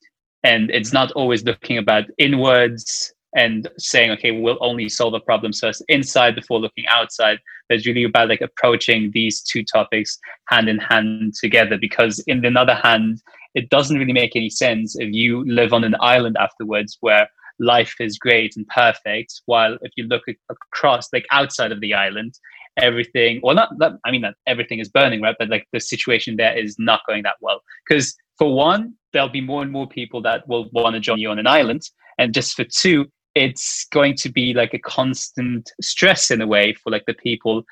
and 0.44 0.70
it's 0.70 0.92
not 0.92 1.12
always 1.12 1.44
looking 1.44 1.78
about 1.78 2.04
inwards 2.18 3.14
and 3.34 3.68
saying, 3.78 4.10
okay, 4.10 4.30
we'll 4.30 4.58
only 4.60 4.88
solve 4.88 5.12
the 5.12 5.20
problems 5.20 5.60
first 5.60 5.82
inside 5.88 6.34
before 6.34 6.60
looking 6.60 6.86
outside. 6.88 7.38
But 7.68 7.78
it's 7.78 7.86
really 7.86 8.04
about 8.04 8.28
like 8.28 8.40
approaching 8.40 9.10
these 9.12 9.42
two 9.42 9.64
topics 9.64 10.18
hand 10.48 10.68
in 10.68 10.78
hand 10.78 11.34
together. 11.34 11.78
Because 11.80 12.18
in 12.20 12.42
the 12.42 12.52
other 12.58 12.74
hand, 12.74 13.22
it 13.54 13.70
doesn't 13.70 13.98
really 13.98 14.12
make 14.12 14.36
any 14.36 14.50
sense 14.50 14.96
if 14.98 15.12
you 15.12 15.44
live 15.46 15.72
on 15.72 15.84
an 15.84 15.96
island 16.00 16.36
afterwards 16.38 16.98
where 17.00 17.28
life 17.58 17.94
is 18.00 18.18
great 18.18 18.56
and 18.56 18.66
perfect, 18.68 19.42
while 19.46 19.78
if 19.82 19.92
you 19.96 20.04
look 20.04 20.22
across, 20.50 21.08
like 21.12 21.26
outside 21.30 21.72
of 21.72 21.80
the 21.80 21.94
island, 21.94 22.34
everything 22.78 23.38
well 23.42 23.54
not 23.54 23.68
that 23.78 23.92
i 24.06 24.10
mean 24.10 24.22
that 24.22 24.34
everything 24.46 24.78
is 24.78 24.88
burning 24.88 25.20
right 25.20 25.36
but 25.38 25.48
like 25.50 25.66
the 25.72 25.80
situation 25.80 26.36
there 26.36 26.56
is 26.56 26.76
not 26.78 27.00
going 27.06 27.22
that 27.22 27.34
well 27.40 27.60
because 27.86 28.16
for 28.38 28.54
one 28.54 28.94
there'll 29.12 29.28
be 29.28 29.42
more 29.42 29.62
and 29.62 29.70
more 29.70 29.86
people 29.86 30.22
that 30.22 30.46
will 30.48 30.70
want 30.72 30.94
to 30.94 31.00
join 31.00 31.18
you 31.18 31.28
on 31.28 31.38
an 31.38 31.46
island 31.46 31.82
and 32.18 32.32
just 32.32 32.54
for 32.54 32.64
two 32.64 33.06
it's 33.34 33.86
going 33.90 34.14
to 34.16 34.30
be 34.30 34.52
like 34.52 34.74
a 34.74 34.78
constant 34.78 35.70
stress 35.80 36.30
in 36.30 36.40
a 36.40 36.46
way 36.46 36.74
for 36.74 36.90
like 36.90 37.04
the 37.06 37.14
people 37.14 37.64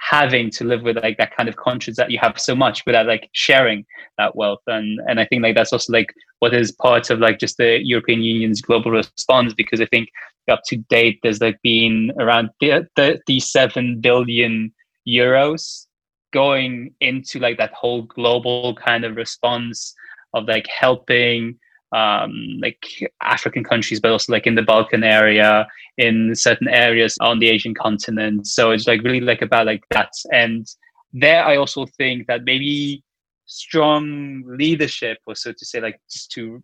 having 0.00 0.50
to 0.50 0.64
live 0.64 0.82
with 0.82 0.96
like 0.96 1.16
that 1.16 1.34
kind 1.34 1.48
of 1.48 1.56
conscience 1.56 1.96
that 1.96 2.10
you 2.10 2.18
have 2.18 2.38
so 2.38 2.54
much 2.54 2.84
without 2.86 3.06
like 3.06 3.28
sharing 3.32 3.84
that 4.18 4.36
wealth. 4.36 4.60
And 4.66 5.00
and 5.06 5.18
i 5.18 5.24
think 5.24 5.42
like 5.42 5.56
that's 5.56 5.72
also 5.72 5.92
like 5.92 6.12
what 6.40 6.54
is 6.54 6.72
part 6.72 7.10
of 7.10 7.20
like 7.20 7.38
just 7.38 7.56
the 7.56 7.80
european 7.82 8.22
union's 8.22 8.60
global 8.60 8.90
response 8.90 9.54
because 9.54 9.80
i 9.80 9.86
think 9.86 10.08
up 10.50 10.60
to 10.66 10.76
date 10.76 11.18
there's 11.22 11.40
like 11.40 11.58
been 11.62 12.12
around 12.18 12.50
37 12.60 14.00
billion 14.00 14.72
euros 15.08 15.86
going 16.32 16.92
into 17.00 17.38
like 17.38 17.56
that 17.56 17.72
whole 17.72 18.02
global 18.02 18.74
kind 18.74 19.04
of 19.04 19.16
response 19.16 19.94
of 20.34 20.46
like 20.46 20.66
helping 20.66 21.56
um, 21.94 22.58
like 22.60 22.84
African 23.22 23.62
countries, 23.62 24.00
but 24.00 24.10
also 24.10 24.32
like 24.32 24.46
in 24.46 24.56
the 24.56 24.62
Balkan 24.62 25.04
area, 25.04 25.66
in 25.96 26.34
certain 26.34 26.68
areas 26.68 27.16
on 27.20 27.38
the 27.38 27.48
Asian 27.48 27.74
continent. 27.74 28.46
So 28.46 28.72
it's 28.72 28.88
like 28.88 29.02
really 29.02 29.20
like 29.20 29.42
about 29.42 29.66
like 29.66 29.84
that. 29.90 30.10
And 30.32 30.66
there, 31.12 31.44
I 31.44 31.56
also 31.56 31.86
think 31.86 32.26
that 32.26 32.44
maybe 32.44 33.04
strong 33.46 34.42
leadership, 34.46 35.18
or 35.26 35.36
so 35.36 35.52
to 35.52 35.64
say, 35.64 35.80
like 35.80 36.00
just 36.10 36.32
to 36.32 36.62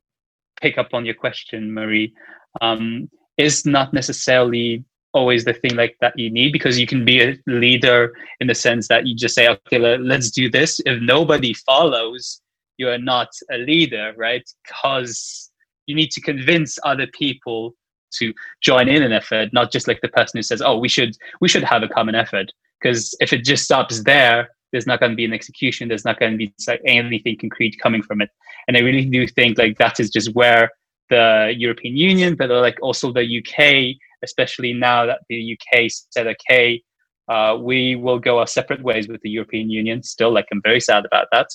pick 0.61 0.79
up 0.79 0.89
on 0.93 1.07
your 1.07 1.15
question, 1.15 1.73
Marie, 1.73 2.13
um, 2.61 3.09
is 3.39 3.65
not 3.65 3.95
necessarily 3.95 4.85
always 5.13 5.45
the 5.45 5.53
thing 5.53 5.77
like 5.77 5.97
that 6.01 6.17
you 6.17 6.31
need 6.31 6.53
because 6.53 6.79
you 6.79 6.87
can 6.87 7.05
be 7.05 7.21
a 7.21 7.37
leader 7.47 8.13
in 8.41 8.47
the 8.47 8.55
sense 8.55 8.87
that 8.87 9.09
you 9.09 9.17
just 9.17 9.35
say 9.35 9.49
okay 9.49 9.77
let's 9.99 10.31
do 10.31 10.49
this 10.49 10.81
if 10.87 11.03
nobody 11.03 11.53
follows 11.53 12.41
you 12.81 12.89
are 12.89 12.99
not 13.15 13.29
a 13.53 13.59
leader, 13.59 14.15
right? 14.17 14.47
Because 14.65 15.51
you 15.87 15.95
need 15.95 16.11
to 16.13 16.21
convince 16.21 16.79
other 16.85 17.07
people 17.07 17.75
to 18.19 18.33
join 18.63 18.89
in 18.89 19.03
an 19.03 19.13
effort, 19.13 19.53
not 19.53 19.71
just 19.71 19.87
like 19.87 20.01
the 20.01 20.09
person 20.09 20.39
who 20.39 20.43
says, 20.43 20.63
"Oh, 20.63 20.79
we 20.79 20.89
should 20.89 21.17
we 21.43 21.49
should 21.49 21.63
have 21.73 21.83
a 21.83 21.89
common 21.89 22.15
effort." 22.15 22.49
Because 22.81 23.15
if 23.21 23.33
it 23.33 23.45
just 23.45 23.65
stops 23.65 24.03
there, 24.05 24.49
there's 24.73 24.87
not 24.87 25.01
going 25.01 25.13
to 25.13 25.23
be 25.23 25.25
an 25.25 25.35
execution. 25.41 25.89
There's 25.89 26.05
not 26.05 26.19
going 26.19 26.33
to 26.33 26.39
be 26.39 26.53
anything 26.87 27.37
concrete 27.39 27.79
coming 27.83 28.03
from 28.03 28.23
it. 28.23 28.31
And 28.67 28.77
I 28.77 28.81
really 28.81 29.05
do 29.05 29.27
think 29.27 29.59
like 29.59 29.77
that 29.79 30.01
is 30.01 30.11
just 30.11 30.35
where 30.35 30.71
the 31.11 31.53
European 31.57 31.97
Union, 31.97 32.37
but 32.37 32.49
like 32.51 32.79
also 32.81 33.13
the 33.13 33.27
UK, 33.41 33.97
especially 34.23 34.73
now 34.73 35.07
that 35.07 35.21
the 35.29 35.41
UK 35.55 35.91
said, 36.15 36.27
"Okay, 36.35 36.83
uh, 37.29 37.59
we 37.61 37.97
will 37.97 38.19
go 38.19 38.39
our 38.39 38.47
separate 38.47 38.83
ways 38.83 39.07
with 39.09 39.21
the 39.23 39.31
European 39.31 39.69
Union." 39.69 40.03
Still, 40.03 40.33
like 40.33 40.47
I'm 40.53 40.63
very 40.63 40.81
sad 40.81 41.05
about 41.05 41.29
that. 41.33 41.49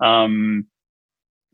Um, 0.00 0.66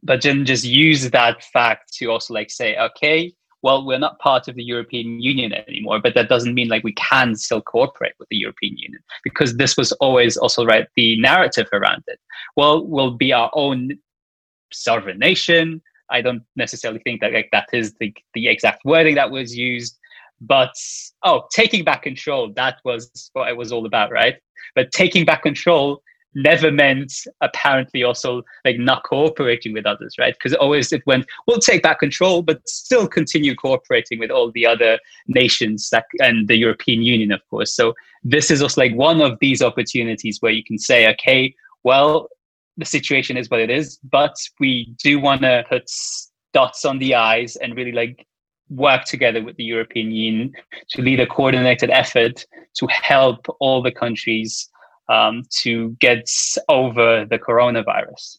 but 0.02 0.22
then 0.22 0.44
just 0.44 0.64
use 0.64 1.10
that 1.10 1.44
fact 1.44 1.92
to 1.94 2.06
also 2.06 2.34
like 2.34 2.50
say, 2.50 2.76
okay, 2.76 3.32
well, 3.62 3.86
we're 3.86 3.98
not 3.98 4.18
part 4.18 4.48
of 4.48 4.56
the 4.56 4.64
European 4.64 5.20
Union 5.20 5.52
anymore, 5.52 6.00
but 6.00 6.14
that 6.14 6.28
doesn't 6.28 6.54
mean 6.54 6.68
like 6.68 6.82
we 6.82 6.94
can 6.94 7.36
still 7.36 7.62
cooperate 7.62 8.14
with 8.18 8.28
the 8.28 8.36
European 8.36 8.76
Union 8.76 9.00
because 9.22 9.56
this 9.56 9.76
was 9.76 9.92
always 9.92 10.36
also 10.36 10.64
right 10.64 10.88
the 10.96 11.18
narrative 11.20 11.68
around 11.72 12.02
it. 12.08 12.18
Well, 12.56 12.84
we'll 12.84 13.12
be 13.12 13.32
our 13.32 13.50
own 13.54 13.98
sovereign 14.72 15.18
nation. 15.18 15.80
I 16.10 16.20
don't 16.20 16.42
necessarily 16.56 17.00
think 17.00 17.20
that 17.20 17.32
like 17.32 17.50
that 17.52 17.68
is 17.72 17.94
the 18.00 18.12
the 18.34 18.48
exact 18.48 18.84
wording 18.84 19.14
that 19.14 19.30
was 19.30 19.56
used, 19.56 19.96
but 20.40 20.74
oh, 21.22 21.44
taking 21.52 21.84
back 21.84 22.02
control 22.02 22.52
that 22.54 22.78
was 22.84 23.30
what 23.32 23.48
it 23.48 23.56
was 23.56 23.70
all 23.70 23.86
about, 23.86 24.10
right? 24.10 24.36
But 24.74 24.90
taking 24.90 25.24
back 25.24 25.44
control 25.44 26.02
never 26.34 26.70
meant 26.70 27.12
apparently 27.40 28.02
also 28.02 28.42
like 28.64 28.78
not 28.78 29.04
cooperating 29.04 29.72
with 29.72 29.86
others, 29.86 30.14
right? 30.18 30.34
Because 30.34 30.54
always 30.54 30.92
it 30.92 31.02
went, 31.06 31.26
we'll 31.46 31.58
take 31.58 31.82
back 31.82 31.98
control, 31.98 32.42
but 32.42 32.66
still 32.68 33.06
continue 33.06 33.54
cooperating 33.54 34.18
with 34.18 34.30
all 34.30 34.50
the 34.52 34.66
other 34.66 34.98
nations 35.28 35.90
that, 35.90 36.04
and 36.20 36.48
the 36.48 36.56
European 36.56 37.02
Union, 37.02 37.32
of 37.32 37.40
course. 37.50 37.74
So 37.74 37.94
this 38.24 38.50
is 38.50 38.62
also 38.62 38.80
like 38.80 38.94
one 38.94 39.20
of 39.20 39.38
these 39.40 39.62
opportunities 39.62 40.38
where 40.40 40.52
you 40.52 40.64
can 40.64 40.78
say, 40.78 41.08
okay, 41.10 41.54
well, 41.82 42.28
the 42.76 42.84
situation 42.84 43.36
is 43.36 43.50
what 43.50 43.60
it 43.60 43.70
is, 43.70 43.98
but 44.10 44.34
we 44.58 44.94
do 45.02 45.20
want 45.20 45.42
to 45.42 45.64
put 45.68 45.90
dots 46.54 46.84
on 46.84 46.98
the 46.98 47.14
I's 47.14 47.56
and 47.56 47.76
really 47.76 47.92
like 47.92 48.26
work 48.70 49.04
together 49.04 49.42
with 49.42 49.56
the 49.56 49.64
European 49.64 50.10
Union 50.10 50.52
to 50.90 51.02
lead 51.02 51.20
a 51.20 51.26
coordinated 51.26 51.90
effort 51.90 52.46
to 52.74 52.86
help 52.86 53.46
all 53.60 53.82
the 53.82 53.92
countries 53.92 54.70
um, 55.08 55.42
to 55.62 55.90
get 56.00 56.28
over 56.68 57.24
the 57.24 57.38
coronavirus. 57.38 58.38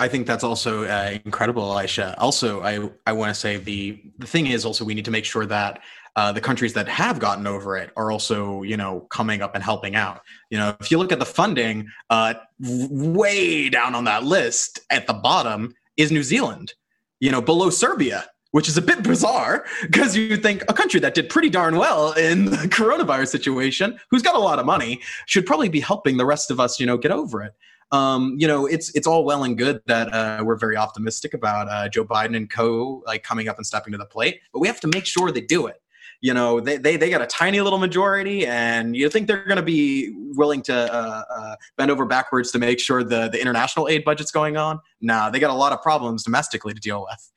I 0.00 0.08
think 0.08 0.26
that's 0.26 0.44
also 0.44 0.84
uh, 0.84 1.18
incredible, 1.24 1.62
Elisha. 1.70 2.14
Also, 2.18 2.62
I, 2.62 2.90
I 3.06 3.12
want 3.12 3.32
to 3.32 3.34
say 3.38 3.56
the 3.58 4.02
the 4.18 4.26
thing 4.26 4.46
is 4.46 4.64
also 4.64 4.84
we 4.84 4.94
need 4.94 5.04
to 5.04 5.10
make 5.10 5.24
sure 5.24 5.46
that 5.46 5.80
uh, 6.16 6.32
the 6.32 6.40
countries 6.40 6.72
that 6.74 6.88
have 6.88 7.18
gotten 7.18 7.46
over 7.46 7.76
it 7.76 7.90
are 7.96 8.10
also 8.10 8.62
you 8.62 8.76
know 8.76 9.00
coming 9.10 9.42
up 9.42 9.54
and 9.54 9.62
helping 9.62 9.94
out. 9.94 10.22
You 10.50 10.58
know, 10.58 10.76
if 10.80 10.90
you 10.90 10.98
look 10.98 11.12
at 11.12 11.18
the 11.18 11.26
funding, 11.26 11.88
uh, 12.10 12.34
way 12.60 13.68
down 13.68 13.94
on 13.94 14.04
that 14.04 14.24
list 14.24 14.80
at 14.90 15.06
the 15.06 15.14
bottom 15.14 15.74
is 15.96 16.10
New 16.10 16.22
Zealand. 16.22 16.74
You 17.20 17.30
know, 17.30 17.40
below 17.40 17.70
Serbia 17.70 18.26
which 18.54 18.68
is 18.68 18.76
a 18.76 18.82
bit 18.82 19.02
bizarre 19.02 19.64
because 19.82 20.16
you 20.16 20.36
think 20.36 20.62
a 20.68 20.72
country 20.72 21.00
that 21.00 21.12
did 21.12 21.28
pretty 21.28 21.50
darn 21.50 21.76
well 21.76 22.12
in 22.12 22.44
the 22.44 22.56
coronavirus 22.78 23.26
situation, 23.26 23.98
who's 24.10 24.22
got 24.22 24.36
a 24.36 24.38
lot 24.38 24.60
of 24.60 24.64
money, 24.64 25.00
should 25.26 25.44
probably 25.44 25.68
be 25.68 25.80
helping 25.80 26.18
the 26.18 26.24
rest 26.24 26.52
of 26.52 26.60
us, 26.60 26.78
you 26.78 26.86
know, 26.86 26.96
get 26.96 27.10
over 27.10 27.42
it. 27.42 27.52
Um, 27.90 28.36
you 28.38 28.46
know, 28.46 28.64
it's 28.64 28.94
it's 28.94 29.08
all 29.08 29.24
well 29.24 29.42
and 29.42 29.58
good 29.58 29.80
that 29.86 30.14
uh, 30.14 30.44
we're 30.44 30.54
very 30.56 30.76
optimistic 30.76 31.34
about 31.34 31.68
uh, 31.68 31.88
Joe 31.88 32.04
Biden 32.04 32.36
and 32.36 32.48
co 32.48 33.02
like 33.08 33.24
coming 33.24 33.48
up 33.48 33.56
and 33.56 33.66
stepping 33.66 33.90
to 33.90 33.98
the 33.98 34.06
plate, 34.06 34.38
but 34.52 34.60
we 34.60 34.68
have 34.68 34.78
to 34.82 34.86
make 34.86 35.04
sure 35.04 35.32
they 35.32 35.40
do 35.40 35.66
it. 35.66 35.82
You 36.20 36.32
know, 36.32 36.60
they 36.60 36.76
they, 36.76 36.96
they 36.96 37.10
got 37.10 37.22
a 37.22 37.26
tiny 37.26 37.60
little 37.60 37.80
majority, 37.80 38.46
and 38.46 38.96
you 38.96 39.08
think 39.08 39.26
they're 39.26 39.44
going 39.44 39.56
to 39.56 39.64
be 39.64 40.14
willing 40.36 40.62
to 40.62 40.74
uh, 40.94 41.24
uh, 41.28 41.56
bend 41.76 41.90
over 41.90 42.04
backwards 42.04 42.52
to 42.52 42.60
make 42.60 42.78
sure 42.78 43.02
the 43.02 43.28
the 43.28 43.40
international 43.40 43.88
aid 43.88 44.04
budget's 44.04 44.30
going 44.30 44.56
on? 44.56 44.78
Nah, 45.00 45.30
they 45.30 45.40
got 45.40 45.50
a 45.50 45.54
lot 45.54 45.72
of 45.72 45.82
problems 45.82 46.22
domestically 46.22 46.72
to 46.72 46.80
deal 46.80 47.02
with. 47.02 47.32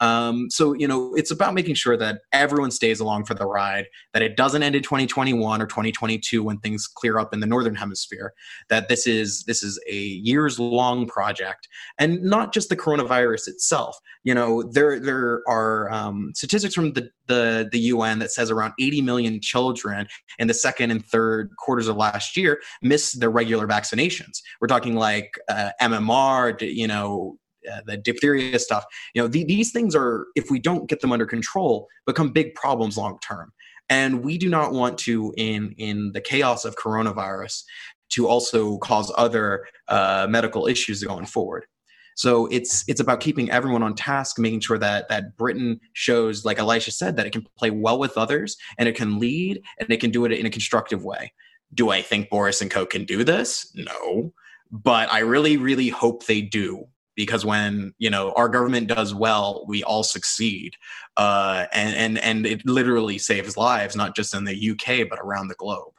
Um, 0.00 0.48
so 0.50 0.74
you 0.74 0.86
know, 0.86 1.14
it's 1.14 1.30
about 1.30 1.54
making 1.54 1.74
sure 1.74 1.96
that 1.96 2.20
everyone 2.32 2.70
stays 2.70 3.00
along 3.00 3.24
for 3.24 3.34
the 3.34 3.46
ride. 3.46 3.86
That 4.12 4.22
it 4.22 4.36
doesn't 4.36 4.62
end 4.62 4.74
in 4.74 4.82
2021 4.82 5.62
or 5.62 5.66
2022 5.66 6.42
when 6.42 6.58
things 6.58 6.86
clear 6.86 7.18
up 7.18 7.32
in 7.32 7.40
the 7.40 7.46
northern 7.46 7.74
hemisphere. 7.74 8.32
That 8.68 8.88
this 8.88 9.06
is 9.06 9.44
this 9.44 9.62
is 9.62 9.80
a 9.88 9.96
years 9.96 10.58
long 10.58 11.06
project, 11.06 11.68
and 11.98 12.22
not 12.22 12.52
just 12.52 12.68
the 12.68 12.76
coronavirus 12.76 13.48
itself. 13.48 13.98
You 14.24 14.34
know, 14.34 14.62
there 14.62 15.00
there 15.00 15.42
are 15.48 15.90
um, 15.90 16.32
statistics 16.34 16.74
from 16.74 16.92
the, 16.92 17.08
the 17.26 17.68
the 17.72 17.78
UN 17.78 18.18
that 18.18 18.32
says 18.32 18.50
around 18.50 18.74
80 18.78 19.02
million 19.02 19.40
children 19.40 20.06
in 20.38 20.48
the 20.48 20.54
second 20.54 20.90
and 20.90 21.04
third 21.04 21.50
quarters 21.58 21.88
of 21.88 21.96
last 21.96 22.36
year 22.36 22.60
missed 22.82 23.20
their 23.20 23.30
regular 23.30 23.66
vaccinations. 23.66 24.42
We're 24.60 24.68
talking 24.68 24.94
like 24.94 25.38
uh, 25.48 25.70
MMR, 25.80 26.60
you 26.74 26.86
know, 26.86 27.38
uh, 27.72 27.80
the 27.86 27.96
diphtheria 27.96 28.58
stuff 28.58 28.84
you 29.14 29.22
know 29.22 29.28
the, 29.28 29.44
these 29.44 29.72
things 29.72 29.94
are 29.94 30.26
if 30.34 30.50
we 30.50 30.58
don't 30.58 30.88
get 30.88 31.00
them 31.00 31.12
under 31.12 31.26
control 31.26 31.86
become 32.06 32.30
big 32.30 32.54
problems 32.54 32.96
long 32.96 33.18
term 33.20 33.52
and 33.88 34.24
we 34.24 34.36
do 34.38 34.48
not 34.48 34.72
want 34.72 34.98
to 34.98 35.32
in 35.36 35.74
in 35.78 36.12
the 36.12 36.20
chaos 36.20 36.64
of 36.64 36.76
coronavirus 36.76 37.62
to 38.10 38.28
also 38.28 38.78
cause 38.78 39.12
other 39.16 39.66
uh, 39.88 40.26
medical 40.28 40.66
issues 40.66 41.02
going 41.02 41.26
forward. 41.26 41.66
So 42.14 42.46
it's 42.46 42.84
it's 42.88 43.00
about 43.00 43.20
keeping 43.20 43.50
everyone 43.50 43.82
on 43.82 43.94
task 43.94 44.38
making 44.38 44.60
sure 44.60 44.78
that 44.78 45.08
that 45.10 45.36
britain 45.36 45.78
shows 45.92 46.46
like 46.46 46.58
elisha 46.58 46.90
said 46.90 47.16
that 47.16 47.26
it 47.26 47.30
can 47.30 47.46
play 47.58 47.68
well 47.70 47.98
with 47.98 48.16
others 48.16 48.56
and 48.78 48.88
it 48.88 48.96
can 48.96 49.18
lead 49.18 49.60
and 49.78 49.90
it 49.90 50.00
can 50.00 50.10
do 50.10 50.24
it 50.24 50.32
in 50.32 50.46
a 50.46 50.50
constructive 50.50 51.04
way. 51.04 51.32
Do 51.74 51.90
i 51.90 52.00
think 52.00 52.30
boris 52.30 52.62
and 52.62 52.70
co 52.70 52.86
can 52.86 53.04
do 53.04 53.22
this? 53.22 53.70
No. 53.74 54.32
But 54.70 55.12
i 55.12 55.18
really 55.18 55.58
really 55.58 55.90
hope 55.90 56.24
they 56.24 56.40
do 56.40 56.86
because 57.16 57.44
when 57.44 57.94
you 57.98 58.10
know 58.10 58.32
our 58.36 58.48
government 58.48 58.86
does 58.86 59.14
well 59.14 59.64
we 59.66 59.82
all 59.82 60.04
succeed. 60.04 60.74
Uh, 61.16 61.66
and 61.72 61.96
and 61.96 62.18
and 62.18 62.46
it 62.46 62.64
literally 62.66 63.18
saves 63.18 63.56
lives 63.56 63.96
not 63.96 64.14
just 64.14 64.34
in 64.34 64.44
the 64.44 64.70
uk 64.70 65.08
but 65.08 65.18
around 65.18 65.48
the 65.48 65.54
globe. 65.54 65.94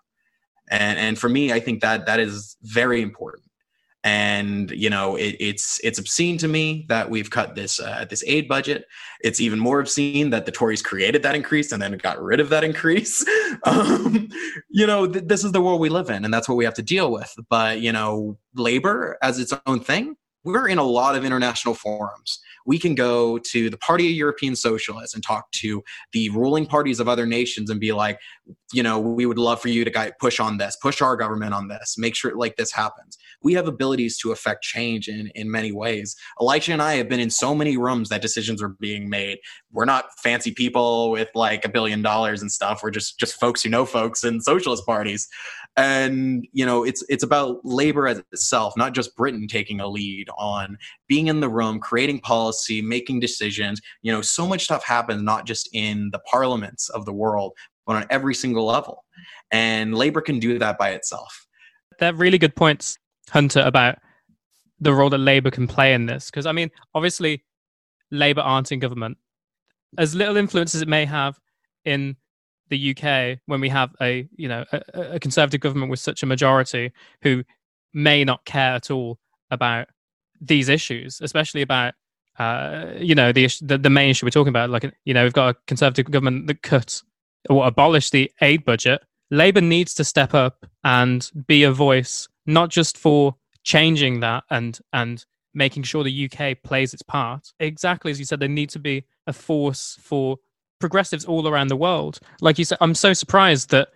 And 0.69 0.97
and 0.99 1.19
for 1.19 1.27
me 1.27 1.51
i 1.51 1.59
think 1.59 1.81
that 1.81 2.05
that 2.05 2.19
is 2.19 2.55
very 2.61 3.01
important. 3.01 3.43
And 4.03 4.71
you 4.71 4.89
know 4.89 5.15
it, 5.15 5.35
it's 5.39 5.81
it's 5.83 5.99
obscene 5.99 6.37
to 6.37 6.47
me 6.47 6.85
that 6.87 7.09
we've 7.09 7.29
cut 7.29 7.55
this 7.55 7.79
uh, 7.79 8.05
this 8.09 8.23
aid 8.27 8.47
budget. 8.47 8.85
It's 9.21 9.41
even 9.41 9.59
more 9.59 9.79
obscene 9.81 10.29
that 10.29 10.45
the 10.45 10.51
tories 10.51 10.81
created 10.83 11.23
that 11.23 11.35
increase 11.35 11.71
and 11.71 11.81
then 11.81 11.97
got 11.97 12.21
rid 12.21 12.39
of 12.39 12.49
that 12.49 12.63
increase. 12.63 13.25
Um, 13.63 14.29
you 14.69 14.85
know 14.85 15.07
th- 15.07 15.25
this 15.25 15.43
is 15.43 15.51
the 15.51 15.61
world 15.61 15.81
we 15.81 15.89
live 15.89 16.09
in 16.09 16.23
and 16.23 16.33
that's 16.33 16.47
what 16.47 16.57
we 16.57 16.65
have 16.65 16.75
to 16.75 16.83
deal 16.83 17.11
with. 17.11 17.33
But 17.49 17.81
you 17.81 17.91
know 17.91 18.37
labor 18.55 19.17
as 19.21 19.39
its 19.39 19.51
own 19.65 19.79
thing 19.79 20.15
we're 20.43 20.67
in 20.67 20.77
a 20.77 20.83
lot 20.83 21.15
of 21.15 21.25
international 21.25 21.73
forums. 21.73 22.39
We 22.65 22.79
can 22.79 22.95
go 22.95 23.37
to 23.37 23.69
the 23.69 23.77
Party 23.77 24.07
of 24.07 24.13
European 24.13 24.55
Socialists 24.55 25.13
and 25.13 25.23
talk 25.23 25.51
to 25.53 25.83
the 26.11 26.29
ruling 26.29 26.65
parties 26.65 26.99
of 26.99 27.07
other 27.07 27.25
nations 27.25 27.69
and 27.69 27.79
be 27.79 27.93
like, 27.93 28.19
you 28.73 28.83
know, 28.83 28.99
we 28.99 29.25
would 29.25 29.37
love 29.37 29.61
for 29.61 29.69
you 29.69 29.85
to 29.85 30.13
push 30.19 30.39
on 30.39 30.57
this, 30.57 30.77
push 30.81 31.01
our 31.01 31.15
government 31.15 31.53
on 31.53 31.69
this, 31.69 31.95
make 31.97 32.15
sure 32.15 32.35
like 32.35 32.57
this 32.57 32.71
happens. 32.71 33.17
We 33.41 33.53
have 33.53 33.67
abilities 33.67 34.17
to 34.19 34.31
affect 34.31 34.63
change 34.63 35.07
in, 35.07 35.31
in 35.35 35.49
many 35.49 35.71
ways. 35.71 36.15
Elisha 36.41 36.73
and 36.73 36.81
I 36.81 36.95
have 36.95 37.07
been 37.07 37.19
in 37.19 37.29
so 37.29 37.55
many 37.55 37.77
rooms 37.77 38.09
that 38.09 38.21
decisions 38.21 38.61
are 38.61 38.69
being 38.69 39.09
made. 39.09 39.37
We're 39.71 39.85
not 39.85 40.05
fancy 40.21 40.51
people 40.51 41.11
with 41.11 41.29
like 41.35 41.63
a 41.63 41.69
billion 41.69 42.01
dollars 42.01 42.41
and 42.41 42.51
stuff. 42.51 42.81
We're 42.83 42.91
just 42.91 43.19
just 43.19 43.39
folks 43.39 43.63
who 43.63 43.69
know 43.69 43.85
folks 43.85 44.23
in 44.23 44.41
socialist 44.41 44.85
parties 44.85 45.27
and 45.77 46.47
you 46.51 46.65
know 46.65 46.83
it's 46.83 47.03
it's 47.07 47.23
about 47.23 47.59
labor 47.63 48.07
as 48.07 48.17
itself 48.33 48.75
not 48.75 48.93
just 48.93 49.15
britain 49.15 49.47
taking 49.47 49.79
a 49.79 49.87
lead 49.87 50.27
on 50.35 50.75
being 51.07 51.27
in 51.27 51.39
the 51.39 51.47
room 51.47 51.79
creating 51.79 52.19
policy 52.19 52.81
making 52.81 53.19
decisions. 53.19 53.79
You 54.01 54.11
know 54.11 54.21
so 54.21 54.47
much 54.47 54.63
stuff 54.65 54.83
happens 54.83 55.21
not 55.21 55.45
just 55.45 55.69
in 55.73 56.09
the 56.11 56.19
parliaments 56.19 56.89
of 56.89 57.05
the 57.05 57.13
world 57.13 57.53
but 57.85 57.95
on 57.95 58.05
every 58.09 58.35
single 58.35 58.65
level. 58.65 59.05
And 59.51 59.95
labor 59.95 60.19
can 60.19 60.39
do 60.39 60.59
that 60.59 60.77
by 60.77 60.89
itself. 60.89 61.47
They're 61.99 62.13
really 62.13 62.37
good 62.37 62.55
points 62.55 62.97
hunter 63.29 63.61
about 63.61 63.99
the 64.79 64.93
role 64.93 65.09
that 65.09 65.19
labor 65.19 65.51
can 65.51 65.67
play 65.67 65.93
in 65.93 66.05
this. 66.07 66.29
Because 66.29 66.45
i 66.45 66.51
mean 66.51 66.71
obviously 66.95 67.43
labor 68.11 68.41
aren't 68.41 68.71
in 68.71 68.79
government. 68.79 69.17
As 69.97 70.15
little 70.15 70.37
influence 70.37 70.73
as 70.75 70.81
it 70.81 70.87
may 70.87 71.05
have 71.05 71.39
in 71.85 72.17
the 72.69 72.95
UK 72.95 73.39
when 73.45 73.61
we 73.61 73.69
have 73.69 73.95
a 74.01 74.27
you 74.35 74.47
know 74.47 74.65
a, 74.71 74.81
a, 74.93 75.19
conservative 75.19 75.61
government 75.61 75.89
with 75.89 75.99
such 75.99 76.23
a 76.23 76.25
majority 76.25 76.91
who 77.21 77.43
may 77.93 78.23
not 78.23 78.43
care 78.45 78.73
at 78.73 78.91
all 78.91 79.19
about 79.51 79.87
these 80.41 80.69
issues, 80.69 81.19
especially 81.21 81.61
about 81.61 81.93
uh, 82.39 82.91
you 82.97 83.15
know 83.15 83.31
the, 83.31 83.49
the 83.61 83.77
the 83.77 83.89
main 83.89 84.09
issue 84.09 84.25
we're 84.25 84.31
talking 84.31 84.49
about. 84.49 84.69
Like 84.69 84.91
you 85.05 85.13
know 85.13 85.23
we've 85.23 85.33
got 85.33 85.55
a 85.55 85.57
conservative 85.67 86.11
government 86.11 86.47
that 86.47 86.61
cut 86.61 87.01
or 87.49 87.65
abolished 87.65 88.11
the 88.11 88.31
aid 88.41 88.65
budget. 88.65 89.01
Labour 89.29 89.61
needs 89.61 89.93
to 89.95 90.03
step 90.03 90.33
up 90.33 90.65
and 90.83 91.29
be 91.47 91.63
a 91.63 91.71
voice, 91.71 92.27
not 92.45 92.69
just 92.69 92.97
for 92.97 93.35
changing 93.63 94.19
that 94.21 94.43
and 94.49 94.79
and 94.93 95.25
making 95.53 95.83
sure 95.83 96.03
the 96.03 96.29
UK 96.31 96.61
plays 96.63 96.93
its 96.93 97.01
part. 97.01 97.51
Exactly 97.59 98.11
as 98.11 98.19
you 98.19 98.25
said, 98.25 98.39
they 98.39 98.47
need 98.47 98.69
to 98.69 98.79
be 98.79 99.05
a 99.25 99.33
force 99.33 99.97
for 99.99 100.37
progressives 100.79 101.25
all 101.25 101.47
around 101.47 101.67
the 101.67 101.75
world. 101.75 102.19
Like 102.41 102.57
you 102.57 102.65
said, 102.65 102.77
I'm 102.81 102.95
so 102.95 103.13
surprised 103.13 103.69
that 103.71 103.89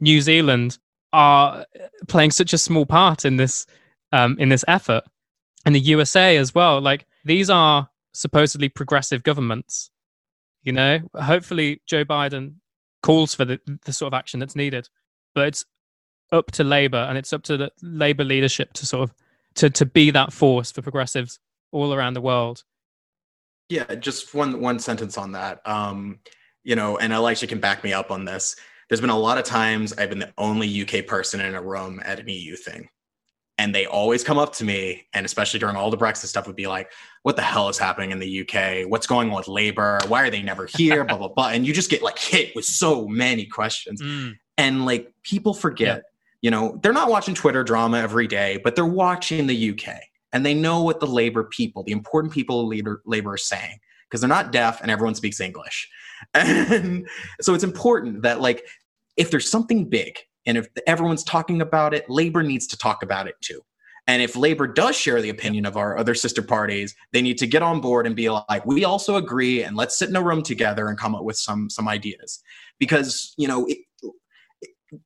New 0.00 0.20
Zealand 0.20 0.78
are 1.12 1.64
playing 2.08 2.30
such 2.30 2.52
a 2.52 2.58
small 2.58 2.86
part 2.86 3.24
in 3.24 3.36
this 3.36 3.66
um, 4.12 4.36
in 4.38 4.48
this 4.48 4.64
effort, 4.68 5.04
and 5.64 5.74
the 5.74 5.80
USA 5.80 6.36
as 6.36 6.54
well. 6.54 6.80
Like 6.80 7.06
these 7.24 7.50
are 7.50 7.88
supposedly 8.12 8.68
progressive 8.68 9.22
governments. 9.22 9.90
You 10.62 10.72
know, 10.72 11.00
hopefully 11.14 11.80
Joe 11.86 12.04
Biden 12.04 12.54
calls 13.02 13.34
for 13.34 13.44
the, 13.44 13.60
the 13.84 13.92
sort 13.92 14.12
of 14.12 14.18
action 14.18 14.40
that's 14.40 14.56
needed, 14.56 14.88
but 15.34 15.46
it's 15.48 15.64
up 16.32 16.50
to 16.52 16.64
Labour 16.64 17.06
and 17.08 17.16
it's 17.16 17.32
up 17.32 17.42
to 17.44 17.56
the 17.56 17.70
Labour 17.82 18.24
leadership 18.24 18.72
to 18.74 18.86
sort 18.86 19.08
of 19.08 19.14
to 19.54 19.70
to 19.70 19.86
be 19.86 20.10
that 20.10 20.32
force 20.32 20.72
for 20.72 20.82
progressives 20.82 21.38
all 21.72 21.94
around 21.94 22.14
the 22.14 22.20
world 22.20 22.64
yeah, 23.68 23.94
just 23.96 24.34
one 24.34 24.60
one 24.60 24.78
sentence 24.78 25.18
on 25.18 25.32
that. 25.32 25.66
Um, 25.66 26.20
you 26.64 26.76
know, 26.76 26.98
and 26.98 27.12
Elisha 27.12 27.46
can 27.46 27.60
back 27.60 27.84
me 27.84 27.92
up 27.92 28.10
on 28.10 28.24
this. 28.24 28.56
There's 28.88 29.00
been 29.00 29.10
a 29.10 29.18
lot 29.18 29.38
of 29.38 29.44
times 29.44 29.92
I've 29.92 30.10
been 30.10 30.18
the 30.18 30.32
only 30.38 30.82
UK 30.82 31.06
person 31.06 31.40
in 31.40 31.54
a 31.54 31.62
room 31.62 32.00
at 32.04 32.20
an 32.20 32.28
EU 32.28 32.56
thing. 32.56 32.88
And 33.58 33.74
they 33.74 33.86
always 33.86 34.22
come 34.22 34.36
up 34.36 34.52
to 34.56 34.64
me, 34.64 35.06
and 35.14 35.24
especially 35.24 35.58
during 35.58 35.76
all 35.76 35.90
the 35.90 35.96
Brexit 35.96 36.26
stuff, 36.26 36.46
would 36.46 36.56
be 36.56 36.66
like, 36.66 36.92
what 37.22 37.36
the 37.36 37.42
hell 37.42 37.70
is 37.70 37.78
happening 37.78 38.10
in 38.10 38.18
the 38.18 38.42
UK? 38.42 38.86
What's 38.86 39.06
going 39.06 39.30
on 39.30 39.36
with 39.36 39.48
labor? 39.48 39.98
Why 40.08 40.22
are 40.22 40.30
they 40.30 40.42
never 40.42 40.66
here? 40.76 41.04
blah, 41.04 41.16
blah, 41.16 41.28
blah. 41.28 41.48
And 41.48 41.66
you 41.66 41.72
just 41.72 41.88
get 41.88 42.02
like 42.02 42.18
hit 42.18 42.54
with 42.54 42.66
so 42.66 43.08
many 43.08 43.46
questions. 43.46 44.02
Mm. 44.02 44.34
And 44.58 44.84
like 44.84 45.12
people 45.22 45.54
forget, 45.54 45.96
yeah. 45.96 46.02
you 46.42 46.50
know, 46.50 46.78
they're 46.82 46.92
not 46.92 47.08
watching 47.08 47.34
Twitter 47.34 47.64
drama 47.64 47.98
every 47.98 48.26
day, 48.26 48.60
but 48.62 48.76
they're 48.76 48.84
watching 48.84 49.46
the 49.46 49.70
UK 49.70 50.00
and 50.36 50.44
they 50.44 50.52
know 50.52 50.82
what 50.82 51.00
the 51.00 51.06
labor 51.06 51.44
people, 51.44 51.82
the 51.82 51.92
important 51.92 52.30
people 52.30 52.68
labor, 52.68 53.00
labor 53.06 53.32
are 53.32 53.38
saying 53.38 53.78
because 54.06 54.20
they're 54.20 54.28
not 54.28 54.52
deaf 54.52 54.82
and 54.82 54.90
everyone 54.90 55.14
speaks 55.14 55.40
English. 55.40 55.88
And 56.34 57.08
so 57.40 57.54
it's 57.54 57.64
important 57.64 58.20
that 58.20 58.42
like 58.42 58.66
if 59.16 59.30
there's 59.30 59.50
something 59.50 59.88
big 59.88 60.18
and 60.44 60.58
if 60.58 60.68
everyone's 60.86 61.24
talking 61.24 61.62
about 61.62 61.94
it, 61.94 62.10
labor 62.10 62.42
needs 62.42 62.66
to 62.66 62.76
talk 62.76 63.02
about 63.02 63.26
it 63.26 63.36
too. 63.40 63.62
And 64.06 64.20
if 64.20 64.36
labor 64.36 64.66
does 64.66 64.94
share 64.94 65.22
the 65.22 65.30
opinion 65.30 65.64
of 65.64 65.78
our 65.78 65.96
other 65.96 66.14
sister 66.14 66.42
parties, 66.42 66.94
they 67.14 67.22
need 67.22 67.38
to 67.38 67.46
get 67.46 67.62
on 67.62 67.80
board 67.80 68.06
and 68.06 68.14
be 68.14 68.28
like, 68.28 68.66
we 68.66 68.84
also 68.84 69.16
agree, 69.16 69.62
and 69.62 69.74
let's 69.74 69.98
sit 69.98 70.10
in 70.10 70.16
a 70.16 70.22
room 70.22 70.42
together 70.42 70.88
and 70.88 70.98
come 70.98 71.14
up 71.14 71.24
with 71.24 71.38
some 71.38 71.70
some 71.70 71.88
ideas. 71.88 72.42
Because 72.78 73.34
you 73.38 73.48
know, 73.48 73.64
it, 73.66 73.78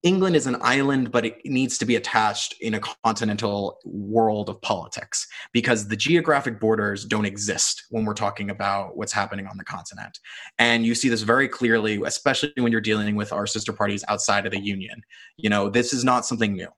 England 0.02 0.36
is 0.36 0.46
an 0.46 0.56
island, 0.60 1.10
but 1.10 1.24
it 1.24 1.38
needs 1.44 1.78
to 1.78 1.84
be 1.84 1.96
attached 1.96 2.54
in 2.60 2.74
a 2.74 2.80
continental 3.04 3.78
world 3.84 4.48
of 4.48 4.60
politics 4.62 5.26
because 5.52 5.88
the 5.88 5.96
geographic 5.96 6.60
borders 6.60 7.04
don't 7.04 7.24
exist 7.24 7.84
when 7.90 8.04
we're 8.04 8.14
talking 8.14 8.50
about 8.50 8.96
what's 8.96 9.12
happening 9.12 9.46
on 9.46 9.56
the 9.56 9.64
continent. 9.64 10.18
And 10.58 10.84
you 10.84 10.94
see 10.94 11.08
this 11.08 11.22
very 11.22 11.48
clearly, 11.48 12.00
especially 12.04 12.52
when 12.56 12.72
you're 12.72 12.80
dealing 12.80 13.16
with 13.16 13.32
our 13.32 13.46
sister 13.46 13.72
parties 13.72 14.04
outside 14.08 14.46
of 14.46 14.52
the 14.52 14.60
Union. 14.60 15.02
You 15.36 15.50
know, 15.50 15.68
this 15.68 15.92
is 15.92 16.04
not 16.04 16.26
something 16.26 16.54
new. 16.54 16.68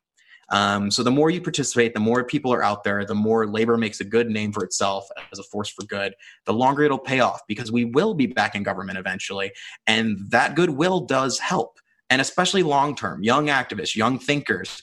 Um, 0.51 0.91
so 0.91 1.03
the 1.03 1.11
more 1.11 1.31
you 1.31 1.41
participate, 1.41 1.95
the 1.95 2.01
more 2.01 2.25
people 2.25 2.53
are 2.53 2.63
out 2.63 2.85
there, 2.85 3.05
the 3.05 3.15
more 3.15 3.47
labor 3.47 3.79
makes 3.79 4.01
a 4.01 4.05
good 4.05 4.29
name 4.29 4.53
for 4.53 4.63
itself 4.63 5.09
as 5.33 5.39
a 5.39 5.43
force 5.45 5.71
for 5.71 5.85
good, 5.87 6.15
the 6.45 6.53
longer 6.53 6.83
it'll 6.83 6.99
pay 6.99 7.21
off 7.21 7.41
because 7.49 7.73
we 7.73 7.87
will 7.87 8.13
be 8.13 8.27
back 8.27 8.55
in 8.55 8.63
government 8.63 8.99
eventually. 8.99 9.51
And 9.87 10.19
that 10.29 10.55
goodwill 10.55 11.01
does 11.01 11.39
help 11.39 11.79
and 12.13 12.21
especially 12.21 12.63
long 12.63 12.95
term, 12.95 13.25
young 13.25 13.47
activists, 13.47 13.97
young 13.97 14.19
thinkers, 14.19 14.83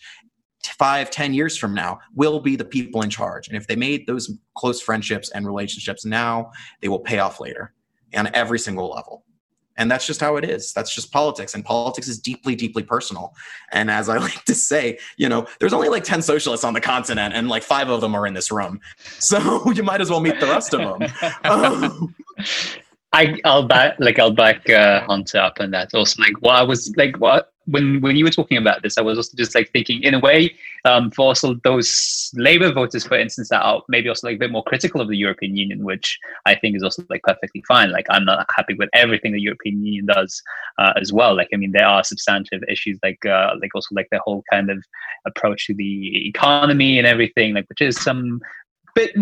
five, 0.80 1.11
ten 1.11 1.32
years 1.32 1.55
from 1.55 1.75
now, 1.75 1.99
will 2.15 2.39
be 2.39 2.55
the 2.55 2.65
people 2.65 3.03
in 3.03 3.09
charge. 3.11 3.47
And 3.47 3.55
if 3.55 3.67
they 3.67 3.75
made 3.75 4.07
those 4.07 4.32
close 4.57 4.82
friendships 4.82 5.30
and 5.30 5.45
relationships 5.45 6.05
now, 6.05 6.49
they 6.82 6.88
will 6.88 7.01
pay 7.01 7.19
off 7.19 7.39
later 7.39 7.75
on 8.15 8.32
every 8.34 8.57
single 8.57 8.89
level. 8.89 9.25
And 9.77 9.91
that's 9.91 10.07
just 10.07 10.19
how 10.19 10.38
it 10.38 10.43
is. 10.43 10.73
That's 10.73 10.93
just 10.93 11.11
politics. 11.11 11.53
And 11.53 11.63
politics 11.63 12.07
is 12.07 12.17
deeply, 12.17 12.55
deeply 12.55 12.82
personal. 12.82 13.36
And 13.71 13.91
as 13.91 14.09
I 14.09 14.17
like 14.27 14.43
to 14.45 14.55
say, 14.55 14.97
you 15.17 15.30
know, 15.30 15.45
there's 15.59 15.71
only 15.71 15.88
like 15.88 16.03
10 16.03 16.23
socialists 16.23 16.63
on 16.63 16.73
the 16.73 16.82
continent, 16.82 17.36
and 17.36 17.47
like 17.47 17.61
five 17.61 17.89
of 17.89 18.01
them 18.01 18.15
are 18.15 18.25
in 18.25 18.34
this 18.34 18.51
room. 18.51 18.80
So 19.19 19.71
you 19.75 19.84
might 19.84 20.01
as 20.01 20.09
well 20.09 20.19
meet 20.19 20.39
the 20.39 20.47
rest 20.47 20.73
of 20.73 20.99
them. 20.99 21.11
um, 21.43 22.15
I 23.12 23.39
I'll 23.43 23.68
back 23.68 23.95
like 23.99 24.20
I'll 24.20 24.32
back 24.32 24.70
uh, 24.70 25.01
Hunter 25.01 25.39
up 25.39 25.57
on 25.60 25.72
that. 25.72 25.93
Also, 25.93 26.22
like 26.22 26.41
what 26.41 26.55
I 26.55 26.64
was 26.64 26.93
like 26.95 27.18
what 27.18 27.51
when 27.66 28.01
when 28.01 28.16
you 28.16 28.24
were 28.24 28.32
talking 28.32 28.57
about 28.57 28.84
this, 28.84 28.97
I 28.97 29.01
was 29.01 29.18
also 29.18 29.36
just 29.36 29.55
like 29.55 29.72
thinking 29.72 30.03
in 30.03 30.14
a 30.14 30.20
way 30.20 30.55
um, 30.86 31.10
for 31.12 31.28
also 31.28 31.55
those 31.64 32.32
Labour 32.36 32.72
voters, 32.72 33.05
for 33.05 33.18
instance, 33.18 33.49
that 33.49 33.62
are 33.62 33.82
maybe 33.88 34.10
also 34.10 34.28
like 34.28 34.36
a 34.36 34.39
bit 34.39 34.51
more 34.51 34.64
critical 34.64 35.01
of 35.01 35.07
the 35.07 35.18
European 35.18 35.55
Union, 35.55 35.84
which 35.84 36.20
I 36.45 36.55
think 36.55 36.76
is 36.76 36.84
also 36.84 37.03
like 37.10 37.24
perfectly 37.24 37.64
fine. 37.68 37.91
Like 37.91 38.05
I'm 38.10 38.26
not 38.26 38.45
happy 38.55 38.76
with 38.76 38.89
everything 38.93 39.32
the 39.32 39.41
European 39.41 39.84
Union 39.84 40.05
does 40.05 40.41
uh, 40.78 40.93
as 40.99 41.12
well. 41.12 41.36
Like 41.36 41.49
I 41.53 41.57
mean, 41.57 41.72
there 41.72 41.88
are 41.88 42.03
substantive 42.03 42.62
issues 42.68 42.99
like 43.03 43.26
uh, 43.26 43.55
like 43.60 43.74
also 43.74 43.95
like 43.95 44.07
the 44.12 44.20
whole 44.24 44.43
kind 44.51 44.70
of 44.70 44.84
approach 45.26 45.68
to 45.68 45.74
the 45.74 46.28
economy 46.28 46.97
and 46.97 47.07
everything, 47.07 47.55
like 47.55 47.68
which 47.70 47.82
is 47.82 47.99
some 47.99 48.39
bit 48.95 49.16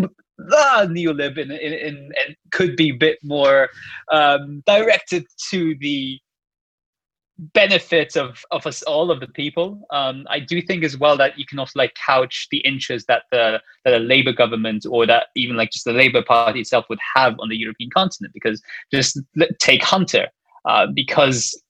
ah, 0.54 0.86
neolib 0.88 1.40
and, 1.40 1.52
and 1.52 2.14
could 2.52 2.76
be 2.76 2.90
a 2.90 2.96
bit 2.96 3.20
more 3.24 3.70
um, 4.12 4.64
directed 4.66 5.26
to 5.50 5.76
the 5.80 6.20
benefit 7.54 8.18
of, 8.18 8.44
of 8.52 8.66
us 8.66 8.82
all 8.84 9.12
of 9.12 9.20
the 9.20 9.28
people. 9.28 9.86
Um, 9.92 10.26
i 10.30 10.40
do 10.40 10.62
think 10.62 10.84
as 10.84 10.98
well 10.98 11.18
that 11.18 11.38
you 11.38 11.46
can 11.46 11.60
also 11.60 11.74
like 11.76 11.94
couch 11.94 12.48
the 12.52 12.60
interest 12.60 13.08
that 13.08 13.24
the 13.32 13.62
that 13.86 13.94
a 13.94 14.00
labor 14.00 14.34
government 14.34 14.86
or 14.90 15.06
that 15.06 15.28
even 15.36 15.56
like 15.56 15.72
just 15.72 15.86
the 15.86 15.94
labor 15.94 16.24
party 16.24 16.60
itself 16.60 16.86
would 16.90 17.00
have 17.16 17.36
on 17.40 17.50
the 17.50 17.58
european 17.58 17.90
continent 17.92 18.34
because 18.34 18.62
just 18.92 19.20
take 19.60 19.84
hunter 19.84 20.28
uh, 20.66 20.88
because 20.94 21.62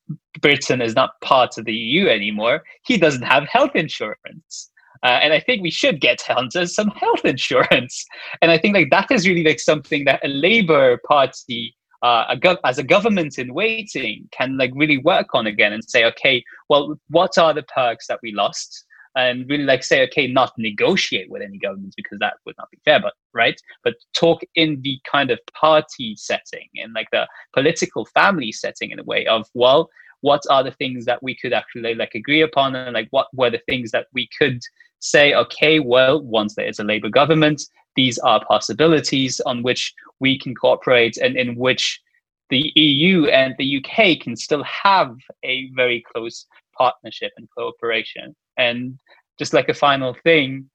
britain 0.42 0.82
is 0.82 0.96
not 0.96 1.20
part 1.22 1.58
of 1.58 1.66
the 1.66 1.74
eu 1.74 2.08
anymore 2.08 2.64
he 2.84 2.98
doesn't 2.98 3.24
have 3.24 3.48
health 3.48 3.76
insurance 3.76 4.70
uh, 5.04 5.20
and 5.22 5.34
I 5.34 5.40
think 5.40 5.62
we 5.62 5.72
should 5.72 6.02
get 6.02 6.22
hunters 6.22 6.76
some 6.76 6.90
health 6.90 7.26
insurance. 7.26 8.06
And 8.42 8.52
I 8.52 8.58
think 8.58 8.76
like 8.76 8.90
that 8.92 9.12
is 9.12 9.28
really 9.28 9.44
like 9.44 9.60
something 9.60 10.06
that 10.06 10.24
a 10.24 10.28
Labour 10.28 11.00
Party, 11.08 11.76
uh, 12.04 12.26
a 12.30 12.38
gov- 12.38 12.60
as 12.64 12.78
a 12.78 12.84
government 12.84 13.38
in 13.38 13.54
waiting, 13.54 14.28
can 14.32 14.58
like 14.58 14.72
really 14.76 14.98
work 14.98 15.28
on 15.34 15.48
again 15.48 15.74
and 15.74 15.84
say, 15.84 16.06
okay, 16.06 16.44
well, 16.70 17.00
what 17.10 17.38
are 17.38 17.54
the 17.54 17.64
perks 17.64 18.08
that 18.08 18.20
we 18.22 18.32
lost? 18.32 18.86
and 19.18 19.50
really 19.50 19.64
like 19.64 19.84
say, 19.84 20.04
okay, 20.04 20.28
not 20.28 20.54
negotiate 20.58 21.30
with 21.30 21.42
any 21.42 21.58
governments 21.58 21.96
because 21.96 22.20
that 22.20 22.36
would 22.46 22.56
not 22.58 22.70
be 22.70 22.78
fair, 22.86 23.00
but 23.00 23.14
right, 23.34 23.60
but 23.84 23.96
talk 24.14 24.42
in 24.54 24.80
the 24.84 25.00
kind 25.12 25.32
of 25.32 25.40
party 25.60 26.16
setting, 26.16 26.68
in 26.76 26.94
like 26.94 27.08
the 27.12 27.28
political 27.52 28.06
family 28.06 28.52
setting, 28.52 28.92
in 28.92 29.00
a 29.00 29.04
way 29.04 29.26
of 29.26 29.48
well, 29.56 29.90
what 30.22 30.42
are 30.50 30.64
the 30.64 30.72
things 30.72 31.06
that 31.06 31.22
we 31.22 31.36
could 31.36 31.54
actually 31.54 31.96
like 31.96 32.16
agree 32.16 32.42
upon, 32.42 32.76
and 32.76 32.94
like 32.94 33.08
what 33.12 33.28
were 33.34 33.50
the 33.50 33.62
things 33.68 33.92
that 33.92 34.08
we 34.14 34.30
could 34.38 34.62
say, 35.00 35.34
okay, 35.34 35.80
well, 35.80 36.22
once 36.22 36.56
there 36.56 36.68
is 36.68 36.80
a 36.80 36.84
Labour 36.84 37.10
government, 37.10 37.62
these 37.96 38.18
are 38.20 38.44
possibilities 38.46 39.40
on 39.42 39.64
which 39.64 39.94
we 40.20 40.40
can 40.40 40.56
cooperate 40.56 41.18
and 41.18 41.36
in 41.36 41.56
which 41.56 42.02
the 42.50 42.72
EU 42.76 43.26
and 43.26 43.56
the 43.58 43.78
UK 43.78 44.20
can 44.20 44.36
still 44.36 44.64
have 44.64 45.16
a 45.44 45.70
very 45.76 46.04
close 46.14 46.46
partnership 46.78 47.32
and 47.38 47.48
cooperation. 47.58 48.36
And 48.58 49.00
just 49.38 49.54
like 49.54 49.70
a 49.70 49.74
final 49.74 50.16
thing, 50.24 50.70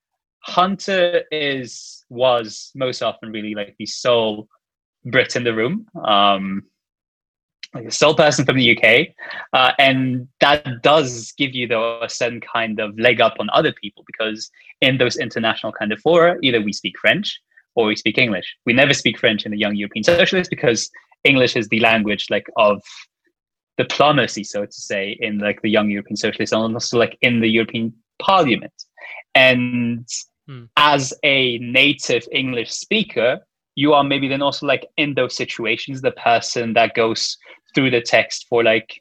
Hunter 0.45 1.23
is 1.31 2.05
was 2.11 2.71
most 2.75 3.03
often 3.03 3.33
really 3.33 3.55
like 3.55 3.75
the 3.79 3.87
sole 3.87 4.49
Brit 5.05 5.35
in 5.37 5.45
the 5.45 5.55
room, 5.55 5.87
um, 6.05 6.63
like 7.75 7.85
the 7.85 7.91
sole 7.91 8.15
person 8.15 8.45
from 8.45 8.57
the 8.57 8.77
UK, 8.77 9.09
uh, 9.53 9.73
and 9.79 10.29
that 10.41 10.83
does 10.83 11.33
give 11.39 11.55
you 11.55 11.67
though 11.67 12.03
a 12.03 12.09
certain 12.09 12.41
kind 12.41 12.81
of 12.81 12.99
leg 12.99 13.21
up 13.21 13.35
on 13.39 13.49
other 13.53 13.73
people 13.73 14.05
because 14.07 14.51
in 14.81 14.99
those 14.99 15.17
international 15.17 15.73
kind 15.73 15.93
of 15.93 16.01
fora, 16.01 16.37
either 16.43 16.61
we 16.61 16.73
speak 16.73 16.99
French 16.99 17.41
or 17.75 17.87
we 17.87 17.97
speak 17.97 18.19
English. 18.19 18.57
We 18.67 18.73
never 18.73 18.93
speak 18.93 19.19
French 19.19 19.45
in 19.45 19.53
the 19.53 19.59
Young 19.59 19.77
European 19.77 20.05
Socialists 20.05 20.51
because 20.51 20.91
English 21.25 21.57
is 21.57 21.69
the 21.69 21.81
language 21.81 22.27
like 22.31 22.47
of 22.57 22.83
diplomacy, 23.79 24.45
so 24.45 24.67
to 24.67 24.73
say, 24.73 25.17
in 25.21 25.39
like 25.39 25.63
the 25.63 25.71
Young 25.71 25.91
European 25.91 26.17
Socialists 26.17 26.53
and 26.53 26.75
also 26.75 26.99
like 26.99 27.17
in 27.23 27.41
the 27.41 27.49
European 27.49 27.95
Parliament. 28.21 28.73
And 29.35 30.07
hmm. 30.47 30.65
as 30.77 31.15
a 31.23 31.59
native 31.59 32.27
English 32.33 32.71
speaker, 32.71 33.41
you 33.75 33.95
are 33.95 34.05
maybe 34.05 34.29
then 34.29 34.43
also 34.43 34.67
like 34.67 34.87
in 34.97 35.15
those 35.15 35.35
situations 35.35 36.03
the 36.03 36.11
person 36.13 36.75
that 36.75 36.95
goes 36.95 37.39
through 37.75 37.91
the 37.91 38.01
text 38.01 38.47
for 38.49 38.63
like 38.63 39.01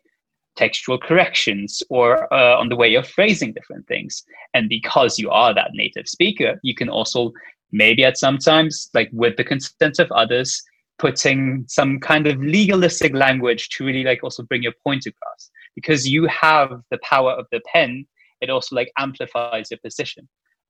textual 0.56 0.98
corrections 0.98 1.82
or 1.90 2.32
uh, 2.34 2.58
on 2.58 2.70
the 2.70 2.76
way 2.76 2.96
of 2.96 3.08
phrasing 3.08 3.54
different 3.54 3.88
things. 3.88 4.24
And 4.54 4.68
because 4.68 5.18
you 5.18 5.30
are 5.30 5.54
that 5.54 5.72
native 5.74 6.08
speaker 6.08 6.60
you 6.64 6.76
can 6.76 6.90
also 6.90 7.32
maybe 7.72 8.04
at 8.04 8.18
sometimes 8.18 8.90
like 8.94 9.10
with 9.14 9.38
the 9.38 9.44
consent 9.44 10.00
of 10.00 10.12
others 10.12 10.62
putting 11.00 11.66
some 11.68 12.00
kind 12.00 12.28
of 12.28 12.40
legalistic 12.40 13.14
language 13.14 13.70
to 13.70 13.86
really 13.86 14.04
like 14.04 14.24
also 14.24 14.44
bring 14.44 14.62
your 14.62 14.74
point 14.84 15.06
across. 15.06 15.50
Because 15.74 16.08
you 16.08 16.28
have 16.28 16.82
the 16.92 17.00
power 17.02 17.32
of 17.32 17.48
the 17.52 17.62
pen 17.74 18.06
it 18.42 18.50
also 18.50 18.76
like 18.76 18.92
amplifies 18.98 19.70
your 19.72 19.80
position. 19.84 20.28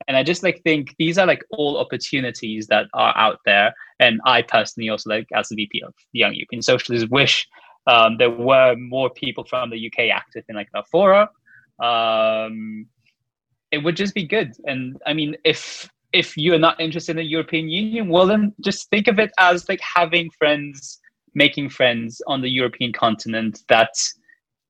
And 0.07 0.17
i 0.17 0.23
just 0.23 0.43
like 0.43 0.61
think 0.63 0.95
these 0.99 1.17
are 1.17 1.27
like 1.27 1.43
all 1.51 1.77
opportunities 1.77 2.67
that 2.67 2.87
are 2.93 3.15
out 3.17 3.39
there. 3.45 3.73
And 3.99 4.19
i 4.25 4.41
personally 4.41 4.89
also 4.89 5.09
like 5.09 5.27
as 5.33 5.49
the 5.49 5.55
vp 5.55 5.81
of 5.83 5.93
the 6.13 6.19
young 6.19 6.33
european 6.33 6.61
socialists 6.61 7.09
wish 7.09 7.47
um, 7.87 8.17
there 8.17 8.29
were 8.29 8.75
more 8.75 9.09
people 9.09 9.43
from 9.43 9.69
the 9.69 9.87
uk 9.87 9.99
active 9.99 10.43
in 10.49 10.55
like 10.55 10.69
the 10.73 10.83
fora 10.91 11.29
um, 11.81 12.85
it 13.71 13.79
would 13.79 13.95
just 13.95 14.13
be 14.13 14.25
good 14.25 14.53
and 14.65 15.01
i 15.05 15.13
mean 15.13 15.35
if 15.43 15.89
if 16.13 16.35
you're 16.37 16.59
not 16.59 16.79
interested 16.79 17.11
in 17.11 17.17
the 17.17 17.23
European 17.23 17.69
Union, 17.69 18.09
well, 18.09 18.25
then 18.25 18.53
just 18.61 18.89
think 18.89 19.07
of 19.07 19.19
it 19.19 19.31
as 19.39 19.67
like 19.69 19.79
having 19.81 20.29
friends, 20.31 20.99
making 21.33 21.69
friends 21.69 22.21
on 22.27 22.41
the 22.41 22.49
European 22.49 22.91
continent 22.91 23.61
that 23.69 23.93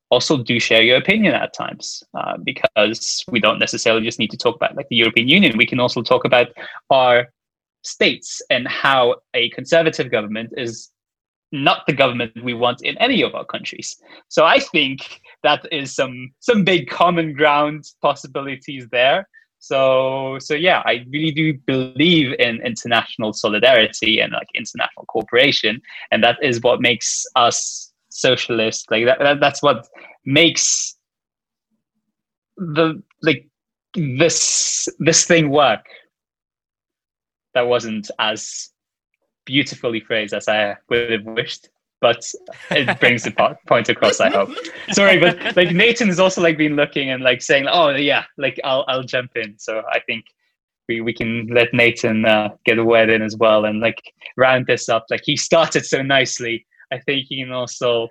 also 0.09 0.43
do 0.43 0.59
share 0.59 0.83
your 0.83 0.97
opinion 0.97 1.33
at 1.33 1.53
times, 1.53 2.03
uh, 2.13 2.37
because 2.43 3.23
we 3.31 3.39
don't 3.39 3.59
necessarily 3.59 4.03
just 4.03 4.19
need 4.19 4.31
to 4.31 4.37
talk 4.37 4.55
about 4.55 4.75
like 4.75 4.87
the 4.89 4.95
European 4.95 5.27
Union. 5.27 5.57
We 5.57 5.65
can 5.65 5.79
also 5.79 6.01
talk 6.01 6.25
about 6.25 6.47
our 6.89 7.27
states 7.83 8.41
and 8.49 8.67
how 8.67 9.15
a 9.33 9.49
conservative 9.49 10.11
government 10.11 10.53
is 10.57 10.91
not 11.51 11.85
the 11.85 11.93
government 11.93 12.31
we 12.43 12.53
want 12.53 12.81
in 12.81 12.97
any 12.97 13.21
of 13.21 13.35
our 13.35 13.45
countries. 13.45 13.97
So 14.29 14.45
I 14.45 14.59
think 14.59 15.21
that 15.43 15.67
is 15.71 15.93
some 15.93 16.31
some 16.39 16.63
big 16.63 16.89
common 16.89 17.33
ground 17.33 17.85
possibilities 18.01 18.87
there. 18.91 19.27
So 19.59 20.37
so 20.39 20.55
yeah 20.55 20.81
i 20.85 21.05
really 21.11 21.31
do 21.31 21.53
believe 21.67 22.33
in 22.39 22.61
international 22.65 23.31
solidarity 23.33 24.19
and 24.19 24.33
like 24.33 24.47
international 24.55 25.05
cooperation. 25.07 25.81
And 26.11 26.23
that 26.23 26.37
is 26.41 26.61
what 26.61 26.81
makes 26.81 27.25
us 27.35 27.91
socialists 28.09 28.85
like 28.89 29.05
that, 29.05 29.19
that 29.19 29.39
that's 29.39 29.61
what 29.61 29.87
makes 30.25 30.95
the 32.57 33.01
like 33.21 33.47
this 33.95 34.87
this 34.99 35.25
thing 35.25 35.49
work 35.49 35.85
that 37.53 37.67
wasn't 37.67 38.09
as 38.19 38.69
beautifully 39.45 39.99
phrased 39.99 40.33
as 40.33 40.47
i 40.47 40.75
would 40.89 41.11
have 41.11 41.25
wished 41.25 41.69
but 42.01 42.29
it 42.71 42.99
brings 42.99 43.23
the 43.23 43.57
point 43.67 43.87
across. 43.87 44.19
I 44.19 44.29
hope. 44.29 44.49
Sorry, 44.91 45.19
but 45.19 45.55
like 45.55 45.71
Nathan 45.71 46.07
has 46.07 46.19
also 46.19 46.41
like 46.41 46.57
been 46.57 46.75
looking 46.75 47.11
and 47.11 47.23
like 47.23 47.41
saying, 47.41 47.67
"Oh 47.69 47.89
yeah, 47.89 48.25
like 48.37 48.59
I'll 48.63 48.83
I'll 48.87 49.03
jump 49.03 49.31
in." 49.35 49.57
So 49.57 49.83
I 49.89 49.99
think 49.99 50.25
we 50.89 50.99
we 50.99 51.13
can 51.13 51.47
let 51.47 51.73
Nathan 51.73 52.25
uh, 52.25 52.49
get 52.65 52.79
a 52.79 52.83
word 52.83 53.09
in 53.09 53.21
as 53.21 53.37
well 53.37 53.65
and 53.65 53.79
like 53.79 54.01
round 54.35 54.65
this 54.65 54.89
up. 54.89 55.05
Like 55.09 55.21
he 55.23 55.37
started 55.37 55.85
so 55.85 56.01
nicely. 56.01 56.65
I 56.91 56.99
think 56.99 57.27
he 57.29 57.43
can 57.43 57.53
also 57.53 58.09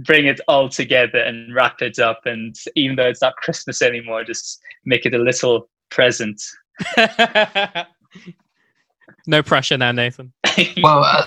bring 0.00 0.26
it 0.26 0.40
all 0.48 0.68
together 0.68 1.20
and 1.20 1.54
wrap 1.54 1.80
it 1.80 2.00
up. 2.00 2.22
And 2.26 2.56
even 2.74 2.96
though 2.96 3.06
it's 3.06 3.22
not 3.22 3.36
Christmas 3.36 3.80
anymore, 3.80 4.24
just 4.24 4.60
make 4.84 5.06
it 5.06 5.14
a 5.14 5.18
little 5.18 5.68
present. 5.90 6.42
no 9.26 9.42
pressure 9.42 9.78
now, 9.78 9.92
Nathan. 9.92 10.32
well. 10.82 11.04
Uh, 11.04 11.26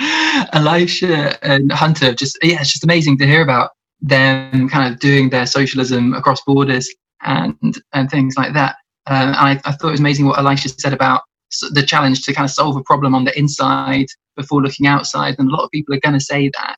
Elisha 0.52 1.44
and 1.44 1.72
Hunter, 1.72 2.14
just 2.14 2.38
yeah, 2.42 2.60
it's 2.60 2.72
just 2.72 2.84
amazing 2.84 3.18
to 3.18 3.26
hear 3.26 3.42
about 3.42 3.70
them 4.00 4.68
kind 4.68 4.92
of 4.92 5.00
doing 5.00 5.30
their 5.30 5.46
socialism 5.46 6.14
across 6.14 6.40
borders 6.42 6.88
and 7.22 7.80
and 7.92 8.10
things 8.10 8.36
like 8.36 8.52
that. 8.54 8.76
Uh, 9.06 9.32
I, 9.36 9.60
I 9.64 9.72
thought 9.72 9.88
it 9.88 9.92
was 9.92 10.00
amazing 10.00 10.26
what 10.26 10.38
Elisha 10.38 10.68
said 10.68 10.92
about 10.92 11.22
the 11.70 11.82
challenge 11.82 12.22
to 12.22 12.34
kind 12.34 12.44
of 12.44 12.50
solve 12.50 12.76
a 12.76 12.82
problem 12.82 13.14
on 13.14 13.24
the 13.24 13.36
inside 13.38 14.06
before 14.36 14.62
looking 14.62 14.86
outside. 14.86 15.36
And 15.38 15.48
a 15.48 15.52
lot 15.52 15.64
of 15.64 15.70
people 15.70 15.94
are 15.94 16.00
going 16.00 16.18
to 16.18 16.20
say 16.24 16.50
that 16.50 16.76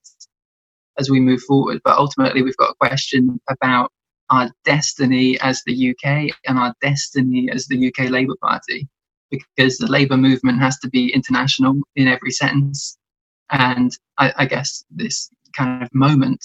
as 0.99 1.11
we 1.11 1.21
move 1.21 1.43
forward. 1.43 1.81
But 1.85 1.99
ultimately, 1.99 2.43
we've 2.43 2.57
got 2.57 2.71
a 2.71 2.75
question 2.75 3.41
about 3.49 3.91
our 4.31 4.51
destiny 4.65 5.41
as 5.41 5.63
the 5.67 5.91
UK 5.91 6.35
and 6.47 6.59
our 6.59 6.73
destiny 6.81 7.51
as 7.53 7.67
the 7.67 7.89
UK 7.89 8.11
Labour 8.11 8.37
Party, 8.41 8.89
because 9.31 9.79
the 9.79 9.87
Labour 9.87 10.17
movement 10.17 10.61
has 10.61 10.79
to 10.81 10.89
be 10.89 11.13
international 11.13 11.75
in 11.97 12.09
every 12.09 12.31
sense. 12.31 12.99
And 13.51 13.91
I, 14.19 14.33
I 14.37 14.47
guess 14.47 14.85
this 14.91 15.31
kind 15.57 15.83
of 15.83 15.95
moment 15.95 16.45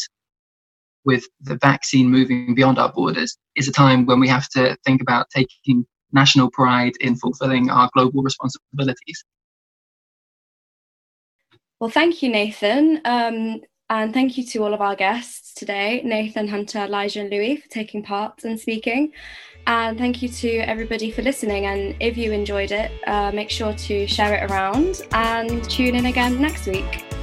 with 1.03 1.25
the 1.41 1.57
vaccine 1.57 2.09
moving 2.09 2.55
beyond 2.55 2.79
our 2.79 2.91
borders 2.91 3.37
is 3.55 3.67
a 3.67 3.71
time 3.71 4.05
when 4.05 4.19
we 4.19 4.27
have 4.27 4.49
to 4.49 4.75
think 4.85 5.01
about 5.01 5.29
taking 5.29 5.85
national 6.11 6.49
pride 6.49 6.93
in 6.99 7.15
fulfilling 7.15 7.69
our 7.69 7.89
global 7.93 8.23
responsibilities. 8.23 9.23
Well, 11.79 11.89
thank 11.89 12.23
you, 12.23 12.29
Nathan. 12.29 13.01
Um, 13.05 13.61
and 13.89 14.13
thank 14.13 14.37
you 14.37 14.43
to 14.43 14.63
all 14.63 14.73
of 14.73 14.81
our 14.81 14.95
guests 14.95 15.53
today 15.53 16.01
Nathan, 16.03 16.47
Hunter, 16.47 16.79
Elisha, 16.79 17.21
and 17.21 17.29
Louie 17.29 17.57
for 17.57 17.69
taking 17.69 18.03
part 18.03 18.43
and 18.43 18.59
speaking. 18.59 19.11
And 19.67 19.97
thank 19.97 20.21
you 20.21 20.29
to 20.29 20.57
everybody 20.59 21.09
for 21.11 21.21
listening. 21.23 21.65
And 21.65 21.95
if 21.99 22.17
you 22.17 22.31
enjoyed 22.31 22.71
it, 22.71 22.91
uh, 23.07 23.31
make 23.31 23.49
sure 23.49 23.73
to 23.73 24.07
share 24.07 24.35
it 24.35 24.51
around 24.51 25.01
and 25.11 25.67
tune 25.69 25.95
in 25.95 26.05
again 26.05 26.39
next 26.39 26.67
week. 26.67 27.14